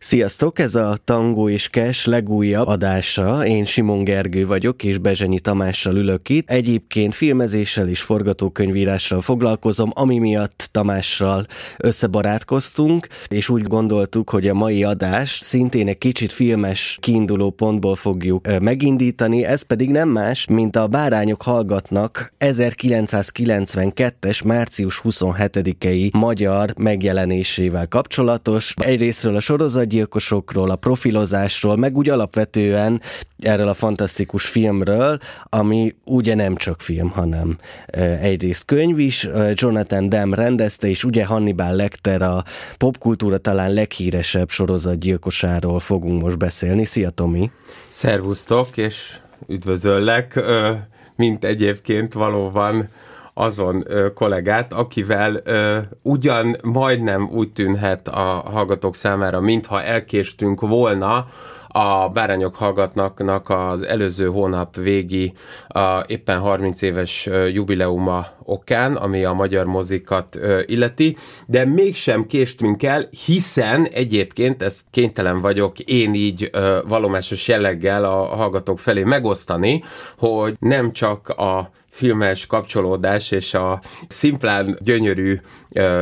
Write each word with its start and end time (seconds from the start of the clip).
Sziasztok, 0.00 0.58
ez 0.58 0.74
a 0.74 0.96
Tango 1.04 1.48
és 1.48 1.68
Kes 1.68 2.06
legújabb 2.06 2.66
adása. 2.66 3.46
Én 3.46 3.64
Simon 3.64 4.04
Gergő 4.04 4.46
vagyok, 4.46 4.84
és 4.84 4.98
Bezsenyi 4.98 5.40
Tamással 5.40 5.96
ülök 5.96 6.28
itt. 6.28 6.50
Egyébként 6.50 7.14
filmezéssel 7.14 7.88
és 7.88 8.00
forgatókönyvírással 8.00 9.20
foglalkozom, 9.20 9.90
ami 9.94 10.18
miatt 10.18 10.68
Tamással 10.72 11.46
összebarátkoztunk, 11.76 13.06
és 13.28 13.48
úgy 13.48 13.62
gondoltuk, 13.62 14.30
hogy 14.30 14.48
a 14.48 14.54
mai 14.54 14.84
adás 14.84 15.38
szintén 15.42 15.88
egy 15.88 15.98
kicsit 15.98 16.32
filmes 16.32 16.98
kiinduló 17.00 17.50
pontból 17.50 17.96
fogjuk 17.96 18.60
megindítani, 18.60 19.44
ez 19.44 19.62
pedig 19.62 19.90
nem 19.90 20.08
más, 20.08 20.46
mint 20.46 20.76
a 20.76 20.86
Bárányok 20.86 21.42
hallgatnak 21.42 22.32
1992-es 22.38 24.44
március 24.44 25.00
27-i 25.04 26.12
magyar 26.12 26.72
megjelenésével 26.76 27.88
kapcsolatos. 27.88 28.74
Egyrésztről 28.76 29.36
a 29.36 29.40
sorozat 29.40 29.86
gyilkosokról, 29.88 30.70
a 30.70 30.76
profilozásról, 30.76 31.76
meg 31.76 31.96
úgy 31.96 32.08
alapvetően 32.08 33.00
erről 33.38 33.68
a 33.68 33.74
fantasztikus 33.74 34.46
filmről, 34.46 35.18
ami 35.42 35.94
ugye 36.04 36.34
nem 36.34 36.56
csak 36.56 36.80
film, 36.80 37.08
hanem 37.10 37.56
egyrészt 38.20 38.64
könyv 38.64 38.98
is. 38.98 39.28
Jonathan 39.52 40.08
Demme 40.08 40.36
rendezte, 40.36 40.88
és 40.88 41.04
ugye 41.04 41.24
Hannibal 41.24 41.74
Lecter 41.74 42.22
a 42.22 42.44
popkultúra 42.76 43.38
talán 43.38 43.72
leghíresebb 43.72 44.50
sorozatgyilkosáról 44.50 45.80
fogunk 45.80 46.22
most 46.22 46.38
beszélni. 46.38 46.84
Szia 46.84 47.10
Tomi! 47.10 47.50
Szervusztok, 47.88 48.76
és 48.76 48.96
üdvözöllek, 49.46 50.40
mint 51.16 51.44
egyébként 51.44 52.12
valóban 52.12 52.88
azon 53.38 53.86
kollégát, 54.14 54.72
akivel 54.72 55.42
ugyan 56.02 56.56
majdnem 56.62 57.28
úgy 57.32 57.52
tűnhet 57.52 58.08
a 58.08 58.42
hallgatók 58.52 58.94
számára, 58.94 59.40
mintha 59.40 59.82
elkéstünk 59.82 60.60
volna, 60.60 61.26
a 61.68 62.08
Bárányok 62.08 62.54
hallgatnak 62.54 63.50
az 63.50 63.82
előző 63.82 64.26
hónap 64.26 64.76
végi 64.76 65.32
a 65.68 66.04
éppen 66.06 66.38
30 66.38 66.82
éves 66.82 67.28
jubileuma 67.52 68.26
okán, 68.44 68.96
ami 68.96 69.24
a 69.24 69.32
magyar 69.32 69.66
mozikat 69.66 70.38
illeti, 70.66 71.16
de 71.46 71.64
mégsem 71.64 72.26
késtünk 72.26 72.82
el, 72.82 73.08
hiszen 73.26 73.86
egyébként 73.86 74.62
ezt 74.62 74.84
kénytelen 74.90 75.40
vagyok 75.40 75.78
én 75.78 76.14
így 76.14 76.50
valomásos 76.88 77.48
jelleggel 77.48 78.04
a 78.04 78.24
hallgatók 78.24 78.78
felé 78.78 79.02
megosztani, 79.02 79.82
hogy 80.18 80.56
nem 80.60 80.92
csak 80.92 81.28
a 81.28 81.70
filmes 81.98 82.46
kapcsolódás 82.46 83.30
és 83.30 83.54
a 83.54 83.80
szimplán 84.08 84.78
gyönyörű 84.82 85.40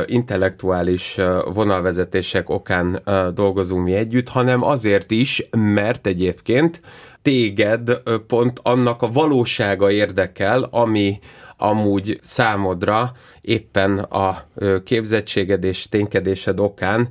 intellektuális 0.05 1.17
vonalvezetések 1.53 2.49
okán 2.49 3.01
dolgozunk 3.33 3.83
mi 3.83 3.93
együtt, 3.93 4.29
hanem 4.29 4.63
azért 4.63 5.11
is, 5.11 5.43
mert 5.51 6.07
egyébként 6.07 6.81
téged 7.21 8.01
pont 8.27 8.59
annak 8.63 9.01
a 9.01 9.11
valósága 9.11 9.91
érdekel, 9.91 10.67
ami 10.71 11.19
amúgy 11.57 12.19
számodra 12.21 13.11
éppen 13.41 13.99
a 13.99 14.43
képzettséged 14.83 15.63
és 15.63 15.89
ténykedésed 15.89 16.59
okán 16.59 17.07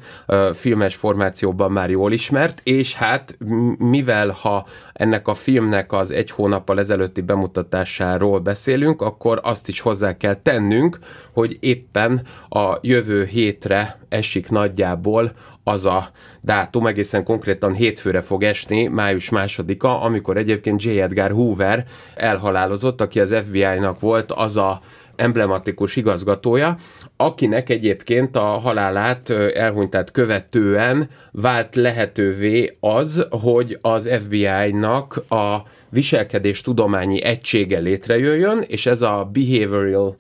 filmes 0.55 0.95
formációban 0.95 1.73
már 1.73 1.91
jól 1.91 2.13
ismert, 2.13 2.61
és 2.65 2.95
hát 2.95 3.39
mivel 3.79 4.31
ha 4.31 4.67
ennek 4.93 5.29
a 5.29 5.35
filmnek 5.35 5.93
az 5.93 6.11
egy 6.11 6.31
hónappal 6.31 6.79
ezelőtti 6.79 7.21
bemutatásáról 7.21 8.41
beszélünk, 8.41 9.03
akkor 9.03 9.41
azt 9.43 9.69
is 9.69 9.81
hozzá 9.81 10.17
kell 10.17 10.35
tennünk, 10.35 10.99
hogy 11.33 11.57
éppen 11.61 12.27
a 12.49 12.79
jövő 12.81 13.25
hétre 13.25 13.99
esik 14.09 14.51
nagyjából 14.51 15.33
az 15.65 15.87
a 15.87 16.11
dátum 16.41 16.87
egészen 16.87 17.25
konkrétan 17.25 17.73
hétfőre 17.73 18.21
fog 18.21 18.43
esni, 18.43 18.87
május 18.87 19.31
másodika, 19.31 20.01
amikor 20.01 20.37
egyébként 20.37 20.83
J. 20.83 21.01
Edgar 21.01 21.31
Hoover 21.31 21.85
elhalálozott, 22.15 23.01
aki 23.01 23.21
az 23.21 23.35
FBI-nak 23.47 24.01
volt 24.01 24.33
az 24.33 24.57
a 24.57 24.81
emblematikus 25.17 25.97
igazgatója, 25.97 26.77
akinek 27.17 27.71
egyébként 27.71 28.37
a 28.37 28.45
halálát 28.45 29.31
elhunytát 29.55 30.11
követően 30.11 31.09
vált 31.33 31.77
lehetővé 31.77 32.77
az, 32.81 33.27
hogy 33.31 33.79
az 33.83 34.11
FBI-nak 34.23 35.17
a 35.29 35.57
viselkedés 35.89 36.61
tudományi 36.61 37.23
egysége 37.23 37.79
létrejöjjön, 37.79 38.65
és 38.67 38.87
ez 38.87 39.03
a 39.03 39.31
Behavioral 39.33 40.17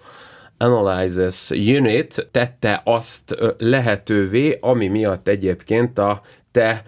Analysis 0.59 1.51
Unit 1.51 2.29
tette 2.31 2.81
azt 2.85 3.37
lehetővé, 3.59 4.59
ami 4.61 4.89
miatt 4.89 5.29
egyébként 5.29 5.99
a 5.99 6.21
te, 6.57 6.83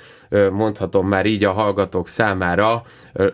mondhatom 0.51 1.09
már 1.09 1.27
így 1.27 1.45
a 1.45 1.53
hallgatók 1.53 2.09
számára, 2.09 2.83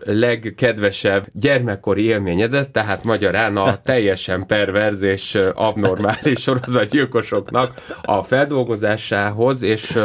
legkedvesebb 0.03 1.25
gyermekkori 1.33 2.03
élményedet, 2.03 2.69
tehát 2.69 3.03
magyarán 3.03 3.57
a 3.57 3.75
teljesen 3.83 4.45
perverz 4.45 5.01
és 5.01 5.39
abnormális 5.53 6.41
sorozatgyilkosoknak 6.41 7.73
a 8.01 8.23
feldolgozásához 8.23 9.61
és 9.61 9.99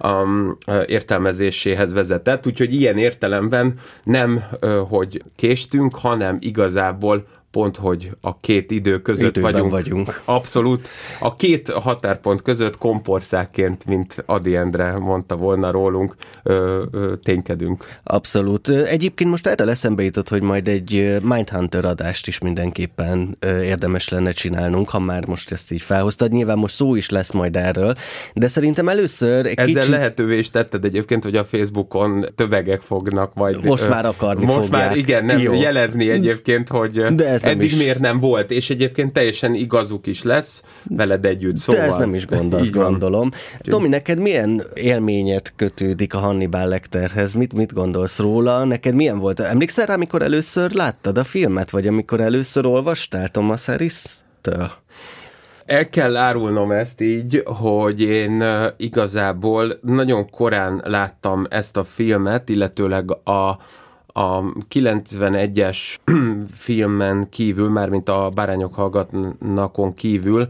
um, 0.00 0.58
értelmezéséhez 0.86 1.92
vezetett. 1.92 2.46
Úgyhogy 2.46 2.74
ilyen 2.74 2.98
értelemben 2.98 3.74
nem, 4.04 4.44
hogy 4.88 5.22
késtünk, 5.36 5.96
hanem 5.96 6.36
igazából 6.40 7.26
pont, 7.52 7.76
hogy 7.76 8.10
a 8.20 8.40
két 8.40 8.70
idő 8.70 9.02
között 9.02 9.36
vagyunk. 9.36 9.70
vagyunk. 9.70 10.20
Abszolút. 10.24 10.88
A 11.20 11.36
két 11.36 11.70
határpont 11.70 12.42
között 12.42 12.78
komporszákként, 12.78 13.86
mint 13.86 14.22
Adi 14.26 14.56
Endre 14.56 14.98
mondta 14.98 15.36
volna 15.36 15.70
rólunk, 15.70 16.14
ö, 16.42 16.82
ö, 16.90 17.12
ténykedünk. 17.22 17.84
Abszolút. 18.02 18.68
Egyébként 18.68 19.30
most 19.30 19.46
erre 19.46 19.70
eszembe 19.70 20.02
jutott, 20.02 20.28
hogy 20.28 20.42
majd 20.42 20.68
egy 20.68 21.18
Mindhunter 21.22 21.84
adást 21.84 22.26
is 22.26 22.38
mindenképpen 22.38 23.38
érdemes 23.62 24.08
lenne 24.08 24.30
csinálnunk, 24.30 24.88
ha 24.88 24.98
már 24.98 25.26
most 25.26 25.52
ezt 25.52 25.72
így 25.72 25.82
felhoztad. 25.82 26.32
Nyilván 26.32 26.58
most 26.58 26.74
szó 26.74 26.94
is 26.94 27.10
lesz 27.10 27.32
majd 27.32 27.56
erről, 27.56 27.94
de 28.34 28.46
szerintem 28.46 28.88
először 28.88 29.46
egy 29.46 29.58
Ezzel 29.58 29.74
kicsit... 29.74 29.88
lehetővé 29.88 30.38
is 30.38 30.50
tetted 30.50 30.84
egyébként, 30.84 31.24
hogy 31.24 31.36
a 31.36 31.44
Facebookon 31.44 32.26
tövegek 32.34 32.80
fognak 32.80 33.34
majd... 33.34 33.64
Most 33.64 33.88
már 33.88 34.06
akarni 34.06 34.44
Most 34.44 34.58
fogják. 34.58 34.88
már 34.88 34.96
igen, 34.96 35.24
nem 35.24 35.38
Jó. 35.38 35.54
jelezni 35.54 36.10
egyébként, 36.10 36.68
hogy 36.68 37.14
de 37.14 37.28
ez 37.28 37.41
eddig 37.44 37.72
is. 37.72 37.76
miért 37.76 37.98
nem 37.98 38.18
volt, 38.18 38.50
és 38.50 38.70
egyébként 38.70 39.12
teljesen 39.12 39.54
igazuk 39.54 40.06
is 40.06 40.22
lesz 40.22 40.62
veled 40.88 41.24
együtt. 41.24 41.56
Szóval... 41.56 41.82
De 41.82 41.88
ez 41.88 41.96
nem 41.96 42.14
is 42.14 42.26
gond, 42.26 42.54
azt 42.54 42.72
gondolom. 42.72 43.28
Tomi, 43.60 43.88
neked 43.88 44.18
milyen 44.18 44.62
élményet 44.74 45.52
kötődik 45.56 46.14
a 46.14 46.18
Hannibal 46.18 46.66
Lecterhez? 46.66 47.32
Mit, 47.32 47.52
mit 47.52 47.72
gondolsz 47.72 48.18
róla? 48.18 48.64
Neked 48.64 48.94
milyen 48.94 49.18
volt? 49.18 49.40
Emlékszel 49.40 49.86
rá, 49.86 49.94
amikor 49.94 50.22
először 50.22 50.72
láttad 50.72 51.18
a 51.18 51.24
filmet, 51.24 51.70
vagy 51.70 51.86
amikor 51.86 52.20
először 52.20 52.66
olvastál 52.66 53.28
Thomas 53.28 53.66
Harris-től? 53.66 54.70
El 55.66 55.88
kell 55.88 56.16
árulnom 56.16 56.70
ezt 56.70 57.00
így, 57.00 57.42
hogy 57.44 58.00
én 58.00 58.44
igazából 58.76 59.78
nagyon 59.82 60.30
korán 60.30 60.82
láttam 60.84 61.46
ezt 61.50 61.76
a 61.76 61.84
filmet, 61.84 62.48
illetőleg 62.48 63.10
a 63.10 63.58
a 64.12 64.42
91-es 64.70 65.78
filmen 66.64 67.28
kívül, 67.30 67.68
mármint 67.68 68.08
a 68.08 68.28
Bárányok 68.34 68.74
hallgatnakon 68.74 69.94
kívül, 69.94 70.48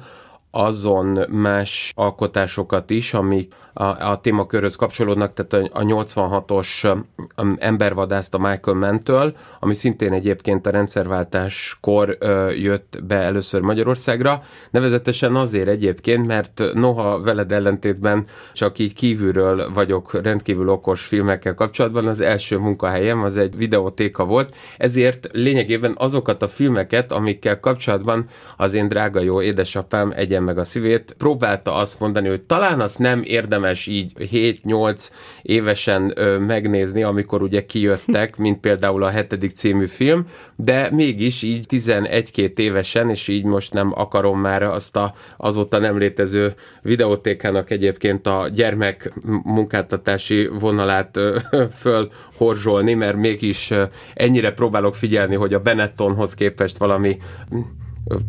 azon 0.50 1.18
más 1.30 1.92
alkotásokat 1.96 2.90
is, 2.90 3.14
amik 3.14 3.54
a, 3.72 4.10
a 4.10 4.20
témakörhöz 4.20 4.76
kapcsolódnak, 4.76 5.32
tehát 5.34 5.70
a, 5.72 5.78
a 5.78 5.82
86-os 5.82 6.96
um, 7.36 7.56
embervadászt 7.58 8.34
a 8.34 8.38
Michael 8.38 8.76
Mentől, 8.76 9.36
ami 9.60 9.74
szintén 9.74 10.12
egyébként 10.12 10.66
a 10.66 10.70
rendszerváltáskor 10.70 12.16
ö, 12.20 12.50
jött 12.50 12.98
be 13.04 13.16
először 13.16 13.60
Magyarországra, 13.60 14.42
nevezetesen 14.70 15.34
azért 15.34 15.68
egyébként, 15.68 16.26
mert 16.26 16.62
noha 16.74 17.20
veled 17.20 17.52
ellentétben 17.52 18.26
csak 18.52 18.78
így 18.78 18.94
kívülről 18.94 19.72
vagyok 19.72 20.22
rendkívül 20.22 20.68
okos 20.68 21.04
filmekkel 21.04 21.54
kapcsolatban, 21.54 22.06
az 22.06 22.20
első 22.20 22.58
munkahelyem 22.58 23.22
az 23.22 23.36
egy 23.36 23.56
videótéka 23.56 24.24
volt, 24.24 24.54
ezért 24.76 25.28
lényegében 25.32 25.94
azokat 25.98 26.42
a 26.42 26.48
filmeket, 26.48 27.12
amikkel 27.12 27.60
kapcsolatban 27.60 28.26
az 28.56 28.74
én 28.74 28.88
drága 28.88 29.20
jó 29.20 29.42
édesapám 29.42 30.12
egyen 30.16 30.42
meg 30.42 30.58
a 30.58 30.64
szívét, 30.64 31.14
próbálta 31.18 31.74
azt 31.74 32.00
mondani, 32.00 32.28
hogy 32.28 32.42
talán 32.42 32.80
azt 32.80 32.98
nem 32.98 33.22
érdemes 33.24 33.61
így 33.86 34.12
7-8 34.18 35.08
évesen 35.42 36.14
megnézni, 36.46 37.02
amikor 37.02 37.42
ugye 37.42 37.66
kijöttek, 37.66 38.36
mint 38.44 38.60
például 38.60 39.02
a 39.02 39.08
hetedik 39.08 39.50
című 39.50 39.86
film, 39.86 40.26
de 40.56 40.88
mégis 40.90 41.42
így 41.42 41.66
11-2 41.68 42.58
évesen, 42.58 43.10
és 43.10 43.28
így 43.28 43.44
most 43.44 43.72
nem 43.72 43.92
akarom 43.94 44.40
már 44.40 44.62
azt 44.62 44.96
a 44.96 45.14
azóta 45.36 45.78
nem 45.78 45.98
létező 45.98 46.54
videótékának 46.82 47.70
egyébként 47.70 48.26
a 48.26 48.48
gyermek 48.54 49.12
munkáltatási 49.44 50.46
vonalát 50.46 51.16
ö, 51.16 51.38
fölhorzsolni, 51.82 52.94
mert 52.94 53.16
mégis 53.16 53.72
ennyire 54.14 54.52
próbálok 54.52 54.94
figyelni, 54.94 55.34
hogy 55.34 55.54
a 55.54 55.60
Benettonhoz 55.60 56.34
képest 56.34 56.78
valami 56.78 57.18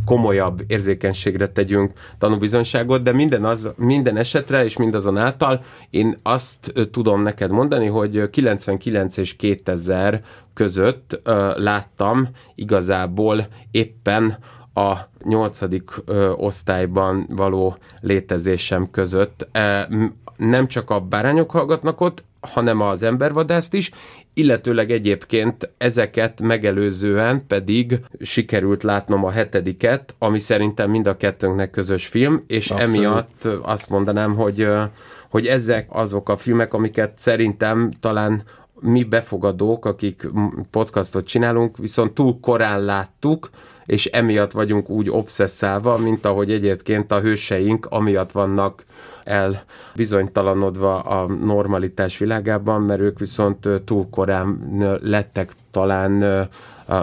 komolyabb 0.05 0.63
érzékenységre 0.67 1.47
tegyünk 1.47 1.91
tanúbizonyságot, 2.17 3.03
de 3.03 3.11
minden, 3.11 3.45
az, 3.45 3.69
minden 3.75 4.17
esetre 4.17 4.63
és 4.63 4.77
mindazonáltal 4.77 5.63
én 5.89 6.15
azt 6.23 6.73
tudom 6.91 7.21
neked 7.21 7.51
mondani, 7.51 7.87
hogy 7.87 8.29
99 8.29 9.17
és 9.17 9.35
2000 9.35 10.23
között 10.53 11.21
láttam 11.55 12.27
igazából 12.55 13.47
éppen 13.71 14.37
a 14.73 14.97
nyolcadik 15.23 15.91
osztályban 16.35 17.25
való 17.29 17.77
létezésem 18.01 18.91
között. 18.91 19.47
Nem 20.37 20.67
csak 20.67 20.89
a 20.89 20.99
bárányok 20.99 21.51
hallgatnak 21.51 22.01
ott, 22.01 22.23
hanem 22.41 22.81
az 22.81 23.03
embervadászt 23.03 23.73
is, 23.73 23.91
illetőleg 24.33 24.91
egyébként 24.91 25.69
ezeket 25.77 26.41
megelőzően 26.41 27.47
pedig 27.47 27.99
sikerült 28.19 28.83
látnom 28.83 29.25
a 29.25 29.31
hetediket, 29.31 30.15
ami 30.19 30.39
szerintem 30.39 30.89
mind 30.89 31.07
a 31.07 31.17
kettőnknek 31.17 31.71
közös 31.71 32.07
film, 32.07 32.41
és 32.47 32.69
Abszolút. 32.69 32.95
emiatt 32.95 33.47
azt 33.61 33.89
mondanám, 33.89 34.35
hogy, 34.35 34.67
hogy 35.29 35.47
ezek 35.47 35.87
azok 35.89 36.29
a 36.29 36.37
filmek, 36.37 36.73
amiket 36.73 37.11
szerintem 37.15 37.91
talán 37.99 38.43
mi 38.79 39.03
befogadók, 39.03 39.85
akik 39.85 40.27
podcastot 40.71 41.27
csinálunk, 41.27 41.77
viszont 41.77 42.13
túl 42.13 42.39
korán 42.39 42.81
láttuk, 42.81 43.49
és 43.85 44.05
emiatt 44.05 44.51
vagyunk 44.51 44.89
úgy 44.89 45.09
obszesszálva, 45.09 45.97
mint 45.97 46.25
ahogy 46.25 46.51
egyébként 46.51 47.11
a 47.11 47.19
hőseink 47.19 47.85
amiatt 47.89 48.31
vannak 48.31 48.85
el 49.23 49.63
bizonytalanodva 49.95 50.99
a 50.99 51.25
normalitás 51.25 52.17
világában, 52.17 52.81
mert 52.81 53.01
ők 53.01 53.19
viszont 53.19 53.67
túl 53.85 54.09
korán 54.09 54.59
lettek 55.01 55.51
talán 55.71 56.49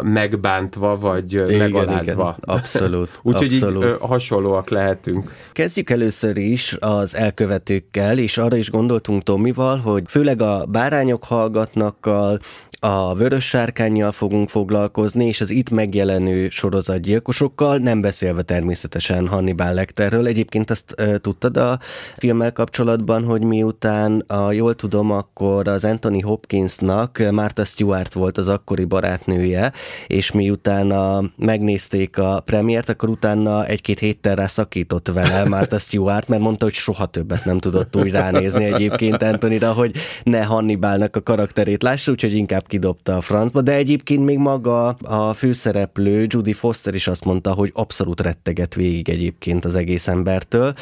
megbántva, 0.02 0.98
vagy 0.98 1.32
igen, 1.32 1.58
megalázva. 1.58 2.36
Igen, 2.42 2.56
abszolút. 2.56 3.20
Úgyhogy 3.22 3.52
abszolút. 3.52 3.84
így 3.84 3.96
hasonlóak 4.00 4.68
lehetünk. 4.68 5.34
Kezdjük 5.52 5.90
először 5.90 6.36
is 6.36 6.76
az 6.80 7.16
elkövetőkkel, 7.16 8.18
és 8.18 8.38
arra 8.38 8.56
is 8.56 8.70
gondoltunk 8.70 9.22
Tomival, 9.22 9.78
hogy 9.78 10.02
főleg 10.06 10.42
a 10.42 10.64
bárányok 10.68 11.24
hallgatnakkal, 11.24 12.38
a 12.80 13.14
vörös 13.14 13.44
sárkányjal 13.48 14.12
fogunk 14.12 14.48
foglalkozni, 14.48 15.26
és 15.26 15.40
az 15.40 15.50
itt 15.50 15.70
megjelenő 15.70 16.48
sorozatgyilkosokkal, 16.48 17.76
nem 17.76 18.00
beszélve 18.00 18.42
természetesen 18.42 19.26
Hannibal 19.26 19.74
Lecterről. 19.74 20.26
Egyébként 20.26 20.70
azt 20.70 20.92
e, 20.96 21.18
tudtad 21.18 21.56
a 21.56 21.78
filmmel 22.16 22.52
kapcsolatban, 22.52 23.24
hogy 23.24 23.42
miután, 23.42 24.24
a, 24.26 24.52
jól 24.52 24.74
tudom, 24.74 25.10
akkor 25.10 25.68
az 25.68 25.84
Anthony 25.84 26.22
Hopkinsnak 26.22 27.22
Martha 27.30 27.64
Stewart 27.64 28.12
volt 28.12 28.38
az 28.38 28.48
akkori 28.48 28.84
barátnője, 28.84 29.72
és 30.06 30.32
miután 30.32 30.90
a, 30.90 31.22
megnézték 31.36 32.18
a 32.18 32.40
premiért, 32.44 32.88
akkor 32.88 33.08
utána 33.08 33.66
egy-két 33.66 33.98
héttel 33.98 34.34
rá 34.34 34.46
szakított 34.46 35.08
vele 35.08 35.48
Martha 35.48 35.78
Stewart, 35.78 36.28
mert 36.28 36.42
mondta, 36.42 36.64
hogy 36.64 36.74
soha 36.74 37.06
többet 37.06 37.44
nem 37.44 37.58
tudott 37.58 37.96
úgy 37.96 38.10
ránézni 38.10 38.64
egyébként 38.64 39.22
Anthonyra, 39.22 39.72
hogy 39.72 39.96
ne 40.22 40.42
Hannibalnak 40.42 41.16
a 41.16 41.22
karakterét 41.22 41.82
lássa, 41.82 42.10
úgyhogy 42.10 42.34
inkább 42.34 42.68
kidobta 42.70 43.16
a 43.16 43.20
francba, 43.20 43.60
de 43.60 43.74
egyébként 43.74 44.24
még 44.24 44.38
maga 44.38 44.86
a 44.88 45.34
főszereplő 45.34 46.26
Judy 46.28 46.52
Foster 46.52 46.94
is 46.94 47.06
azt 47.06 47.24
mondta, 47.24 47.52
hogy 47.52 47.70
abszolút 47.74 48.20
retteget 48.20 48.74
végig 48.74 49.08
egyébként 49.08 49.64
az 49.64 49.74
egész 49.74 50.08
embertől. 50.08 50.74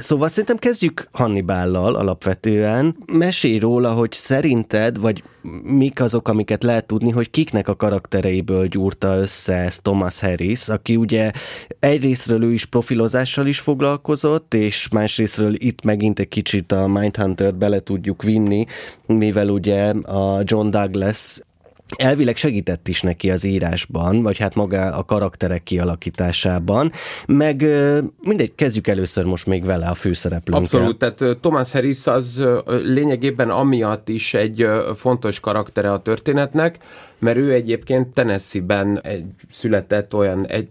Szóval 0.00 0.28
szerintem 0.28 0.56
kezdjük 0.56 1.08
Hannibállal 1.12 1.94
alapvetően. 1.94 2.96
Mesélj 3.12 3.58
róla, 3.58 3.92
hogy 3.92 4.12
szerinted, 4.12 5.00
vagy 5.00 5.22
mik 5.62 6.00
azok, 6.00 6.28
amiket 6.28 6.62
lehet 6.62 6.86
tudni, 6.86 7.10
hogy 7.10 7.30
kiknek 7.30 7.68
a 7.68 7.76
karaktereiből 7.76 8.66
gyúrta 8.66 9.16
össze 9.16 9.54
ezt 9.54 9.82
Thomas 9.82 10.20
Harris, 10.20 10.68
aki 10.68 10.96
ugye 10.96 11.30
egyrésztről 11.78 12.42
ő 12.42 12.52
is 12.52 12.64
profilozással 12.64 13.46
is 13.46 13.58
foglalkozott, 13.58 14.54
és 14.54 14.88
másrésztről 14.88 15.54
itt 15.56 15.84
megint 15.84 16.18
egy 16.18 16.28
kicsit 16.28 16.72
a 16.72 16.86
Mindhunter-t 16.86 17.58
bele 17.58 17.80
tudjuk 17.80 18.22
vinni, 18.22 18.64
mivel 19.06 19.48
ugye 19.48 19.90
a 19.90 20.40
John 20.44 20.70
Douglas 20.70 21.40
elvileg 21.96 22.36
segített 22.36 22.88
is 22.88 23.02
neki 23.02 23.30
az 23.30 23.44
írásban, 23.44 24.22
vagy 24.22 24.38
hát 24.38 24.54
maga 24.54 24.96
a 24.96 25.04
karakterek 25.04 25.62
kialakításában, 25.62 26.92
meg 27.26 27.66
mindegy, 28.20 28.54
kezdjük 28.54 28.86
először 28.86 29.24
most 29.24 29.46
még 29.46 29.64
vele 29.64 29.86
a 29.86 29.94
főszereplőnkkel. 29.94 30.80
Abszolút, 30.80 30.98
tehát 30.98 31.38
Thomas 31.40 31.72
Harris 31.72 32.06
az 32.06 32.44
lényegében 32.84 33.50
amiatt 33.50 34.08
is 34.08 34.34
egy 34.34 34.66
fontos 34.96 35.40
karaktere 35.40 35.92
a 35.92 36.02
történetnek, 36.02 36.78
mert 37.18 37.36
ő 37.36 37.52
egyébként 37.52 38.08
Tennessee-ben 38.08 39.00
egy, 39.02 39.24
született 39.50 40.14
olyan 40.14 40.46
egy 40.46 40.68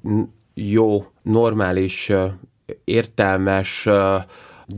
jó, 0.53 1.05
normális, 1.21 2.11
értelmes 2.83 3.87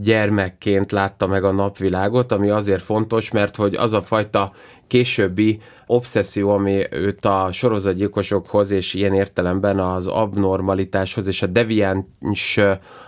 gyermekként 0.00 0.92
látta 0.92 1.26
meg 1.26 1.44
a 1.44 1.52
napvilágot, 1.52 2.32
ami 2.32 2.50
azért 2.50 2.82
fontos, 2.82 3.30
mert 3.30 3.56
hogy 3.56 3.74
az 3.74 3.92
a 3.92 4.02
fajta 4.02 4.52
későbbi 4.92 5.60
obszesszió, 5.86 6.50
ami 6.50 6.86
őt 6.90 7.26
a 7.26 7.48
sorozatgyilkosokhoz 7.52 8.70
és 8.70 8.94
ilyen 8.94 9.14
értelemben 9.14 9.78
az 9.78 10.06
abnormalitáshoz 10.06 11.26
és 11.26 11.42
a 11.42 11.46
deviáns 11.46 12.60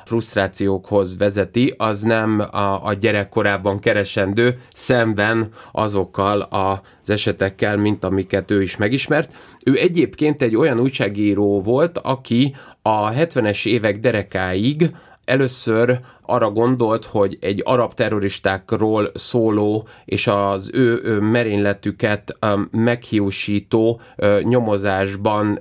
frusztrációkhoz 0.04 1.18
vezeti, 1.18 1.74
az 1.76 2.02
nem 2.02 2.40
a, 2.40 2.86
a 2.86 2.92
gyerekkorában 3.00 3.78
keresendő 3.78 4.60
szemben 4.72 5.48
azokkal 5.72 6.40
az 6.40 7.10
esetekkel, 7.10 7.76
mint 7.76 8.04
amiket 8.04 8.50
ő 8.50 8.62
is 8.62 8.76
megismert. 8.76 9.32
Ő 9.64 9.78
egyébként 9.78 10.42
egy 10.42 10.56
olyan 10.56 10.80
újságíró 10.80 11.60
volt, 11.60 11.98
aki 11.98 12.54
a 12.82 13.10
70-es 13.10 13.66
évek 13.66 13.98
derekáig 13.98 14.90
először 15.24 16.00
arra 16.22 16.50
gondolt, 16.50 17.04
hogy 17.04 17.38
egy 17.40 17.62
arab 17.64 17.94
terroristákról 17.94 19.10
szóló 19.14 19.88
és 20.04 20.26
az 20.26 20.70
ő, 20.72 21.00
ő 21.04 21.20
merényletüket 21.20 22.36
meghiúsító 22.70 24.00
nyomozásban 24.42 25.58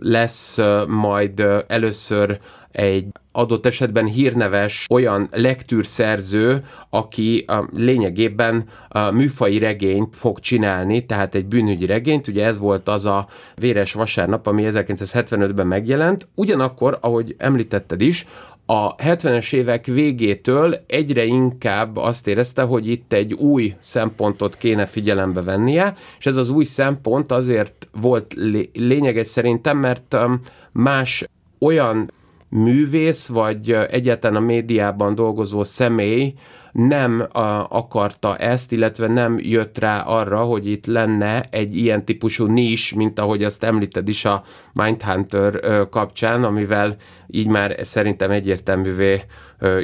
lesz 0.00 0.58
majd 0.86 1.42
először 1.66 2.40
egy 2.72 3.06
adott 3.32 3.66
esetben 3.66 4.06
hírneves 4.06 4.86
olyan 4.90 5.28
lektűrszerző, 5.32 6.64
aki 6.90 7.44
a 7.46 7.68
lényegében 7.74 8.64
a 8.88 9.10
műfai 9.10 9.58
regényt 9.58 10.16
fog 10.16 10.40
csinálni, 10.40 11.06
tehát 11.06 11.34
egy 11.34 11.46
bűnügyi 11.46 11.86
regényt, 11.86 12.28
ugye 12.28 12.44
ez 12.44 12.58
volt 12.58 12.88
az 12.88 13.06
a 13.06 13.26
Véres 13.54 13.92
Vasárnap, 13.92 14.46
ami 14.46 14.68
1975-ben 14.70 15.66
megjelent, 15.66 16.28
ugyanakkor, 16.34 16.98
ahogy 17.00 17.34
említetted 17.38 18.00
is, 18.00 18.26
a 18.66 18.94
70-es 18.94 19.52
évek 19.52 19.86
végétől 19.86 20.74
egyre 20.86 21.24
inkább 21.24 21.96
azt 21.96 22.26
érezte, 22.26 22.62
hogy 22.62 22.88
itt 22.88 23.12
egy 23.12 23.32
új 23.32 23.74
szempontot 23.80 24.56
kéne 24.56 24.86
figyelembe 24.86 25.42
vennie, 25.42 25.96
és 26.18 26.26
ez 26.26 26.36
az 26.36 26.48
új 26.48 26.64
szempont 26.64 27.32
azért 27.32 27.88
volt 28.00 28.34
lényeges 28.72 29.26
szerintem, 29.26 29.78
mert 29.78 30.14
um, 30.14 30.40
más 30.72 31.24
olyan 31.58 32.12
művész, 32.48 33.26
vagy 33.26 33.72
egyáltalán 33.72 34.42
a 34.42 34.46
médiában 34.46 35.14
dolgozó 35.14 35.64
személy 35.64 36.34
nem 36.72 37.26
a, 37.32 37.66
akarta 37.68 38.36
ezt, 38.36 38.72
illetve 38.72 39.06
nem 39.06 39.38
jött 39.38 39.78
rá 39.78 40.00
arra, 40.00 40.42
hogy 40.42 40.66
itt 40.66 40.86
lenne 40.86 41.44
egy 41.50 41.76
ilyen 41.76 42.04
típusú 42.04 42.46
nis, 42.46 42.94
mint 42.94 43.18
ahogy 43.18 43.44
azt 43.44 43.64
említed 43.64 44.08
is 44.08 44.24
a 44.24 44.42
Mindhunter 44.72 45.60
kapcsán, 45.90 46.44
amivel 46.44 46.96
így 47.26 47.46
már 47.46 47.76
szerintem 47.80 48.30
egyértelművé 48.30 49.22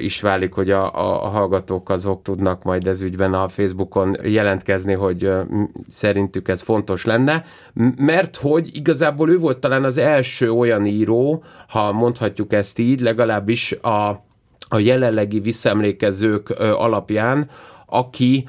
is 0.01 0.21
válik, 0.21 0.53
hogy 0.53 0.71
a, 0.71 0.95
a, 0.95 1.25
a 1.25 1.29
hallgatók 1.29 1.91
azok 1.91 2.23
tudnak 2.23 2.63
majd 2.63 2.87
ez 2.87 3.03
ügyben 3.03 3.35
a 3.35 3.49
Facebookon 3.49 4.17
jelentkezni, 4.23 4.93
hogy 4.93 5.31
szerintük 5.89 6.49
ez 6.49 6.63
fontos 6.63 7.05
lenne, 7.05 7.45
mert 7.97 8.37
hogy 8.37 8.77
igazából 8.77 9.31
ő 9.31 9.39
volt 9.39 9.59
talán 9.59 9.85
az 9.85 9.99
első 9.99 10.51
olyan 10.51 10.87
író, 10.87 11.45
ha 11.69 11.93
mondhatjuk 11.93 12.53
ezt 12.53 12.79
így, 12.79 13.01
legalábbis 13.01 13.73
a 13.73 14.27
a 14.69 14.79
jelenlegi 14.79 15.41
visszaemlékezők 15.41 16.51
alapján, 16.59 17.51
aki 17.87 18.45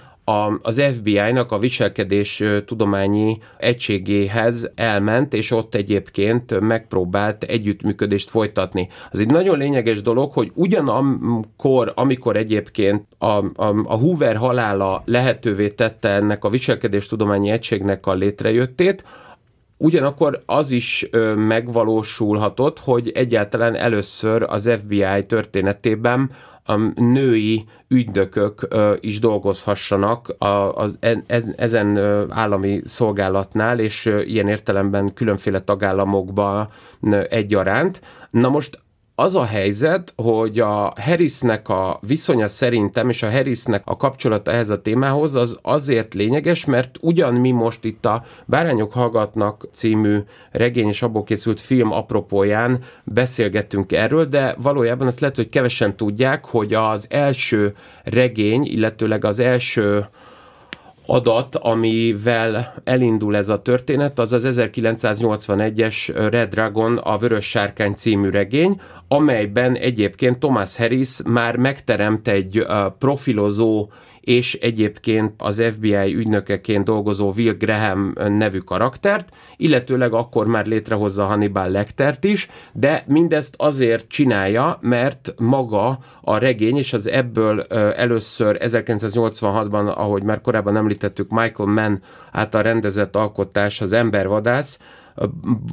az 0.61 0.81
FBI-nak 0.81 1.51
a 1.51 1.59
viselkedés 1.59 2.43
tudományi 2.65 3.37
egységéhez 3.57 4.71
elment, 4.75 5.33
és 5.33 5.51
ott 5.51 5.75
egyébként 5.75 6.59
megpróbált 6.59 7.43
együttműködést 7.43 8.29
folytatni. 8.29 8.87
Az 9.11 9.19
egy 9.19 9.27
nagyon 9.27 9.57
lényeges 9.57 10.01
dolog, 10.01 10.31
hogy 10.31 10.51
ugyanakkor, 10.53 11.91
amikor 11.95 12.35
egyébként 12.35 13.03
a, 13.17 13.25
a, 13.25 13.75
a 13.83 13.95
Hoover 13.95 14.35
halála 14.35 15.01
lehetővé 15.05 15.69
tette 15.69 16.09
ennek 16.09 16.43
a 16.43 16.49
viselkedés 16.49 17.07
tudományi 17.07 17.49
egységnek 17.49 18.05
a 18.05 18.13
létrejöttét, 18.13 19.03
Ugyanakkor 19.81 20.41
az 20.45 20.71
is 20.71 21.09
megvalósulhatott, 21.35 22.79
hogy 22.79 23.09
egyáltalán 23.09 23.75
először 23.75 24.45
az 24.47 24.71
FBI 24.79 25.25
történetében 25.27 26.31
a 26.63 26.75
női 26.95 27.65
ügynökök 27.87 28.67
is 28.99 29.19
dolgozhassanak 29.19 30.35
az, 30.73 30.97
ezen 31.55 31.97
állami 32.29 32.81
szolgálatnál, 32.83 33.79
és 33.79 34.05
ilyen 34.25 34.47
értelemben 34.47 35.13
különféle 35.13 35.61
tagállamokban 35.61 36.69
egyaránt. 37.29 38.01
Na 38.29 38.49
most 38.49 38.79
az 39.19 39.35
a 39.35 39.45
helyzet, 39.45 40.13
hogy 40.15 40.59
a 40.59 40.93
Harrisnek 40.95 41.69
a 41.69 41.99
viszonya 42.07 42.47
szerintem, 42.47 43.09
és 43.09 43.23
a 43.23 43.31
Harrisnek 43.31 43.81
a 43.85 43.97
kapcsolata 43.97 44.51
ehhez 44.51 44.69
a 44.69 44.81
témához, 44.81 45.35
az 45.35 45.59
azért 45.61 46.13
lényeges, 46.13 46.65
mert 46.65 46.97
ugyan 47.01 47.33
mi 47.33 47.51
most 47.51 47.83
itt 47.85 48.05
a 48.05 48.23
Bárányok 48.45 48.93
hallgatnak 48.93 49.67
című 49.71 50.17
regény 50.51 50.87
és 50.87 51.01
abból 51.01 51.23
készült 51.23 51.59
film 51.59 51.91
apropóján 51.91 52.79
beszélgettünk 53.03 53.91
erről, 53.91 54.25
de 54.25 54.55
valójában 54.57 55.07
azt 55.07 55.19
lehet, 55.19 55.35
hogy 55.35 55.49
kevesen 55.49 55.95
tudják, 55.95 56.45
hogy 56.45 56.73
az 56.73 57.05
első 57.09 57.73
regény, 58.03 58.63
illetőleg 58.65 59.25
az 59.25 59.39
első 59.39 60.05
adat, 61.09 61.55
amivel 61.55 62.73
elindul 62.83 63.35
ez 63.35 63.49
a 63.49 63.61
történet, 63.61 64.19
az 64.19 64.33
az 64.33 64.47
1981-es 64.49 66.27
Red 66.31 66.49
Dragon, 66.49 66.97
a 66.97 67.17
Vörös 67.17 67.45
Sárkány 67.45 67.93
című 67.93 68.29
regény, 68.29 68.81
amelyben 69.07 69.75
egyébként 69.75 70.39
Thomas 70.39 70.77
Harris 70.77 71.19
már 71.25 71.55
megteremt 71.55 72.27
egy 72.27 72.65
profilozó 72.99 73.89
és 74.21 74.53
egyébként 74.53 75.33
az 75.37 75.63
FBI 75.73 76.15
ügynökeként 76.15 76.85
dolgozó 76.85 77.33
Will 77.37 77.53
Graham 77.53 78.13
nevű 78.15 78.57
karaktert, 78.57 79.29
illetőleg 79.57 80.13
akkor 80.13 80.47
már 80.47 80.65
létrehozza 80.65 81.25
Hannibal 81.25 81.69
Lectert 81.69 82.23
is, 82.23 82.49
de 82.73 83.03
mindezt 83.07 83.53
azért 83.57 84.07
csinálja, 84.07 84.77
mert 84.81 85.33
maga 85.37 85.99
a 86.21 86.37
regény, 86.37 86.77
és 86.77 86.93
az 86.93 87.07
ebből 87.07 87.61
először 87.95 88.57
1986-ban, 88.61 89.95
ahogy 89.95 90.23
már 90.23 90.41
korábban 90.41 90.75
említettük, 90.75 91.29
Michael 91.29 91.69
Mann 91.69 92.01
által 92.31 92.61
rendezett 92.61 93.15
alkotás, 93.15 93.81
az 93.81 93.93
Embervadász, 93.93 94.79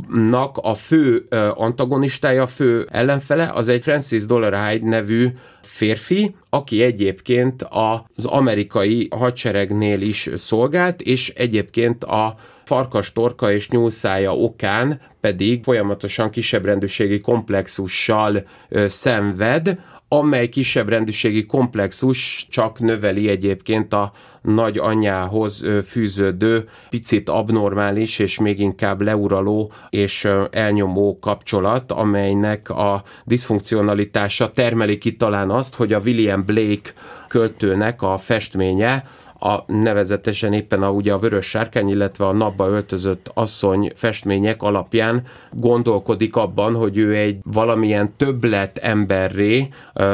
nak 0.08 0.58
a 0.62 0.74
fő 0.74 1.26
antagonistája, 1.54 2.42
a 2.42 2.46
fő 2.46 2.86
ellenfele, 2.90 3.50
az 3.54 3.68
egy 3.68 3.82
Francis 3.82 4.26
Dollarhide 4.26 4.88
nevű 4.88 5.28
férfi, 5.60 6.34
aki 6.50 6.82
egyébként 6.82 7.66
az 8.14 8.24
amerikai 8.24 9.08
hadseregnél 9.16 10.00
is 10.00 10.30
szolgált, 10.34 11.02
és 11.02 11.28
egyébként 11.36 12.04
a 12.04 12.36
farkas 12.64 13.12
torka 13.12 13.52
és 13.52 13.68
nyúlszája 13.68 14.36
okán 14.36 15.00
pedig 15.20 15.62
folyamatosan 15.64 16.30
kisebb 16.30 16.64
rendőrségi 16.64 17.20
komplexussal 17.20 18.46
ö, 18.68 18.88
szenved, 18.88 19.78
amely 20.08 20.48
kisebb 20.48 20.88
rendűségi 20.88 21.46
komplexus 21.46 22.46
csak 22.50 22.78
növeli 22.78 23.28
egyébként 23.28 23.92
a 23.92 24.12
nagy 24.42 24.78
anyához 24.78 25.66
fűződő, 25.86 26.68
picit 26.90 27.28
abnormális 27.28 28.18
és 28.18 28.38
még 28.38 28.60
inkább 28.60 29.00
leuraló 29.00 29.72
és 29.90 30.28
elnyomó 30.50 31.18
kapcsolat, 31.18 31.92
amelynek 31.92 32.70
a 32.70 33.02
diszfunkcionalitása 33.24 34.52
termeli 34.52 34.98
ki 34.98 35.16
talán 35.16 35.50
azt, 35.50 35.74
hogy 35.74 35.92
a 35.92 36.00
William 36.00 36.44
Blake 36.44 36.92
költőnek 37.28 38.02
a 38.02 38.16
festménye 38.16 39.04
a 39.38 39.72
nevezetesen 39.72 40.52
éppen 40.52 40.82
a, 40.82 40.90
ugye 40.90 41.12
a 41.12 41.18
vörös 41.18 41.46
sárkány, 41.46 41.88
illetve 41.88 42.26
a 42.26 42.32
napba 42.32 42.68
öltözött 42.68 43.30
asszony 43.34 43.92
festmények 43.94 44.62
alapján 44.62 45.22
gondolkodik 45.52 46.36
abban, 46.36 46.74
hogy 46.74 46.96
ő 46.98 47.14
egy 47.16 47.38
valamilyen 47.42 48.12
többlet 48.16 48.78
emberré, 48.78 49.68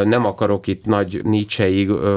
nem 0.04 0.24
akarok 0.24 0.66
itt 0.66 0.84
nagy 0.84 1.20
Nietzsche 1.24 1.70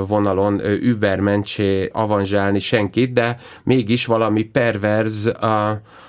vonalon 0.08 0.62
übermencsé 0.82 1.90
avanzsálni 1.94 2.60
senkit, 2.60 3.14
de 3.14 3.40
mégis 3.64 4.06
valami 4.06 4.44
perverz 4.44 5.32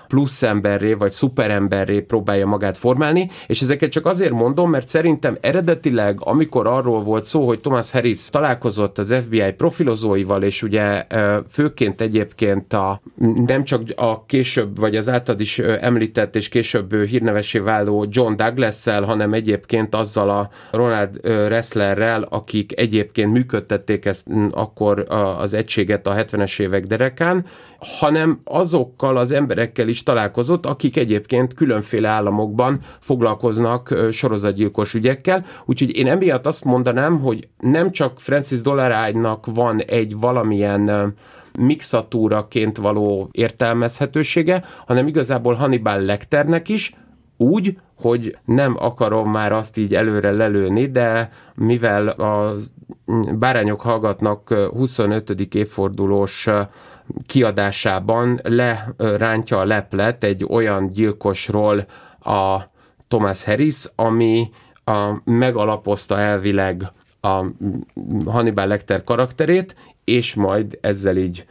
plusz 0.09 0.43
emberré, 0.43 0.93
vagy 0.93 1.11
szuperemberré 1.11 2.01
próbálja 2.01 2.47
magát 2.47 2.77
formálni, 2.77 3.31
és 3.47 3.61
ezeket 3.61 3.91
csak 3.91 4.07
azért 4.07 4.33
mondom, 4.33 4.71
mert 4.71 4.89
szerintem 4.89 5.37
eredetileg, 5.41 6.19
amikor 6.21 6.67
arról 6.67 7.03
volt 7.03 7.25
szó, 7.25 7.47
hogy 7.47 7.61
Thomas 7.61 7.91
Harris 7.91 8.29
találkozott 8.29 8.99
az 8.99 9.15
FBI 9.25 9.53
profilozóival, 9.53 10.43
és 10.43 10.63
ugye 10.63 11.07
főként 11.49 12.01
egyébként 12.01 12.73
a, 12.73 13.01
nem 13.47 13.65
csak 13.65 13.83
a 13.97 14.25
később, 14.25 14.79
vagy 14.79 14.97
az 14.97 15.09
általad 15.09 15.41
is 15.41 15.59
említett 15.59 16.37
és 16.37 16.49
később 16.49 16.95
hírnevesé 16.95 17.59
váló 17.59 18.07
John 18.11 18.37
Douglas-szel, 18.37 19.03
hanem 19.03 19.33
egyébként 19.33 19.95
azzal 19.95 20.31
a 20.31 20.51
Ronald 20.71 21.21
Resslerrel, 21.49 22.27
akik 22.31 22.79
egyébként 22.79 23.33
működtették 23.33 24.05
ezt 24.05 24.27
akkor 24.51 25.05
az 25.39 25.55
egységet 25.55 26.07
a 26.07 26.15
70-es 26.15 26.61
évek 26.61 26.87
derekán, 26.87 27.45
hanem 27.79 28.41
azokkal 28.45 29.17
az 29.17 29.33
emberekkel 29.33 29.89
is 29.89 30.03
találkozott, 30.03 30.67
akik 30.67 30.97
egyébként 30.97 31.55
különféle 31.55 32.09
államokban 32.09 32.81
foglalkoznak 33.01 33.95
sorozatgyilkos 34.13 34.95
ügyekkel, 34.95 35.45
úgyhogy 35.65 35.97
én 35.97 36.09
emiatt 36.09 36.47
azt 36.47 36.65
mondanám, 36.65 37.21
hogy 37.21 37.49
nem 37.59 37.91
csak 37.91 38.21
Francis 38.21 38.61
Dollarágynak 38.61 39.47
van 39.47 39.81
egy 39.81 40.19
valamilyen 40.19 41.15
mixatúraként 41.59 42.77
való 42.77 43.29
értelmezhetősége, 43.33 44.65
hanem 44.87 45.07
igazából 45.07 45.55
Hannibal 45.55 46.01
Lecternek 46.01 46.69
is, 46.69 46.95
úgy, 47.37 47.79
hogy 47.97 48.39
nem 48.45 48.77
akarom 48.79 49.31
már 49.31 49.53
azt 49.53 49.77
így 49.77 49.95
előre 49.95 50.31
lelőni, 50.31 50.87
de 50.87 51.31
mivel 51.55 52.09
a 52.09 52.55
bárányok 53.39 53.81
hallgatnak 53.81 54.55
25. 54.55 55.55
évfordulós 55.55 56.49
kiadásában 57.27 58.41
lerántja 58.43 59.59
a 59.59 59.65
leplet 59.65 60.25
egy 60.25 60.45
olyan 60.49 60.89
gyilkosról 60.89 61.87
a 62.21 62.61
Thomas 63.09 63.45
Harris, 63.45 63.85
ami 63.95 64.51
a, 64.85 65.21
megalapozta 65.25 66.19
elvileg 66.19 66.83
a 67.21 67.45
Hannibal 68.27 68.67
Lecter 68.67 69.05
karakterét, 69.05 69.77
és 70.05 70.35
majd 70.35 70.79
ezzel 70.81 71.17
így 71.17 71.47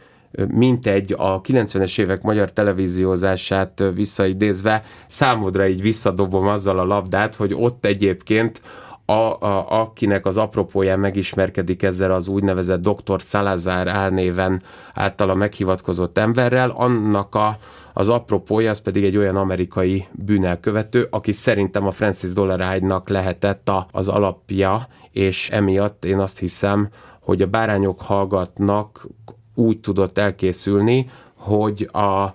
mintegy 0.48 1.14
a 1.16 1.40
90-es 1.40 1.98
évek 1.98 2.22
magyar 2.22 2.52
televíziózását 2.52 3.82
visszaidézve 3.94 4.84
számodra 5.06 5.68
így 5.68 5.82
visszadobom 5.82 6.46
azzal 6.46 6.78
a 6.78 6.84
labdát, 6.84 7.34
hogy 7.34 7.54
ott 7.54 7.84
egyébként 7.84 8.60
a, 9.06 9.12
a, 9.12 9.80
akinek 9.80 10.26
az 10.26 10.36
apropóján 10.36 10.98
megismerkedik 10.98 11.82
ezzel 11.82 12.12
az 12.12 12.28
úgynevezett 12.28 12.80
Dr. 12.82 13.20
Salazar 13.20 13.88
álnéven 13.88 14.62
általa 14.94 15.34
meghivatkozott 15.34 16.18
emberrel, 16.18 16.70
annak 16.70 17.34
a, 17.34 17.58
az 17.92 18.08
apropója 18.08 18.70
az 18.70 18.80
pedig 18.80 19.04
egy 19.04 19.16
olyan 19.16 19.36
amerikai 19.36 20.06
bűnelkövető, 20.12 21.06
aki 21.10 21.32
szerintem 21.32 21.86
a 21.86 21.90
Francis 21.90 22.32
Dollarhide-nak 22.32 23.08
lehetett 23.08 23.68
a, 23.68 23.86
az 23.92 24.08
alapja, 24.08 24.88
és 25.10 25.50
emiatt 25.50 26.04
én 26.04 26.18
azt 26.18 26.38
hiszem, 26.38 26.88
hogy 27.20 27.42
a 27.42 27.46
bárányok 27.46 28.00
hallgatnak 28.00 29.06
úgy 29.54 29.80
tudott 29.80 30.18
elkészülni, 30.18 31.10
hogy 31.36 31.88
a, 31.92 32.34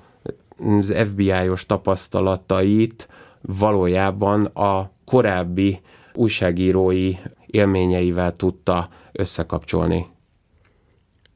az 0.78 0.94
FBI-os 1.06 1.66
tapasztalatait 1.66 3.08
valójában 3.42 4.46
a 4.46 4.92
korábbi 5.06 5.82
újságírói 6.13 7.15
élményeivel 7.46 8.36
tudta 8.36 8.89
összekapcsolni. 9.12 10.06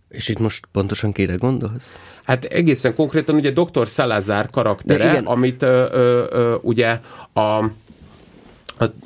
És 0.09 0.29
itt 0.29 0.39
most 0.39 0.65
pontosan 0.71 1.11
kire 1.11 1.35
gondolsz? 1.35 1.99
Hát 2.23 2.45
egészen 2.45 2.95
konkrétan 2.95 3.35
ugye 3.35 3.51
Dr. 3.51 3.87
Salazar 3.87 4.49
karaktere, 4.49 5.21
amit 5.23 5.61
ö, 5.61 5.87
ö, 5.91 6.25
ö, 6.29 6.55
ugye 6.61 6.99
a 7.33 7.69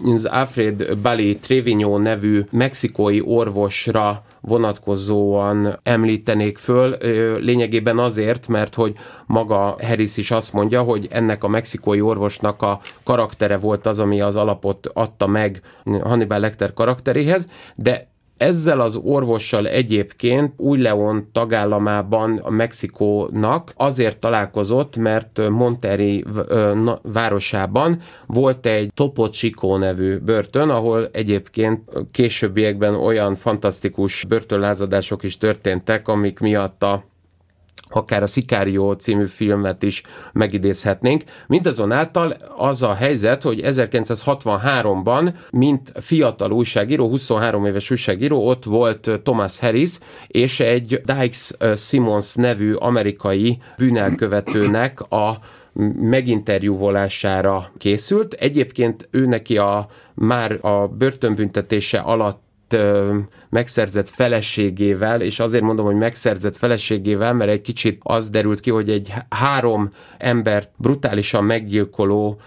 az 0.03 0.25
Alfred 0.25 0.97
Bali 0.97 1.37
Trevino 1.37 1.97
nevű 1.97 2.43
mexikói 2.51 3.21
orvosra 3.21 4.23
vonatkozóan 4.41 5.79
említenék 5.83 6.57
föl, 6.57 6.97
lényegében 7.39 7.99
azért, 7.99 8.47
mert 8.47 8.75
hogy 8.75 8.93
maga 9.25 9.75
Harris 9.81 10.17
is 10.17 10.31
azt 10.31 10.53
mondja, 10.53 10.81
hogy 10.81 11.07
ennek 11.11 11.43
a 11.43 11.47
mexikói 11.47 12.01
orvosnak 12.01 12.61
a 12.61 12.79
karaktere 13.03 13.57
volt 13.57 13.85
az, 13.85 13.99
ami 13.99 14.21
az 14.21 14.35
alapot 14.35 14.87
adta 14.93 15.27
meg 15.27 15.61
Hannibal 16.01 16.39
Lecter 16.39 16.73
karakteréhez, 16.73 17.47
de 17.75 18.08
ezzel 18.39 18.79
az 18.79 18.95
orvossal 18.95 19.67
egyébként 19.67 20.53
új 20.57 20.81
Leon 20.81 21.27
tagállamában 21.31 22.37
a 22.37 22.49
Mexikónak 22.49 23.73
azért 23.75 24.19
találkozott, 24.19 24.97
mert 24.97 25.49
Monterrey 25.49 26.25
városában 27.01 28.01
volt 28.25 28.65
egy 28.65 28.91
Topo 28.93 29.29
Chico 29.29 29.77
nevű 29.77 30.17
börtön, 30.17 30.69
ahol 30.69 31.09
egyébként 31.11 31.81
későbbiekben 32.11 32.95
olyan 32.95 33.35
fantasztikus 33.35 34.25
börtönlázadások 34.27 35.23
is 35.23 35.37
történtek, 35.37 36.07
amik 36.07 36.39
miatt 36.39 36.83
a 36.83 37.03
akár 37.89 38.23
a 38.23 38.25
Sicario 38.25 38.93
című 38.93 39.25
filmet 39.25 39.83
is 39.83 40.01
megidézhetnénk. 40.33 41.23
Mindazonáltal 41.47 42.35
az 42.57 42.83
a 42.83 42.93
helyzet, 42.93 43.43
hogy 43.43 43.61
1963-ban, 43.63 45.33
mint 45.51 45.91
fiatal 45.95 46.51
újságíró, 46.51 47.07
23 47.07 47.65
éves 47.65 47.91
újságíró, 47.91 48.47
ott 48.47 48.63
volt 48.63 49.09
Thomas 49.23 49.59
Harris, 49.59 49.97
és 50.27 50.59
egy 50.59 51.01
Dykes 51.05 51.51
Simmons 51.75 52.35
nevű 52.35 52.73
amerikai 52.73 53.57
bűnelkövetőnek 53.77 55.01
a 55.01 55.39
meginterjúvolására 55.99 57.71
készült. 57.77 58.33
Egyébként 58.33 59.07
ő 59.11 59.25
neki 59.25 59.57
a, 59.57 59.87
már 60.13 60.57
a 60.61 60.87
börtönbüntetése 60.87 61.97
alatt 61.97 62.47
megszerzett 63.49 64.09
feleségével, 64.09 65.21
és 65.21 65.39
azért 65.39 65.63
mondom, 65.63 65.85
hogy 65.85 65.95
megszerzett 65.95 66.57
feleségével, 66.57 67.33
mert 67.33 67.51
egy 67.51 67.61
kicsit 67.61 67.99
az 68.03 68.29
derült 68.29 68.59
ki, 68.59 68.69
hogy 68.69 68.89
egy 68.89 69.13
három 69.29 69.91
embert 70.17 70.69
brutálisan 70.77 71.43
meggyilkoló 71.43 72.39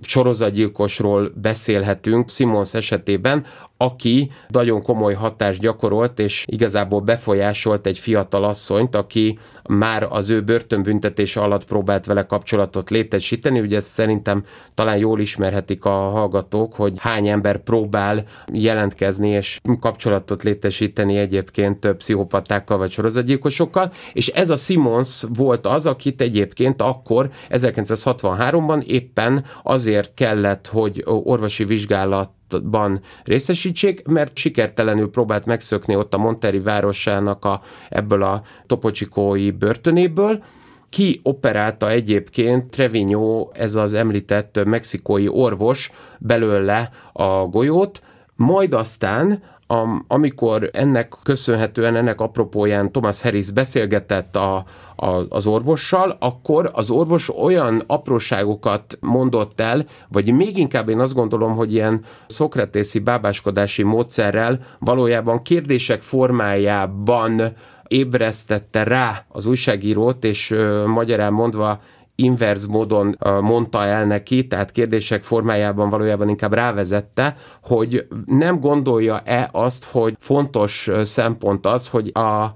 sorozatgyilkosról 0.00 1.32
beszélhetünk 1.34 2.28
Simons 2.28 2.74
esetében, 2.74 3.44
aki 3.76 4.30
nagyon 4.48 4.82
komoly 4.82 5.14
hatást 5.14 5.60
gyakorolt, 5.60 6.18
és 6.18 6.44
igazából 6.46 7.00
befolyásolt 7.00 7.86
egy 7.86 7.98
fiatal 7.98 8.44
asszonyt, 8.44 8.94
aki 8.96 9.38
már 9.68 10.06
az 10.10 10.30
ő 10.30 10.42
börtönbüntetése 10.42 11.40
alatt 11.40 11.64
próbált 11.64 12.06
vele 12.06 12.26
kapcsolatot 12.26 12.90
létesíteni. 12.90 13.60
Ugye 13.60 13.76
ezt 13.76 13.92
szerintem 13.92 14.44
talán 14.74 14.96
jól 14.96 15.20
ismerhetik 15.20 15.84
a 15.84 15.90
hallgatók, 15.90 16.74
hogy 16.74 16.92
hány 16.98 17.28
ember 17.28 17.58
próbál 17.58 18.24
jelentkezni 18.52 19.28
és 19.28 19.60
kapcsolatot 19.80 20.42
létesíteni 20.44 21.16
egyébként 21.16 21.80
több 21.80 21.96
pszichopatákkal 21.96 22.78
vagy 22.78 22.90
sorozatgyilkosokkal, 22.90 23.92
és 24.12 24.28
ez 24.28 24.50
a 24.50 24.56
Simons 24.56 25.24
volt 25.34 25.66
az, 25.66 25.86
akit 25.86 26.20
egyébként 26.20 26.82
akkor 26.82 27.30
1963-ban 27.50 28.84
éppen 28.84 29.44
azért 29.62 30.14
kellett, 30.14 30.66
hogy 30.66 31.02
orvosi 31.04 31.64
vizsgálat 31.64 32.30
ban 32.62 33.00
részesítsék, 33.24 34.06
mert 34.06 34.36
sikertelenül 34.36 35.10
próbált 35.10 35.46
megszökni 35.46 35.96
ott 35.96 36.14
a 36.14 36.18
Monteri 36.18 36.58
városának 36.58 37.44
a, 37.44 37.60
ebből 37.88 38.22
a 38.22 38.42
topocsikói 38.66 39.50
börtönéből, 39.50 40.42
ki 40.94 41.20
operálta 41.22 41.90
egyébként 41.90 42.70
Trevino, 42.70 43.48
ez 43.52 43.74
az 43.74 43.94
említett 43.94 44.64
mexikói 44.64 45.28
orvos 45.28 45.90
belőle 46.18 46.90
a 47.12 47.46
golyót, 47.46 48.02
majd 48.36 48.74
aztán 48.74 49.42
amikor 50.06 50.70
ennek 50.72 51.12
köszönhetően, 51.22 51.96
ennek 51.96 52.20
apropóján 52.20 52.92
Thomas 52.92 53.22
Harris 53.22 53.50
beszélgetett 53.50 54.36
a, 54.36 54.64
a, 54.96 55.06
az 55.28 55.46
orvossal, 55.46 56.16
akkor 56.20 56.70
az 56.72 56.90
orvos 56.90 57.36
olyan 57.36 57.82
apróságokat 57.86 58.98
mondott 59.00 59.60
el, 59.60 59.86
vagy 60.08 60.32
még 60.32 60.58
inkább 60.58 60.88
én 60.88 61.00
azt 61.00 61.14
gondolom, 61.14 61.54
hogy 61.54 61.72
ilyen 61.72 62.04
szokratészi 62.26 62.98
bábáskodási 62.98 63.82
módszerrel 63.82 64.60
valójában 64.78 65.42
kérdések 65.42 66.02
formájában 66.02 67.42
ébresztette 67.88 68.82
rá 68.82 69.24
az 69.28 69.46
újságírót, 69.46 70.24
és 70.24 70.50
ö, 70.50 70.86
magyarán 70.86 71.32
mondva 71.32 71.80
inverz 72.16 72.66
módon 72.66 73.18
mondta 73.40 73.84
el 73.84 74.04
neki, 74.04 74.46
tehát 74.46 74.70
kérdések 74.70 75.22
formájában 75.22 75.90
valójában 75.90 76.28
inkább 76.28 76.52
rávezette, 76.52 77.36
hogy 77.62 78.06
nem 78.26 78.60
gondolja-e 78.60 79.48
azt, 79.52 79.84
hogy 79.84 80.16
fontos 80.18 80.90
szempont 81.04 81.66
az, 81.66 81.88
hogy 81.88 82.10
a 82.14 82.52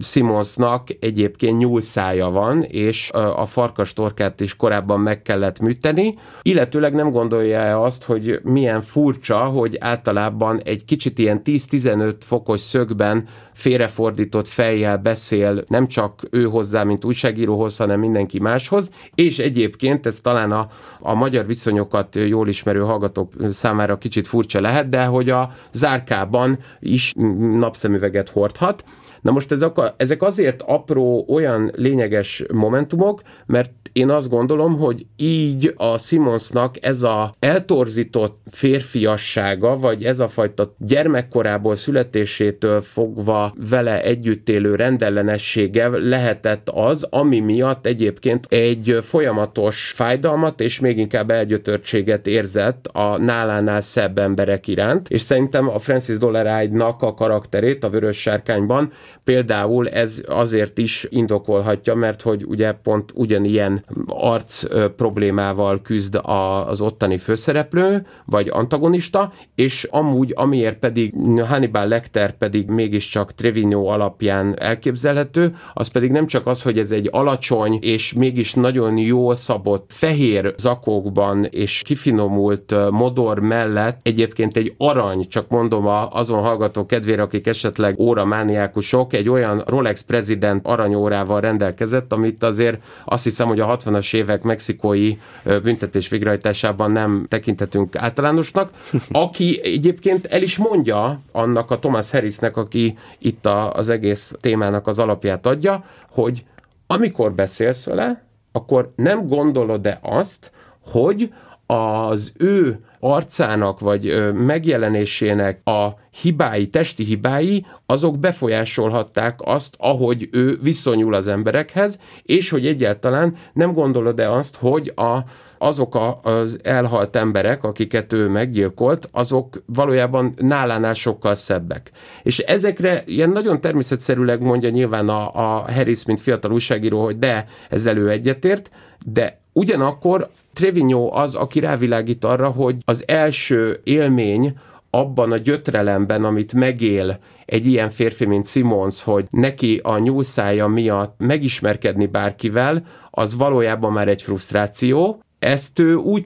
Simonsnak 0.00 0.88
egyébként 1.00 1.58
nyúlszája 1.58 2.30
van, 2.30 2.62
és 2.62 3.10
a 3.12 3.46
farkas 3.46 3.92
torkát 3.92 4.40
is 4.40 4.56
korábban 4.56 5.00
meg 5.00 5.22
kellett 5.22 5.60
műteni, 5.60 6.14
illetőleg 6.42 6.94
nem 6.94 7.10
gondolja-e 7.10 7.80
azt, 7.80 8.04
hogy 8.04 8.40
milyen 8.42 8.80
furcsa, 8.80 9.38
hogy 9.38 9.76
általában 9.80 10.60
egy 10.64 10.84
kicsit 10.84 11.18
ilyen 11.18 11.40
10-15 11.44 12.14
fokos 12.18 12.60
szögben 12.60 13.28
félrefordított 13.52 14.48
fejjel 14.48 14.96
beszél 14.96 15.64
nem 15.68 15.86
csak 15.86 16.22
ő 16.30 16.44
hozzá, 16.44 16.82
mint 16.82 17.04
újságíróhoz, 17.04 17.76
hanem 17.76 18.00
mindenki 18.00 18.40
máshoz, 18.40 18.90
és 19.14 19.38
egyébként 19.38 20.06
ez 20.06 20.18
talán 20.22 20.52
a, 20.52 20.68
a 21.00 21.14
magyar 21.14 21.46
viszonyokat 21.46 22.16
jól 22.16 22.48
ismerő 22.48 22.80
hallgatók 22.80 23.32
számára 23.50 23.98
kicsit 23.98 24.26
furcsa 24.26 24.60
lehet, 24.60 24.88
de 24.88 25.04
hogy 25.04 25.30
a 25.30 25.52
zárkában 25.72 26.58
is 26.80 27.12
napszemüveget 27.58 28.28
hordhat, 28.28 28.84
Na 29.26 29.32
most 29.32 29.52
ezek, 29.66 29.78
a, 29.78 29.94
ezek 29.96 30.22
azért 30.22 30.62
apró, 30.66 31.24
olyan 31.28 31.72
lényeges 31.74 32.44
momentumok, 32.52 33.22
mert 33.46 33.70
én 33.96 34.10
azt 34.10 34.28
gondolom, 34.28 34.78
hogy 34.78 35.06
így 35.16 35.74
a 35.76 35.98
Simonsnak 35.98 36.76
ez 36.80 37.02
a 37.02 37.34
eltorzított 37.38 38.40
férfiassága, 38.50 39.76
vagy 39.76 40.04
ez 40.04 40.20
a 40.20 40.28
fajta 40.28 40.74
gyermekkorából 40.78 41.76
születésétől 41.76 42.80
fogva 42.80 43.54
vele 43.70 44.02
együtt 44.02 44.48
élő 44.48 44.74
rendellenessége 44.74 45.88
lehetett 45.88 46.68
az, 46.68 47.06
ami 47.10 47.40
miatt 47.40 47.86
egyébként 47.86 48.46
egy 48.48 48.98
folyamatos 49.02 49.92
fájdalmat 49.94 50.60
és 50.60 50.80
még 50.80 50.98
inkább 50.98 51.30
elgyötörtséget 51.30 52.26
érzett 52.26 52.86
a 52.86 53.18
nálánál 53.18 53.80
szebb 53.80 54.18
emberek 54.18 54.68
iránt, 54.68 55.08
és 55.08 55.20
szerintem 55.20 55.68
a 55.68 55.78
Francis 55.78 56.18
Dollaride-nak 56.18 57.02
a 57.02 57.14
karakterét 57.14 57.84
a 57.84 57.90
Vörös 57.90 58.20
Sárkányban 58.20 58.92
például 59.24 59.55
ez 59.90 60.24
azért 60.28 60.78
is 60.78 61.06
indokolhatja, 61.10 61.94
mert 61.94 62.22
hogy 62.22 62.44
ugye 62.44 62.72
pont 62.72 63.10
ugyanilyen 63.14 63.84
arc 64.06 64.62
problémával 64.96 65.82
küzd 65.82 66.20
az 66.66 66.80
ottani 66.80 67.18
főszereplő, 67.18 68.06
vagy 68.24 68.48
antagonista, 68.48 69.32
és 69.54 69.88
amúgy, 69.90 70.32
amiért 70.36 70.78
pedig 70.78 71.14
Hannibal 71.48 71.88
Lecter 71.88 72.32
pedig 72.32 72.68
mégiscsak 72.68 73.32
Trevino 73.32 73.86
alapján 73.86 74.58
elképzelhető, 74.58 75.56
az 75.74 75.88
pedig 75.88 76.10
nem 76.10 76.26
csak 76.26 76.46
az, 76.46 76.62
hogy 76.62 76.78
ez 76.78 76.90
egy 76.90 77.08
alacsony 77.12 77.78
és 77.80 78.12
mégis 78.12 78.54
nagyon 78.54 78.98
jól 78.98 79.34
szabott 79.34 79.90
fehér 79.92 80.54
zakókban 80.56 81.44
és 81.44 81.82
kifinomult 81.84 82.74
modor 82.90 83.38
mellett 83.38 84.00
egyébként 84.02 84.56
egy 84.56 84.74
arany, 84.78 85.28
csak 85.28 85.48
mondom 85.48 85.86
azon 86.10 86.42
hallgató 86.42 86.86
kedvére, 86.86 87.22
akik 87.22 87.46
esetleg 87.46 87.98
óramániákusok, 87.98 89.12
egy 89.12 89.28
olyan 89.28 89.45
Rolex 89.66 90.02
President 90.02 90.66
aranyórával 90.66 91.40
rendelkezett, 91.40 92.12
amit 92.12 92.42
azért 92.42 92.82
azt 93.04 93.24
hiszem, 93.24 93.46
hogy 93.46 93.60
a 93.60 93.76
60-as 93.76 94.14
évek 94.14 94.42
mexikói 94.42 95.16
büntetés 95.62 96.08
végrehajtásában 96.08 96.90
nem 96.90 97.26
tekintetünk 97.28 97.96
általánosnak, 97.96 98.70
aki 99.10 99.60
egyébként 99.62 100.26
el 100.26 100.42
is 100.42 100.56
mondja 100.56 101.20
annak 101.32 101.70
a 101.70 101.78
Thomas 101.78 102.10
Harrisnek, 102.10 102.56
aki 102.56 102.98
itt 103.18 103.46
a, 103.46 103.72
az 103.72 103.88
egész 103.88 104.34
témának 104.40 104.86
az 104.86 104.98
alapját 104.98 105.46
adja, 105.46 105.84
hogy 106.10 106.44
amikor 106.86 107.32
beszélsz 107.32 107.84
vele, 107.84 108.24
akkor 108.52 108.92
nem 108.96 109.26
gondolod-e 109.26 109.98
azt, 110.02 110.50
hogy 110.80 111.32
az 111.66 112.32
ő 112.38 112.80
arcának 113.12 113.80
vagy 113.80 114.32
megjelenésének 114.34 115.60
a 115.64 115.88
hibái, 116.20 116.66
testi 116.66 117.04
hibái, 117.04 117.66
azok 117.86 118.18
befolyásolhatták 118.18 119.38
azt, 119.44 119.76
ahogy 119.78 120.28
ő 120.32 120.58
viszonyul 120.62 121.14
az 121.14 121.26
emberekhez, 121.26 122.00
és 122.22 122.50
hogy 122.50 122.66
egyáltalán 122.66 123.36
nem 123.52 123.72
gondolod-e 123.72 124.32
azt, 124.32 124.56
hogy 124.56 124.92
a, 124.94 125.18
azok 125.58 125.94
a, 125.94 126.20
az 126.22 126.58
elhalt 126.62 127.16
emberek, 127.16 127.64
akiket 127.64 128.12
ő 128.12 128.28
meggyilkolt, 128.28 129.08
azok 129.12 129.62
valójában 129.66 130.34
nálánál 130.36 130.94
sokkal 130.94 131.34
szebbek. 131.34 131.90
És 132.22 132.38
ezekre 132.38 133.02
ilyen 133.06 133.30
nagyon 133.30 133.60
természetszerűleg 133.60 134.42
mondja 134.42 134.68
nyilván 134.68 135.08
a, 135.08 135.30
a 135.32 135.72
Harris, 135.72 136.04
mint 136.04 136.20
fiatal 136.20 136.52
újságíró, 136.52 137.04
hogy 137.04 137.18
de 137.18 137.46
ezzel 137.70 137.96
ő 137.96 138.10
egyetért, 138.10 138.70
de 139.04 139.44
ugyanakkor 139.56 140.28
Trevino 140.52 141.10
az, 141.12 141.34
aki 141.34 141.60
rávilágít 141.60 142.24
arra, 142.24 142.50
hogy 142.50 142.76
az 142.84 143.04
első 143.06 143.80
élmény 143.84 144.58
abban 144.90 145.32
a 145.32 145.36
gyötrelemben, 145.36 146.24
amit 146.24 146.52
megél 146.52 147.18
egy 147.44 147.66
ilyen 147.66 147.90
férfi, 147.90 148.24
mint 148.24 148.46
Simons, 148.46 149.02
hogy 149.02 149.26
neki 149.30 149.80
a 149.82 149.98
nyúlszája 149.98 150.66
miatt 150.66 151.14
megismerkedni 151.18 152.06
bárkivel, 152.06 152.84
az 153.10 153.36
valójában 153.36 153.92
már 153.92 154.08
egy 154.08 154.22
frusztráció, 154.22 155.20
ezt 155.46 155.78
ő 155.78 155.94
úgy 155.94 156.24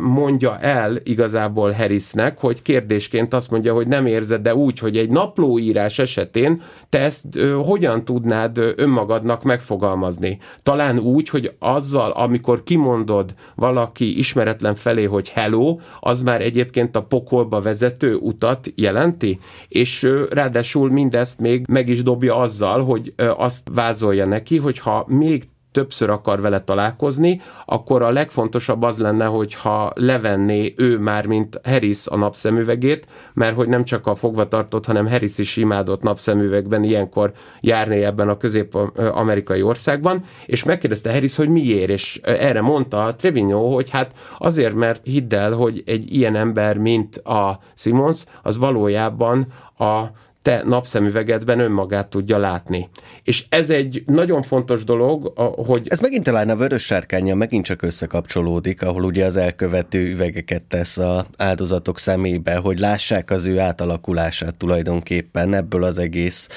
mondja 0.00 0.58
el 0.58 1.00
igazából 1.02 1.70
Harrisnek, 1.72 2.38
hogy 2.38 2.62
kérdésként 2.62 3.34
azt 3.34 3.50
mondja, 3.50 3.74
hogy 3.74 3.86
nem 3.86 4.06
érzed, 4.06 4.42
de 4.42 4.54
úgy, 4.54 4.78
hogy 4.78 4.96
egy 4.96 5.10
naplóírás 5.10 5.98
esetén 5.98 6.62
te 6.88 6.98
ezt 6.98 7.24
hogyan 7.64 8.04
tudnád 8.04 8.58
önmagadnak 8.76 9.42
megfogalmazni? 9.42 10.38
Talán 10.62 10.98
úgy, 10.98 11.28
hogy 11.28 11.52
azzal, 11.58 12.10
amikor 12.10 12.62
kimondod 12.62 13.34
valaki 13.54 14.18
ismeretlen 14.18 14.74
felé, 14.74 15.04
hogy 15.04 15.28
hello, 15.28 15.78
az 16.00 16.22
már 16.22 16.40
egyébként 16.40 16.96
a 16.96 17.02
pokolba 17.02 17.60
vezető 17.60 18.14
utat 18.14 18.72
jelenti, 18.74 19.38
és 19.68 20.08
ráadásul 20.30 20.90
mindezt 20.90 21.40
még 21.40 21.66
meg 21.68 21.88
is 21.88 22.02
dobja 22.02 22.36
azzal, 22.36 22.84
hogy 22.84 23.14
azt 23.36 23.68
vázolja 23.74 24.26
neki, 24.26 24.56
hogy 24.56 24.78
ha 24.78 25.04
még 25.08 25.48
többször 25.72 26.10
akar 26.10 26.40
vele 26.40 26.60
találkozni, 26.60 27.40
akkor 27.66 28.02
a 28.02 28.10
legfontosabb 28.10 28.82
az 28.82 28.98
lenne, 28.98 29.24
hogyha 29.24 29.92
levenné 29.94 30.74
ő 30.76 30.98
már, 30.98 31.26
mint 31.26 31.60
Harris 31.64 32.06
a 32.06 32.16
napszemüvegét, 32.16 33.06
mert 33.34 33.54
hogy 33.54 33.68
nem 33.68 33.84
csak 33.84 34.06
a 34.06 34.14
fogvatartott, 34.14 34.86
hanem 34.86 35.08
Harris 35.08 35.38
is 35.38 35.56
imádott 35.56 36.02
napszemüvegben 36.02 36.84
ilyenkor 36.84 37.32
járni 37.60 38.04
ebben 38.04 38.28
a 38.28 38.36
közép-amerikai 38.36 39.62
országban, 39.62 40.24
és 40.46 40.64
megkérdezte 40.64 41.12
Harris, 41.12 41.36
hogy 41.36 41.48
miért, 41.48 41.90
és 41.90 42.20
erre 42.22 42.60
mondta 42.60 43.14
Trevino, 43.18 43.74
hogy 43.74 43.90
hát 43.90 44.12
azért, 44.38 44.74
mert 44.74 45.00
hidd 45.04 45.34
el, 45.34 45.52
hogy 45.52 45.82
egy 45.86 46.14
ilyen 46.14 46.36
ember, 46.36 46.78
mint 46.78 47.16
a 47.16 47.58
Simons, 47.74 48.24
az 48.42 48.56
valójában 48.56 49.46
a 49.78 50.04
te 50.48 50.62
napszemüvegedben 50.64 51.60
önmagát 51.60 52.08
tudja 52.08 52.38
látni. 52.38 52.88
És 53.22 53.44
ez 53.48 53.70
egy 53.70 54.02
nagyon 54.06 54.42
fontos 54.42 54.84
dolog, 54.84 55.32
hogy... 55.66 55.86
Ez 55.88 56.00
megint 56.00 56.24
talán 56.24 56.48
a 56.48 56.56
vörös 56.56 56.82
sárkánya 56.82 57.34
megint 57.34 57.64
csak 57.64 57.82
összekapcsolódik, 57.82 58.82
ahol 58.82 59.04
ugye 59.04 59.24
az 59.24 59.36
elkövető 59.36 60.10
üvegeket 60.10 60.62
tesz 60.62 60.98
a 60.98 61.26
áldozatok 61.36 61.98
szemébe, 61.98 62.56
hogy 62.56 62.78
lássák 62.78 63.30
az 63.30 63.46
ő 63.46 63.58
átalakulását 63.58 64.56
tulajdonképpen 64.56 65.54
ebből 65.54 65.84
az 65.84 65.98
egész 65.98 66.48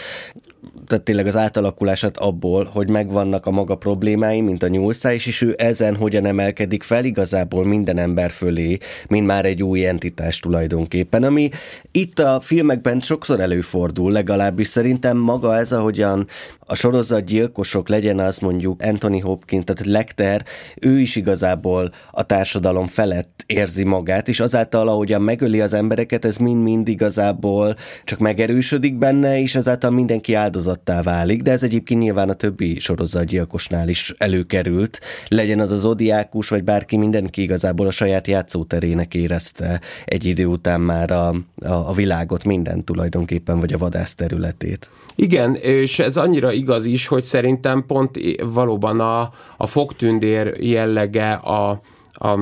tehát 0.88 1.04
tényleg 1.04 1.26
az 1.26 1.36
átalakulását 1.36 2.18
abból, 2.18 2.70
hogy 2.74 2.90
megvannak 2.90 3.46
a 3.46 3.52
maga 3.52 3.76
problémái, 3.76 4.42
mint 4.42 4.64
a 4.64 4.68
nyúlszá, 4.68 5.14
és 5.14 5.42
ő 5.42 5.56
ezen 5.58 5.96
hogyan 5.96 6.26
emelkedik 6.26 6.84
fel 6.84 7.06
igazából 7.06 7.66
minden 7.66 7.98
ember 7.98 8.32
fölé, 8.32 8.78
mint 9.08 9.26
már 9.26 9.46
egy 9.46 9.64
új 9.64 9.86
entitás 9.86 10.40
tulajdonképpen, 10.40 11.24
ami 11.24 11.50
itt 11.92 12.20
a 12.20 12.40
filmekben 12.42 13.00
sokszor 13.00 13.40
előfordul, 13.40 13.81
legalábbis 13.90 14.68
szerintem 14.68 15.18
maga 15.18 15.58
ez, 15.58 15.72
ahogyan 15.72 16.28
a 16.60 16.76
sorozatgyilkosok 16.76 17.90
legyen 17.90 18.20
az 18.20 18.38
mondjuk 18.38 18.82
Anthony 18.82 19.22
Hopkins, 19.22 19.64
tehát 19.64 19.92
Lecter, 19.92 20.46
ő 20.80 21.00
is 21.00 21.16
igazából 21.16 21.92
a 22.12 22.24
társadalom 22.24 22.88
felett 22.88 23.44
érzi 23.46 23.84
magát, 23.84 24.28
és 24.28 24.40
azáltal, 24.40 24.88
ahogyan 24.88 25.22
megöli 25.22 25.62
az 25.62 25.74
embereket, 25.74 26.26
ez 26.26 26.38
mind-mind 26.38 26.88
igazából 26.88 27.76
csak 28.04 28.20
megerősödik 28.20 28.98
benne, 28.98 29.42
és 29.42 29.56
ezáltal 29.56 29.92
mindenki 29.92 30.34
áldozattá 30.34 31.02
válik, 31.02 31.42
de 31.42 31.52
ez 31.52 31.64
egyébként 31.64 32.00
nyilván 32.00 32.30
a 32.30 32.34
többi 32.34 32.80
sorozatgyilkosnál 32.80 33.90
is 33.90 34.14
előkerült. 34.18 35.00
Legyen 35.28 35.60
az 35.60 35.72
az 35.72 35.86
odiákus, 35.86 36.50
vagy 36.50 36.64
bárki, 36.64 36.98
mindenki 36.98 37.42
igazából 37.42 37.88
a 37.88 37.92
saját 37.92 38.28
játszóterének 38.28 39.14
érezte 39.14 39.82
egy 40.06 40.26
idő 40.26 40.46
után 40.46 40.82
már 40.82 41.12
a, 41.12 41.28
a, 41.28 41.90
a 41.90 41.94
világot, 41.94 42.44
minden 42.44 42.84
tulajdonképpen, 42.84 43.60
vagy 43.62 43.74
a 43.74 43.78
vadász 43.78 44.16
területét. 44.16 44.90
Igen, 45.16 45.56
és 45.56 46.00
ez 46.00 46.18
annyira 46.18 46.52
igaz 46.52 46.86
is, 46.86 47.08
hogy 47.08 47.24
szerintem 47.24 47.86
pont 47.86 48.20
valóban 48.44 49.00
a, 49.00 49.32
a 49.58 49.68
fogtündér 49.68 50.56
jellege 50.60 51.32
a, 51.32 51.82
a 52.14 52.40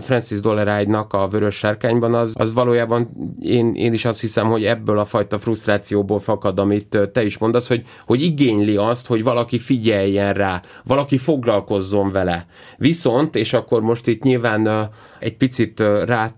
Francis 0.00 0.40
Dollaride-nak 0.40 1.12
a 1.12 1.28
Vörös 1.28 1.56
Sárkányban, 1.56 2.14
az, 2.14 2.34
az 2.38 2.52
valójában 2.52 3.08
én, 3.40 3.74
én 3.74 3.92
is 3.92 4.04
azt 4.04 4.20
hiszem, 4.20 4.46
hogy 4.46 4.64
ebből 4.64 4.98
a 4.98 5.04
fajta 5.04 5.38
frusztrációból 5.38 6.18
fakad, 6.18 6.58
amit 6.58 6.98
te 7.12 7.24
is 7.24 7.38
mondasz, 7.38 7.68
hogy, 7.68 7.84
hogy 8.06 8.22
igényli 8.22 8.76
azt, 8.76 9.06
hogy 9.06 9.22
valaki 9.22 9.58
figyeljen 9.58 10.32
rá, 10.32 10.62
valaki 10.84 11.18
foglalkozzon 11.18 12.12
vele. 12.12 12.46
Viszont, 12.76 13.36
és 13.36 13.52
akkor 13.52 13.82
most 13.82 14.06
itt 14.06 14.22
nyilván 14.22 14.90
egy 15.18 15.36
picit 15.36 15.80
rá 16.04 16.30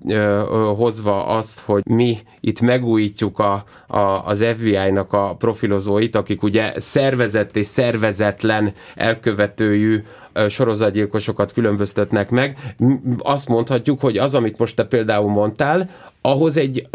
hozva 0.77 1.27
azt, 1.27 1.61
hogy 1.61 1.83
mi 1.85 2.19
itt 2.40 2.61
megújítjuk 2.61 3.38
a, 3.38 3.64
a, 3.87 3.99
az 4.27 4.45
FBI-nak 4.57 5.12
a 5.12 5.35
profilozóit, 5.38 6.16
akik 6.16 6.43
ugye 6.43 6.73
szervezett 6.77 7.57
és 7.57 7.66
szervezetlen 7.66 8.73
elkövetőjű 8.95 10.03
sorozatgyilkosokat 10.49 11.53
különböztetnek 11.53 12.31
meg. 12.31 12.75
Azt 13.19 13.49
mondhatjuk, 13.49 14.01
hogy 14.01 14.19
az, 14.19 14.35
amit 14.35 14.59
most 14.59 14.77
te 14.77 14.85
például 14.85 15.31
mondtál, 15.31 15.90
ahhoz 16.21 16.57
egy 16.57 16.88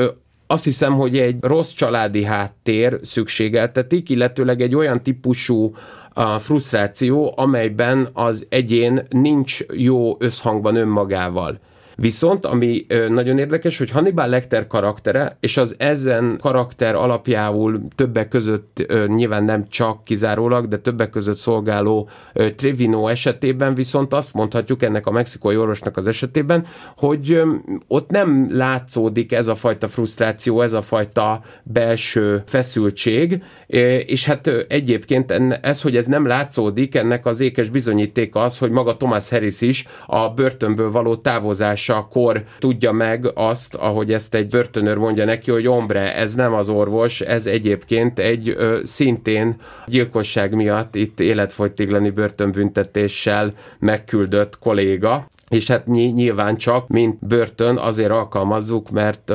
azt 0.48 0.64
hiszem, 0.64 0.94
hogy 0.94 1.18
egy 1.18 1.38
rossz 1.42 1.72
családi 1.72 2.24
háttér 2.24 3.00
szükségeltetik, 3.04 4.10
illetőleg 4.10 4.62
egy 4.62 4.76
olyan 4.76 5.04
típusú 5.04 5.76
a 6.14 6.40
frusztráció, 6.40 7.34
amelyben 7.36 8.10
az 8.14 8.46
egyén 8.50 9.08
nincs 9.10 9.60
jó 9.74 10.16
összhangban 10.20 10.76
önmagával. 10.76 11.60
Viszont, 11.96 12.46
ami 12.46 12.86
nagyon 13.10 13.38
érdekes, 13.38 13.78
hogy 13.78 13.92
Hannibal 13.92 14.28
Lecter 14.28 14.68
karaktere, 14.68 15.38
és 15.40 15.58
az 15.58 15.76
ezen 15.78 16.38
karakter 16.42 16.96
alapjául 16.96 17.82
többek 17.96 18.28
között 18.28 18.86
nyilván 19.08 19.44
nem 19.44 19.68
csak 19.70 20.04
kizárólag, 20.04 20.68
de 20.68 20.78
többek 20.78 21.10
között 21.10 21.38
szolgáló 21.38 22.10
Trevino 22.56 23.08
esetében 23.08 23.76
viszont 23.76 24.14
azt 24.14 24.34
mondhatjuk 24.34 24.84
ennek 24.84 25.08
a 25.08 25.12
mexikói 25.12 25.58
orvosnak 25.58 25.98
az 25.98 26.08
esetében, 26.08 26.66
hogy 26.98 27.42
ott 27.88 28.10
nem 28.10 28.48
látszódik 28.52 29.32
ez 29.32 29.48
a 29.48 29.56
fajta 29.56 29.88
frusztráció, 29.88 30.62
ez 30.62 30.74
a 30.74 30.82
fajta 30.82 31.42
belső 31.64 32.44
feszültség, 32.46 33.44
és 34.06 34.26
hát 34.26 34.48
egyébként 34.68 35.32
ez, 35.62 35.82
hogy 35.82 35.98
ez 35.98 36.06
nem 36.06 36.26
látszódik, 36.26 36.96
ennek 36.96 37.26
az 37.26 37.40
ékes 37.40 37.70
bizonyítéka 37.70 38.44
az, 38.44 38.58
hogy 38.58 38.70
maga 38.70 38.98
Thomas 38.98 39.30
Harris 39.30 39.62
is 39.62 39.88
a 40.06 40.30
börtönből 40.30 40.92
való 40.92 41.16
távozás 41.16 41.85
kor 41.94 42.44
tudja 42.60 42.92
meg 42.92 43.32
azt, 43.34 43.76
ahogy 43.76 44.14
ezt 44.14 44.36
egy 44.36 44.48
börtönőr 44.48 44.98
mondja 44.98 45.26
neki, 45.26 45.52
hogy 45.52 45.68
ombre, 45.68 46.16
ez 46.16 46.34
nem 46.34 46.54
az 46.54 46.70
orvos, 46.70 47.22
ez 47.22 47.46
egyébként 47.46 48.20
egy 48.20 48.50
ö, 48.50 48.80
szintén 48.84 49.56
gyilkosság 49.86 50.54
miatt 50.54 50.96
itt 50.96 51.20
életfogytiglani 51.20 52.10
börtönbüntetéssel 52.10 53.54
megküldött 53.80 54.60
kolléga, 54.60 55.28
és 55.50 55.68
hát 55.68 55.88
nyilván 55.88 56.58
csak, 56.58 56.88
mint 56.88 57.26
börtön 57.28 57.78
azért 57.78 58.12
alkalmazzuk, 58.12 58.90
mert 58.90 59.34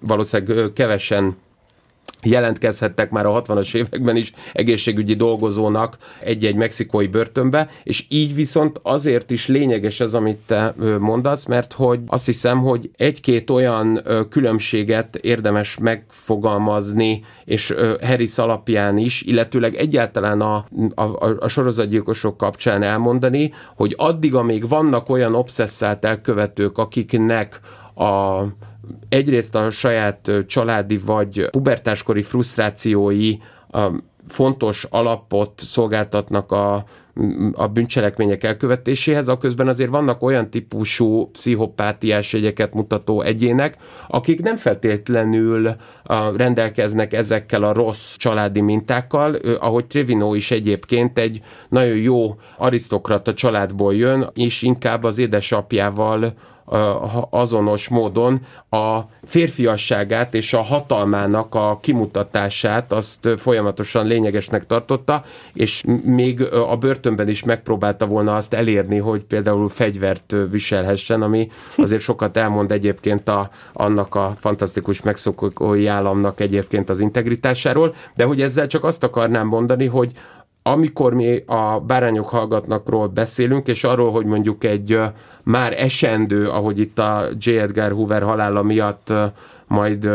valószínűleg 0.00 0.72
kevesen 0.72 1.36
jelentkezhettek 2.22 3.10
már 3.10 3.26
a 3.26 3.42
60-as 3.42 3.74
években 3.74 4.16
is 4.16 4.32
egészségügyi 4.52 5.14
dolgozónak 5.14 5.96
egy-egy 6.20 6.54
mexikói 6.54 7.06
börtönbe, 7.06 7.68
és 7.82 8.04
így 8.08 8.34
viszont 8.34 8.80
azért 8.82 9.30
is 9.30 9.46
lényeges 9.46 10.00
ez, 10.00 10.14
amit 10.14 10.38
te 10.46 10.74
mondasz, 10.98 11.46
mert 11.46 11.72
hogy 11.72 12.00
azt 12.06 12.26
hiszem, 12.26 12.58
hogy 12.58 12.90
egy-két 12.96 13.50
olyan 13.50 14.02
különbséget 14.30 15.16
érdemes 15.16 15.78
megfogalmazni, 15.78 17.24
és 17.44 17.74
Harris 18.02 18.38
alapján 18.38 18.98
is, 18.98 19.22
illetőleg 19.22 19.74
egyáltalán 19.74 20.40
a, 20.40 20.66
a, 20.94 21.36
a 21.38 21.48
sorozatgyilkosok 21.48 22.36
kapcsán 22.36 22.82
elmondani, 22.82 23.52
hogy 23.76 23.94
addig, 23.98 24.34
amíg 24.34 24.68
vannak 24.68 25.08
olyan 25.08 25.34
obszesszált 25.34 26.04
elkövetők, 26.04 26.78
akiknek 26.78 27.60
a 27.94 28.42
egyrészt 29.08 29.54
a 29.54 29.70
saját 29.70 30.30
családi 30.46 30.96
vagy 30.96 31.48
pubertáskori 31.50 32.22
frusztrációi 32.22 33.36
fontos 34.28 34.86
alapot 34.90 35.52
szolgáltatnak 35.60 36.52
a, 36.52 36.84
a 37.52 37.66
bűncselekmények 37.66 38.44
elkövetéséhez, 38.44 39.28
a 39.28 39.36
közben 39.36 39.68
azért 39.68 39.90
vannak 39.90 40.22
olyan 40.22 40.50
típusú 40.50 41.30
pszichopátiás 41.30 42.32
jegyeket 42.32 42.74
mutató 42.74 43.22
egyének, 43.22 43.76
akik 44.08 44.42
nem 44.42 44.56
feltétlenül 44.56 45.76
rendelkeznek 46.36 47.12
ezekkel 47.12 47.62
a 47.62 47.72
rossz 47.72 48.16
családi 48.16 48.60
mintákkal, 48.60 49.34
ahogy 49.60 49.86
Trevino 49.86 50.34
is 50.34 50.50
egyébként 50.50 51.18
egy 51.18 51.40
nagyon 51.68 51.96
jó 51.96 52.34
arisztokrata 52.56 53.34
családból 53.34 53.94
jön, 53.94 54.30
és 54.34 54.62
inkább 54.62 55.04
az 55.04 55.18
édesapjával 55.18 56.32
azonos 57.30 57.88
módon 57.88 58.40
a 58.70 59.00
férfiasságát 59.24 60.34
és 60.34 60.52
a 60.52 60.60
hatalmának 60.60 61.54
a 61.54 61.78
kimutatását 61.82 62.92
azt 62.92 63.28
folyamatosan 63.36 64.06
lényegesnek 64.06 64.66
tartotta, 64.66 65.24
és 65.52 65.84
még 66.04 66.42
a 66.42 66.76
börtönben 66.76 67.28
is 67.28 67.44
megpróbálta 67.44 68.06
volna 68.06 68.36
azt 68.36 68.54
elérni, 68.54 68.98
hogy 68.98 69.24
például 69.24 69.68
fegyvert 69.68 70.34
viselhessen, 70.50 71.22
ami 71.22 71.48
azért 71.76 72.02
sokat 72.02 72.36
elmond 72.36 72.72
egyébként 72.72 73.28
a, 73.28 73.50
annak 73.72 74.14
a 74.14 74.34
fantasztikus 74.38 75.02
megszokói 75.02 75.86
államnak 75.86 76.40
egyébként 76.40 76.90
az 76.90 77.00
integritásáról, 77.00 77.94
de 78.14 78.24
hogy 78.24 78.42
ezzel 78.42 78.66
csak 78.66 78.84
azt 78.84 79.04
akarnám 79.04 79.46
mondani, 79.46 79.86
hogy 79.86 80.12
amikor 80.62 81.14
mi 81.14 81.42
a 81.46 81.80
bárányok 81.86 82.28
hallgatnakról 82.28 83.06
beszélünk, 83.06 83.66
és 83.66 83.84
arról, 83.84 84.10
hogy 84.12 84.24
mondjuk 84.26 84.64
egy 84.64 84.98
már 85.44 85.80
esendő, 85.80 86.48
ahogy 86.48 86.78
itt 86.78 86.98
a 86.98 87.28
J. 87.38 87.50
Edgar 87.50 87.92
Hoover 87.92 88.22
halála 88.22 88.62
miatt 88.62 89.12
majd 89.72 90.08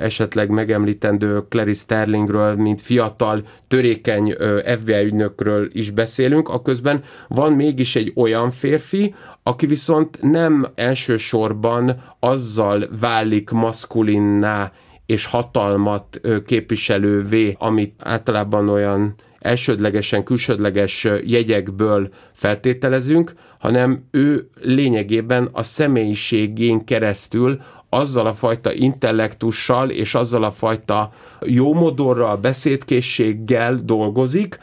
esetleg 0.00 0.48
megemlítendő 0.50 1.42
Clary 1.48 1.72
Sterlingről, 1.72 2.54
mint 2.54 2.80
fiatal, 2.80 3.42
törékeny 3.68 4.34
FBI 4.78 5.04
ügynökről 5.04 5.68
is 5.72 5.90
beszélünk, 5.90 6.48
a 6.48 6.62
közben 6.62 7.02
van 7.28 7.52
mégis 7.52 7.96
egy 7.96 8.12
olyan 8.14 8.50
férfi, 8.50 9.14
aki 9.42 9.66
viszont 9.66 10.18
nem 10.22 10.66
elsősorban 10.74 12.02
azzal 12.20 12.88
válik 13.00 13.50
maszkulinná 13.50 14.72
és 15.06 15.24
hatalmat 15.26 16.20
képviselővé, 16.46 17.56
amit 17.58 17.94
általában 18.02 18.68
olyan 18.68 19.14
elsődlegesen 19.38 20.24
külsődleges 20.24 21.08
jegyekből 21.24 22.08
feltételezünk, 22.32 23.32
hanem 23.66 24.04
ő 24.10 24.48
lényegében 24.60 25.48
a 25.52 25.62
személyiségén 25.62 26.84
keresztül 26.84 27.60
azzal 27.88 28.26
a 28.26 28.32
fajta 28.32 28.72
intellektussal 28.72 29.90
és 29.90 30.14
azzal 30.14 30.44
a 30.44 30.50
fajta 30.50 31.12
jómodorral, 31.46 32.36
beszédkészséggel 32.36 33.74
dolgozik, 33.84 34.58